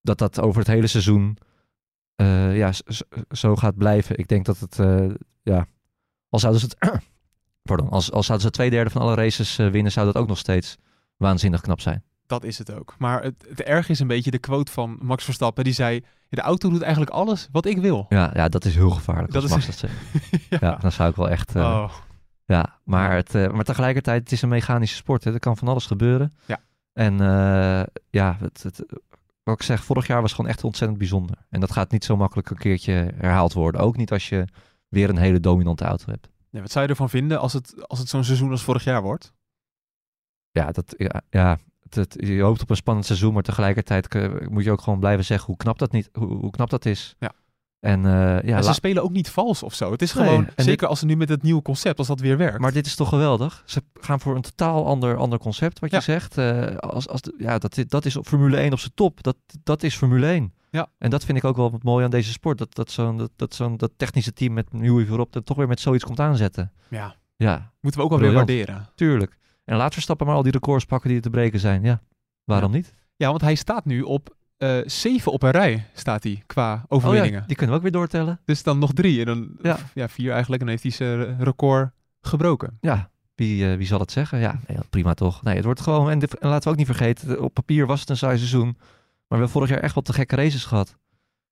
Dat 0.00 0.18
dat 0.18 0.40
over 0.40 0.58
het 0.58 0.68
hele 0.68 0.86
seizoen 0.86 1.38
eh, 2.14 2.56
ja, 2.56 2.72
zo 3.30 3.56
gaat 3.56 3.76
blijven. 3.76 4.18
Ik 4.18 4.28
denk 4.28 4.44
dat 4.44 4.58
het, 4.58 4.78
eh, 4.78 5.10
ja, 5.42 5.66
al 6.28 6.38
zouden 6.38 6.60
ze 6.60 6.66
het, 6.66 7.02
pardon, 7.62 7.88
als, 7.88 8.12
als 8.12 8.26
zouden 8.26 8.46
ze 8.46 8.52
twee 8.52 8.70
derde 8.70 8.90
van 8.90 9.02
alle 9.02 9.14
races 9.14 9.58
eh, 9.58 9.68
winnen, 9.68 9.92
zou 9.92 10.06
dat 10.06 10.16
ook 10.16 10.28
nog 10.28 10.38
steeds 10.38 10.76
waanzinnig 11.16 11.60
knap 11.60 11.80
zijn. 11.80 12.02
Dat 12.26 12.44
is 12.44 12.58
het 12.58 12.72
ook. 12.72 12.94
Maar 12.98 13.22
het, 13.22 13.44
het 13.48 13.62
erg 13.62 13.88
is 13.88 14.00
een 14.00 14.06
beetje 14.06 14.30
de 14.30 14.38
quote 14.38 14.72
van 14.72 14.98
Max 15.02 15.24
Verstappen. 15.24 15.64
Die 15.64 15.72
zei, 15.72 16.04
de 16.28 16.40
auto 16.40 16.70
doet 16.70 16.82
eigenlijk 16.82 17.12
alles 17.12 17.48
wat 17.52 17.66
ik 17.66 17.78
wil. 17.78 18.06
Ja, 18.08 18.30
ja 18.34 18.48
dat 18.48 18.64
is 18.64 18.74
heel 18.74 18.90
gevaarlijk. 18.90 19.32
Dat 19.32 19.42
als 19.42 19.50
is- 19.50 19.66
Max 19.66 19.66
dat 19.80 19.90
zegt. 19.90 20.46
ja. 20.62 20.76
dan 20.76 20.92
zou 20.92 21.10
ik 21.10 21.16
wel 21.16 21.28
echt... 21.28 21.54
eh, 21.56 21.62
Oh, 21.62 21.92
Ja, 22.46 22.78
maar, 22.84 23.14
het, 23.14 23.34
eh, 23.34 23.50
maar 23.50 23.64
tegelijkertijd, 23.64 24.20
het 24.22 24.32
is 24.32 24.42
een 24.42 24.48
mechanische 24.48 24.96
sport. 24.96 25.24
Hè. 25.24 25.32
Er 25.32 25.38
kan 25.38 25.56
van 25.56 25.68
alles 25.68 25.86
gebeuren. 25.86 26.36
Ja. 26.46 26.60
En 26.92 27.16
ja, 28.10 28.36
het, 28.40 28.62
het, 28.62 28.84
wat 29.42 29.54
ik 29.54 29.62
zeg, 29.62 29.84
vorig 29.84 30.06
jaar 30.06 30.20
was 30.20 30.32
gewoon 30.32 30.50
echt 30.50 30.64
ontzettend 30.64 30.98
bijzonder. 30.98 31.36
En 31.50 31.60
dat 31.60 31.72
gaat 31.72 31.90
niet 31.90 32.04
zo 32.04 32.16
makkelijk 32.16 32.50
een 32.50 32.56
keertje 32.56 33.12
herhaald 33.16 33.52
worden. 33.52 33.80
Ook 33.80 33.96
niet 33.96 34.12
als 34.12 34.28
je 34.28 34.44
weer 34.88 35.08
een 35.08 35.16
hele 35.16 35.40
dominante 35.40 35.84
auto 35.84 36.04
hebt. 36.10 36.28
Nee, 36.52 36.62
wat 36.62 36.70
zou 36.70 36.84
je 36.84 36.90
ervan 36.90 37.08
vinden 37.10 37.40
als 37.40 37.52
het, 37.52 37.88
als 37.88 37.98
het 37.98 38.08
zo'n 38.08 38.24
seizoen 38.24 38.50
als 38.50 38.62
vorig 38.62 38.84
jaar 38.84 39.02
wordt? 39.02 39.32
Ja, 40.50 40.70
dat, 40.72 40.94
ja, 40.96 41.20
ja 41.30 41.58
het, 41.82 41.94
het- 41.94 42.16
je 42.26 42.42
hoopt 42.42 42.62
op 42.62 42.70
een 42.70 42.76
spannend 42.76 43.06
seizoen, 43.06 43.32
maar 43.34 43.42
tegelijkertijd 43.42 44.08
kun- 44.08 44.48
moet 44.50 44.64
je 44.64 44.70
ook 44.70 44.80
gewoon 44.80 44.98
blijven 45.00 45.24
zeggen 45.24 45.46
hoe 45.46 45.56
knap 45.56 45.78
dat, 45.78 45.92
niet, 45.92 46.08
hoe, 46.12 46.28
hoe 46.36 46.50
knap 46.50 46.70
dat 46.70 46.84
is. 46.84 47.14
Ja. 47.18 47.32
En, 47.80 48.06
eh, 48.06 48.12
ja, 48.48 48.56
en 48.56 48.64
ze 48.64 48.72
spelen 48.72 49.02
ook 49.02 49.10
niet 49.10 49.30
vals 49.30 49.62
of 49.62 49.74
zo. 49.74 49.90
Het 49.90 50.02
is 50.02 50.14
Nee, 50.14 50.24
gewoon, 50.26 50.44
zeker 50.56 50.64
dit- 50.64 50.84
als 50.84 50.98
ze 50.98 51.06
nu 51.06 51.16
met 51.16 51.28
het 51.28 51.42
nieuwe 51.42 51.62
concept, 51.62 51.98
als 51.98 52.06
dat 52.06 52.20
weer 52.20 52.36
werkt. 52.36 52.58
maar 52.58 52.72
dit 52.72 52.86
is 52.86 52.94
toch 52.96 53.08
geweldig? 53.08 53.62
Ze 53.66 53.82
gaan 54.00 54.20
voor 54.20 54.36
een 54.36 54.42
totaal 54.42 54.86
ander, 54.86 55.16
ander 55.16 55.38
concept, 55.38 55.78
wat 55.78 55.90
Ja. 55.90 55.96
je 55.96 56.02
zegt. 56.02 56.38
Eh, 56.38 56.76
als, 56.76 57.08
als 57.08 57.20
ja, 57.38 57.58
dat, 57.58 57.84
dat 57.88 58.04
is 58.04 58.16
op 58.16 58.26
Formule 58.26 58.56
1 58.56 58.72
op 58.72 58.78
zijn 58.78 58.94
top. 58.94 59.22
Dat, 59.22 59.36
dat 59.62 59.82
is 59.82 59.96
Formule 59.96 60.26
1. 60.26 60.54
Ja. 60.72 60.88
En 60.98 61.10
dat 61.10 61.24
vind 61.24 61.38
ik 61.38 61.44
ook 61.44 61.56
wel 61.56 61.70
wat 61.70 61.82
mooi 61.82 62.04
aan 62.04 62.10
deze 62.10 62.32
sport. 62.32 62.58
Dat, 62.58 62.74
dat 62.74 62.90
zo'n 62.90 63.16
dat, 63.16 63.30
dat, 63.36 63.54
zo'n 63.54 63.76
dat 63.76 63.90
technische 63.96 64.32
team 64.32 64.52
met 64.52 64.72
Newey 64.72 65.04
voorop 65.06 65.34
er 65.34 65.44
toch 65.44 65.56
weer 65.56 65.68
met 65.68 65.80
zoiets 65.80 66.04
komt 66.04 66.20
aanzetten. 66.20 66.72
ja, 66.90 67.14
Ja, 67.36 67.72
moeten 67.80 68.00
we 68.00 68.06
ook 68.06 68.12
wel 68.12 68.20
weer 68.22 68.32
waarderen. 68.32 68.88
tuurlijk. 68.94 69.38
En 69.64 69.76
laat 69.76 69.92
Verstappen 69.92 70.26
maar 70.26 70.36
al 70.36 70.42
die 70.42 70.52
records 70.52 70.84
pakken 70.84 71.08
die 71.08 71.16
er 71.18 71.22
te 71.24 71.30
breken 71.30 71.58
zijn. 71.60 71.82
Ja, 71.82 72.00
waarom 72.44 72.70
niet? 72.72 72.94
Ja, 73.16 73.28
want 73.28 73.40
hij 73.40 73.54
staat 73.54 73.84
nu 73.84 74.02
op 74.02 74.36
eh, 74.56 74.78
zeven 74.84 75.32
op 75.32 75.42
een 75.42 75.50
rij, 75.50 75.86
staat 75.94 76.22
hij, 76.22 76.42
qua 76.46 76.72
Oh 76.74 76.78
ja, 76.80 76.86
overwinningen. 76.88 77.44
die 77.46 77.56
kunnen 77.56 77.70
we 77.70 77.76
ook 77.76 77.82
weer 77.90 78.00
doortellen. 78.00 78.40
Dus 78.44 78.62
dan 78.62 78.78
nog 78.78 78.92
drie. 78.92 79.20
En 79.20 79.26
dan 79.26 79.48
Ja. 79.62 79.78
ja. 79.94 80.08
vier 80.08 80.30
eigenlijk. 80.32 80.60
En 80.62 80.66
dan 80.68 80.76
heeft 80.80 80.98
hij 80.98 81.06
zijn 81.06 81.44
record 81.44 81.90
gebroken. 82.20 82.78
Ja, 82.80 83.10
wie, 83.34 83.70
eh, 83.70 83.76
wie 83.76 83.86
zal 83.86 84.00
het 84.00 84.12
zeggen? 84.12 84.38
Ja, 84.38 84.60
nee, 84.66 84.78
prima 84.90 85.14
toch. 85.14 85.42
Nee, 85.42 85.54
het 85.56 85.64
wordt 85.64 85.80
gewoon, 85.80 86.10
en, 86.10 86.18
dit- 86.18 86.38
en 86.38 86.48
laten 86.48 86.64
we 86.64 86.70
ook 86.70 86.76
niet 86.76 86.86
vergeten, 86.96 87.40
op 87.42 87.54
papier 87.54 87.86
was 87.86 88.00
het 88.00 88.08
een 88.10 88.16
saai 88.16 88.36
seizoen. 88.36 88.76
Maar 89.32 89.40
we 89.40 89.46
hebben 89.46 89.62
vorig 89.62 89.76
jaar 89.76 89.86
echt 89.86 89.94
wat 89.94 90.04
te 90.04 90.12
gekke 90.12 90.36
races 90.36 90.64
gehad. 90.64 90.96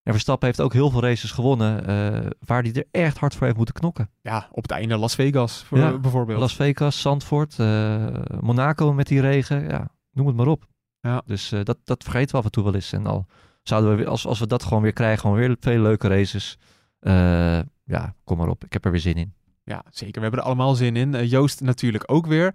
En 0.02 0.12
Verstappen 0.12 0.46
heeft 0.46 0.60
ook 0.60 0.72
heel 0.72 0.90
veel 0.90 1.00
races 1.00 1.30
gewonnen, 1.30 1.86
eh, 1.86 2.30
waar 2.38 2.62
hij 2.62 2.72
er 2.72 2.86
echt 2.90 3.18
hard 3.18 3.34
voor 3.34 3.44
heeft 3.44 3.56
moeten 3.56 3.74
knokken. 3.74 4.10
Ja, 4.22 4.48
op 4.52 4.62
het 4.62 4.70
einde 4.70 4.96
Las 4.96 5.14
Vegas 5.14 5.62
voor, 5.62 5.78
Ja, 5.78 5.98
bijvoorbeeld. 5.98 6.40
Las 6.40 6.54
Vegas, 6.54 7.00
Zandvoort, 7.00 7.58
eh, 7.58 8.06
Monaco 8.40 8.92
met 8.92 9.06
die 9.06 9.20
regen, 9.20 9.68
ja, 9.68 9.88
noem 10.12 10.26
het 10.26 10.36
maar 10.36 10.46
op. 10.46 10.66
Ja. 11.00 11.22
Dus 11.26 11.52
eh, 11.52 11.64
dat, 11.64 11.78
dat 11.84 12.02
vergeten 12.02 12.30
we 12.30 12.36
af 12.36 12.44
en 12.44 12.50
toe 12.50 12.64
wel 12.64 12.74
eens. 12.74 12.92
En 12.92 13.06
al 13.06 13.26
zouden 13.62 13.96
we, 13.96 14.06
als, 14.06 14.26
als 14.26 14.38
we 14.38 14.46
dat 14.46 14.62
gewoon 14.62 14.82
weer 14.82 14.92
krijgen, 14.92 15.20
gewoon 15.20 15.36
weer 15.36 15.56
veel 15.60 15.80
leuke 15.80 16.08
races. 16.08 16.58
ja, 17.84 18.14
kom 18.24 18.36
maar 18.36 18.48
op. 18.48 18.64
Ik 18.64 18.72
heb 18.72 18.84
er 18.84 18.90
weer 18.90 19.00
zin 19.00 19.14
in. 19.14 19.34
Ja, 19.64 19.84
zeker. 19.90 20.14
We 20.14 20.20
hebben 20.20 20.40
er 20.40 20.46
allemaal 20.46 20.74
zin 20.74 20.96
in. 20.96 21.26
Joost 21.26 21.60
natuurlijk 21.60 22.04
ook 22.06 22.26
weer. 22.26 22.54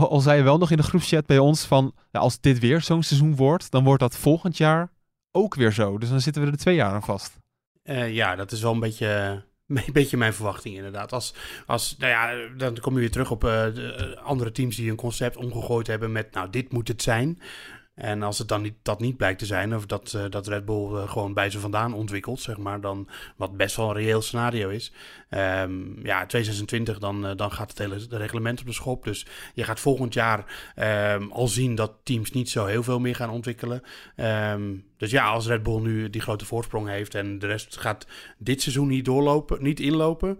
Al, 0.00 0.20
zei 0.20 0.36
je 0.36 0.42
wel 0.42 0.58
nog 0.58 0.70
in 0.70 0.76
de 0.76 0.82
groepschat 0.82 1.26
bij 1.26 1.38
ons 1.38 1.64
van... 1.64 1.94
Ja, 2.10 2.20
als 2.20 2.40
dit 2.40 2.58
weer 2.58 2.80
zo'n 2.80 3.02
seizoen 3.02 3.36
wordt, 3.36 3.70
dan 3.70 3.84
wordt 3.84 4.00
dat 4.00 4.16
volgend 4.16 4.56
jaar 4.56 4.90
ook 5.30 5.54
weer 5.54 5.72
zo. 5.72 5.98
Dus 5.98 6.08
dan 6.08 6.20
zitten 6.20 6.44
we 6.44 6.50
er 6.50 6.56
twee 6.56 6.74
jaar 6.74 6.92
aan 6.92 7.02
vast. 7.02 7.38
Eh, 7.82 8.14
ja, 8.14 8.36
dat 8.36 8.52
is 8.52 8.62
wel 8.62 8.72
een 8.72 8.80
beetje, 8.80 9.42
een 9.66 9.92
beetje 9.92 10.16
mijn 10.16 10.34
verwachting 10.34 10.76
inderdaad. 10.76 11.12
Als, 11.12 11.34
als, 11.66 11.96
nou 11.98 12.10
ja, 12.10 12.48
dan 12.56 12.78
kom 12.78 12.94
je 12.94 13.00
weer 13.00 13.10
terug 13.10 13.30
op 13.30 13.44
eh, 13.44 13.66
eh, 13.66 14.16
andere 14.16 14.52
teams 14.52 14.76
die 14.76 14.90
een 14.90 14.96
concept 14.96 15.36
omgegooid 15.36 15.86
hebben 15.86 16.12
met, 16.12 16.32
nou, 16.32 16.50
dit 16.50 16.72
moet 16.72 16.88
het 16.88 17.02
zijn. 17.02 17.40
En 17.94 18.22
als 18.22 18.38
het 18.38 18.48
dan 18.48 18.62
niet, 18.62 18.74
dat 18.82 19.00
niet 19.00 19.16
blijkt 19.16 19.38
te 19.38 19.46
zijn, 19.46 19.74
of 19.74 19.86
dat, 19.86 20.14
eh, 20.14 20.24
dat 20.30 20.46
Red 20.46 20.64
Bull 20.64 20.94
eh, 20.94 21.08
gewoon 21.08 21.34
bij 21.34 21.50
ze 21.50 21.60
vandaan 21.60 21.94
ontwikkelt, 21.94 22.40
zeg 22.40 22.56
maar, 22.56 22.80
dan 22.80 23.08
wat 23.36 23.56
best 23.56 23.76
wel 23.76 23.88
een 23.88 23.94
reëel 23.94 24.22
scenario 24.22 24.68
is. 24.68 24.92
Ehm, 25.28 26.06
ja, 26.06 26.26
2026, 26.26 26.98
dan, 26.98 27.26
eh, 27.26 27.36
dan 27.36 27.52
gaat 27.52 27.68
het 27.68 27.78
hele 27.78 28.06
reglement 28.08 28.60
op 28.60 28.66
de 28.66 28.72
schop. 28.72 29.04
Dus 29.04 29.26
je 29.54 29.64
gaat 29.64 29.80
volgend 29.80 30.14
jaar 30.14 30.72
ehm, 30.74 31.30
al 31.30 31.48
zien 31.48 31.74
dat 31.74 31.92
teams 32.02 32.30
niet 32.30 32.50
zo 32.50 32.66
heel 32.66 32.82
veel 32.82 33.00
meer 33.00 33.14
gaan 33.14 33.30
ontwikkelen. 33.30 33.82
Ehm, 34.16 34.74
dus 34.96 35.10
ja, 35.10 35.26
als 35.26 35.46
Red 35.46 35.62
Bull 35.62 35.80
nu 35.80 36.10
die 36.10 36.20
grote 36.20 36.44
voorsprong 36.44 36.88
heeft 36.88 37.14
en 37.14 37.38
de 37.38 37.46
rest 37.46 37.76
gaat 37.76 38.06
dit 38.38 38.62
seizoen 38.62 38.88
niet 38.88 39.04
doorlopen, 39.04 39.62
niet 39.62 39.80
inlopen, 39.80 40.38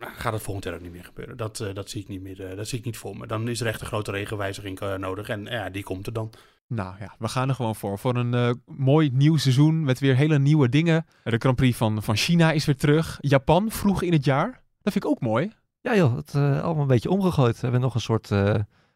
nou, 0.00 0.12
gaat 0.16 0.32
het 0.32 0.42
volgend 0.42 0.64
jaar 0.64 0.74
ook 0.74 0.80
niet 0.80 0.92
meer 0.92 1.04
gebeuren. 1.04 1.36
Dat, 1.36 1.60
eh, 1.60 1.74
dat, 1.74 1.90
zie 1.90 2.02
ik 2.02 2.08
niet 2.08 2.22
meer, 2.22 2.50
eh, 2.50 2.56
dat 2.56 2.68
zie 2.68 2.78
ik 2.78 2.84
niet 2.84 2.96
voor 2.96 3.16
me. 3.16 3.26
Dan 3.26 3.48
is 3.48 3.60
er 3.60 3.66
echt 3.66 3.80
een 3.80 3.86
grote 3.86 4.10
regelwijziging 4.10 4.80
eh, 4.80 4.94
nodig 4.94 5.28
en 5.28 5.44
ja, 5.44 5.70
die 5.70 5.82
komt 5.82 6.06
er 6.06 6.12
dan. 6.12 6.32
Nou 6.72 6.94
ja, 7.00 7.14
we 7.18 7.28
gaan 7.28 7.48
er 7.48 7.54
gewoon 7.54 7.76
voor. 7.76 7.98
Voor 7.98 8.16
een 8.16 8.34
eh, 8.34 8.50
mooi 8.64 9.10
nieuw 9.12 9.36
seizoen 9.36 9.84
met 9.84 9.98
weer 9.98 10.16
hele 10.16 10.38
nieuwe 10.38 10.68
dingen. 10.68 11.06
De 11.24 11.36
Grand 11.38 11.56
Prix 11.56 11.76
van, 11.76 12.02
van 12.02 12.16
China 12.16 12.52
is 12.52 12.64
weer 12.64 12.76
terug. 12.76 13.18
Japan 13.20 13.70
vroeg 13.70 14.02
in 14.02 14.12
het 14.12 14.24
jaar. 14.24 14.50
Dat 14.82 14.92
vind 14.92 15.04
ik 15.04 15.10
ook 15.10 15.20
mooi. 15.20 15.52
Ja 15.80 15.96
joh, 15.96 16.16
het 16.16 16.34
uh, 16.34 16.62
allemaal 16.62 16.82
een 16.82 16.88
beetje 16.88 17.10
omgegooid. 17.10 17.54
We 17.54 17.60
hebben 17.60 17.80
nog 17.80 17.94
een 17.94 18.00
soort 18.00 18.30
uh, 18.30 18.54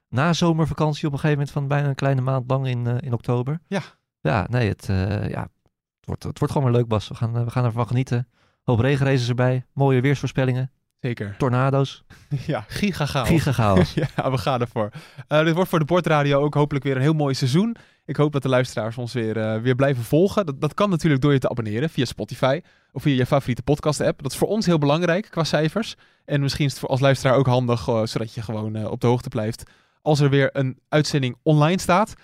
nazomervakantie 0.08 1.06
op 1.06 1.12
een 1.12 1.18
gegeven 1.18 1.38
moment 1.38 1.50
van 1.50 1.68
bijna 1.68 1.88
een 1.88 1.94
kleine 1.94 2.20
maand 2.20 2.50
lang 2.50 2.66
in, 2.66 2.86
uh, 2.86 2.96
in 3.00 3.12
oktober. 3.12 3.60
Ja. 3.66 3.82
Ja, 4.20 4.46
nee, 4.50 4.68
het, 4.68 4.88
uh, 4.88 5.28
ja, 5.28 5.42
het, 5.42 6.06
wordt, 6.06 6.22
het 6.22 6.38
wordt 6.38 6.54
gewoon 6.54 6.70
weer 6.70 6.78
leuk 6.78 6.88
Bas. 6.88 7.08
We 7.08 7.14
gaan, 7.14 7.44
we 7.44 7.50
gaan 7.50 7.64
ervan 7.64 7.86
genieten. 7.86 8.28
Hoop 8.62 8.78
regenraces 8.78 9.28
erbij, 9.28 9.66
mooie 9.72 10.00
weersvoorspellingen. 10.00 10.70
Zeker. 11.04 11.34
Tornado's. 11.38 12.04
Ja, 12.46 12.64
gigagaal. 12.68 13.24
Gigagaal. 13.24 13.76
ja, 14.16 14.30
we 14.30 14.38
gaan 14.38 14.60
ervoor. 14.60 14.90
Uh, 15.28 15.44
dit 15.44 15.54
wordt 15.54 15.70
voor 15.70 15.78
de 15.78 15.84
Bordradio 15.84 16.40
ook 16.40 16.54
hopelijk 16.54 16.84
weer 16.84 16.96
een 16.96 17.02
heel 17.02 17.12
mooi 17.12 17.34
seizoen. 17.34 17.76
Ik 18.04 18.16
hoop 18.16 18.32
dat 18.32 18.42
de 18.42 18.48
luisteraars 18.48 18.98
ons 18.98 19.12
weer, 19.12 19.36
uh, 19.36 19.56
weer 19.60 19.74
blijven 19.74 20.04
volgen. 20.04 20.46
Dat, 20.46 20.60
dat 20.60 20.74
kan 20.74 20.90
natuurlijk 20.90 21.22
door 21.22 21.32
je 21.32 21.38
te 21.38 21.48
abonneren 21.48 21.90
via 21.90 22.04
Spotify 22.04 22.60
of 22.92 23.02
via 23.02 23.14
je 23.16 23.26
favoriete 23.26 23.62
podcast 23.62 24.00
app. 24.00 24.22
Dat 24.22 24.32
is 24.32 24.38
voor 24.38 24.48
ons 24.48 24.66
heel 24.66 24.78
belangrijk 24.78 25.26
qua 25.30 25.44
cijfers. 25.44 25.94
En 26.24 26.40
misschien 26.40 26.64
is 26.64 26.70
het 26.70 26.80
voor 26.80 26.88
als 26.88 27.00
luisteraar 27.00 27.36
ook 27.36 27.46
handig, 27.46 27.88
uh, 27.88 28.04
zodat 28.04 28.34
je 28.34 28.42
gewoon 28.42 28.86
op 28.86 29.00
de 29.00 29.06
hoogte 29.06 29.28
blijft 29.28 29.70
als 30.02 30.20
er 30.20 30.30
weer 30.30 30.50
een 30.52 30.78
uitzending 30.88 31.36
online 31.42 31.80
staat. 31.80 32.14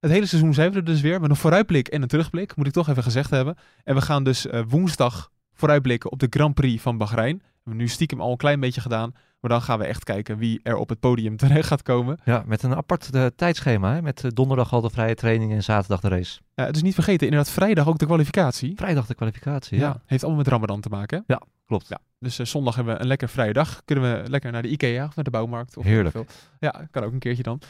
Het 0.00 0.10
hele 0.10 0.26
seizoen 0.26 0.54
zijn 0.54 0.70
we 0.70 0.76
er 0.76 0.84
dus 0.84 1.00
weer 1.00 1.20
met 1.20 1.30
een 1.30 1.36
vooruitblik 1.36 1.88
en 1.88 2.02
een 2.02 2.08
terugblik, 2.08 2.56
moet 2.56 2.66
ik 2.66 2.72
toch 2.72 2.88
even 2.88 3.02
gezegd 3.02 3.30
hebben. 3.30 3.56
En 3.84 3.94
we 3.94 4.00
gaan 4.00 4.24
dus 4.24 4.46
woensdag 4.68 5.30
vooruitblikken 5.54 6.12
op 6.12 6.18
de 6.18 6.26
Grand 6.30 6.54
Prix 6.54 6.82
van 6.82 6.98
Bahrein. 6.98 7.42
We 7.62 7.70
hebben 7.70 7.84
nu 7.84 7.88
stiekem 7.88 8.20
al 8.20 8.30
een 8.30 8.36
klein 8.36 8.60
beetje 8.60 8.80
gedaan. 8.80 9.14
Maar 9.40 9.50
dan 9.50 9.62
gaan 9.62 9.78
we 9.78 9.84
echt 9.84 10.04
kijken 10.04 10.38
wie 10.38 10.60
er 10.62 10.76
op 10.76 10.88
het 10.88 11.00
podium 11.00 11.36
terecht 11.46 11.68
gaat 11.68 11.82
komen. 11.82 12.18
Ja, 12.24 12.42
met 12.46 12.62
een 12.62 12.74
apart 12.74 13.08
uh, 13.14 13.26
tijdschema. 13.36 13.94
Hè? 13.94 14.02
Met 14.02 14.24
uh, 14.24 14.30
donderdag 14.34 14.72
al 14.72 14.80
de 14.80 14.90
vrije 14.90 15.14
training 15.14 15.52
en 15.52 15.62
zaterdag 15.62 16.00
de 16.00 16.08
race. 16.08 16.40
Ja, 16.54 16.64
het 16.64 16.76
is 16.76 16.82
niet 16.82 16.94
vergeten, 16.94 17.26
inderdaad 17.26 17.52
vrijdag 17.52 17.88
ook 17.88 17.98
de 17.98 18.06
kwalificatie. 18.06 18.72
Vrijdag 18.76 19.06
de 19.06 19.14
kwalificatie, 19.14 19.78
ja. 19.78 19.84
ja 19.84 20.02
heeft 20.06 20.22
allemaal 20.22 20.42
met 20.42 20.52
Ramadan 20.52 20.80
te 20.80 20.88
maken. 20.88 21.18
Hè? 21.26 21.34
Ja, 21.34 21.42
klopt. 21.66 21.88
Ja, 21.88 21.98
dus 22.18 22.40
uh, 22.40 22.46
zondag 22.46 22.74
hebben 22.74 22.94
we 22.94 23.00
een 23.00 23.06
lekker 23.06 23.28
vrije 23.28 23.52
dag. 23.52 23.82
Kunnen 23.84 24.22
we 24.22 24.30
lekker 24.30 24.52
naar 24.52 24.62
de 24.62 24.68
IKEA 24.68 25.04
of 25.04 25.14
naar 25.14 25.24
de 25.24 25.30
bouwmarkt. 25.30 25.76
Of 25.76 25.84
Heerlijk. 25.84 26.14
Veel. 26.14 26.26
Ja, 26.58 26.88
kan 26.90 27.04
ook 27.04 27.12
een 27.12 27.18
keertje 27.18 27.42
dan. 27.42 27.60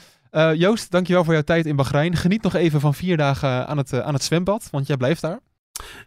Joost, 0.56 0.90
dankjewel 0.90 1.24
voor 1.24 1.32
jouw 1.32 1.42
tijd 1.42 1.66
in 1.66 1.76
Bahrein. 1.76 2.16
Geniet 2.16 2.42
nog 2.42 2.54
even 2.54 2.80
van 2.80 2.94
vier 2.94 3.16
dagen 3.16 3.66
aan 3.66 3.76
het, 3.76 4.02
aan 4.02 4.14
het 4.14 4.22
zwembad, 4.22 4.68
want 4.70 4.86
jij 4.86 4.96
blijft 4.96 5.22
daar. 5.22 5.40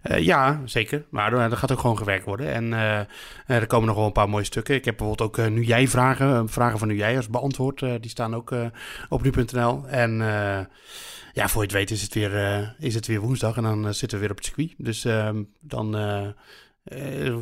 Uh, 0.04 0.20
ja, 0.20 0.62
zeker. 0.66 1.06
Maar 1.10 1.34
er 1.34 1.58
gaat 1.58 1.72
ook 1.72 1.80
gewoon 1.80 1.98
gewerkt 1.98 2.26
worden. 2.26 2.54
En 2.54 2.72
uh, 2.72 3.00
er 3.46 3.68
komen 3.68 3.88
nog 3.88 3.96
wel 3.96 4.06
een 4.06 4.12
paar 4.12 4.30
mooie 4.30 4.44
stukken. 4.44 4.76
Ik 4.76 4.86
heb 4.86 4.98
bijvoorbeeld 4.98 5.38
ook 5.40 5.50
Nu 5.50 5.64
Jij 5.64 5.88
vragen. 5.88 6.50
vragen 6.50 6.80
van 6.80 6.88
Nu 6.88 6.96
Jij 6.96 7.16
als 7.16 7.30
beantwoord. 7.30 7.80
die 7.80 8.10
staan 8.10 8.36
ook 8.36 8.56
op 9.10 9.24
nu.nl. 9.24 9.88
En 9.88 10.18
ja, 11.34 11.48
voor 11.48 11.62
je 11.62 11.68
het 11.68 11.72
weet 11.72 11.92
is 11.92 12.02
het 12.02 12.14
weer, 12.14 12.76
is 12.80 12.96
het 12.96 13.08
weer 13.08 13.20
woensdag. 13.20 13.58
En 13.58 13.64
dan 13.64 13.94
zitten 13.94 14.18
we 14.18 14.24
weer 14.24 14.32
op 14.32 14.38
het 14.38 14.46
circuit. 14.46 14.74
Dus 14.78 15.06
ehm, 15.06 15.44
dan 15.60 15.96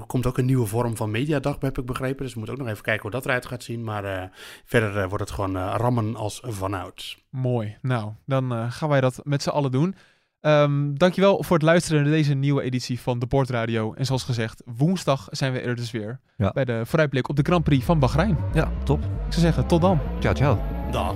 komt 0.08 0.26
ook 0.26 0.38
een 0.38 0.46
nieuwe 0.46 0.66
vorm 0.66 0.96
van 0.96 1.12
mediadag, 1.12 1.58
heb 1.60 1.78
ik 1.78 1.86
begrepen. 1.86 2.24
Dus 2.24 2.34
we 2.34 2.38
moeten 2.40 2.56
ook 2.58 2.64
nog 2.64 2.72
even 2.72 2.84
kijken 2.84 3.02
hoe 3.02 3.12
dat 3.12 3.26
eruit 3.26 3.46
gaat 3.46 3.64
zien. 3.64 3.84
Maar 3.84 4.32
verder 4.66 5.10
wordt 5.10 5.24
het 5.24 5.34
gewoon 5.34 5.58
rammen 5.58 6.16
als 6.16 6.42
vanouds. 6.44 7.24
Mooi. 7.30 7.78
Nou, 7.82 8.12
dan 8.26 8.72
gaan 8.72 8.90
wij 8.90 9.02
dat 9.02 9.20
met 9.24 9.42
z'n 9.42 9.50
allen 9.50 9.72
doen. 9.72 9.96
Um, 10.42 10.98
dankjewel 10.98 11.44
voor 11.44 11.58
het 11.58 11.66
luisteren 11.66 12.02
naar 12.02 12.12
deze 12.12 12.34
nieuwe 12.34 12.62
editie 12.62 13.00
van 13.00 13.20
de 13.20 13.26
Bordradio. 13.26 13.94
En 13.94 14.06
zoals 14.06 14.24
gezegd, 14.24 14.64
woensdag 14.78 15.28
zijn 15.32 15.54
we 15.54 15.60
er 15.60 15.76
dus 15.76 15.92
weer. 15.92 16.20
Ja. 16.38 16.52
Bij 16.52 16.66
de 16.66 16.82
vooruitblik 16.86 17.30
op 17.30 17.36
de 17.36 17.44
Grand 17.44 17.64
Prix 17.64 17.86
van 17.86 18.00
Bahrein. 18.00 18.38
Ja, 18.54 18.72
top. 18.84 19.00
Ik 19.04 19.34
zou 19.34 19.42
zeggen, 19.42 19.68
tot 19.68 19.82
dan. 19.82 20.00
Ciao, 20.20 20.34
ciao. 20.34 20.60
Dag. 20.92 21.16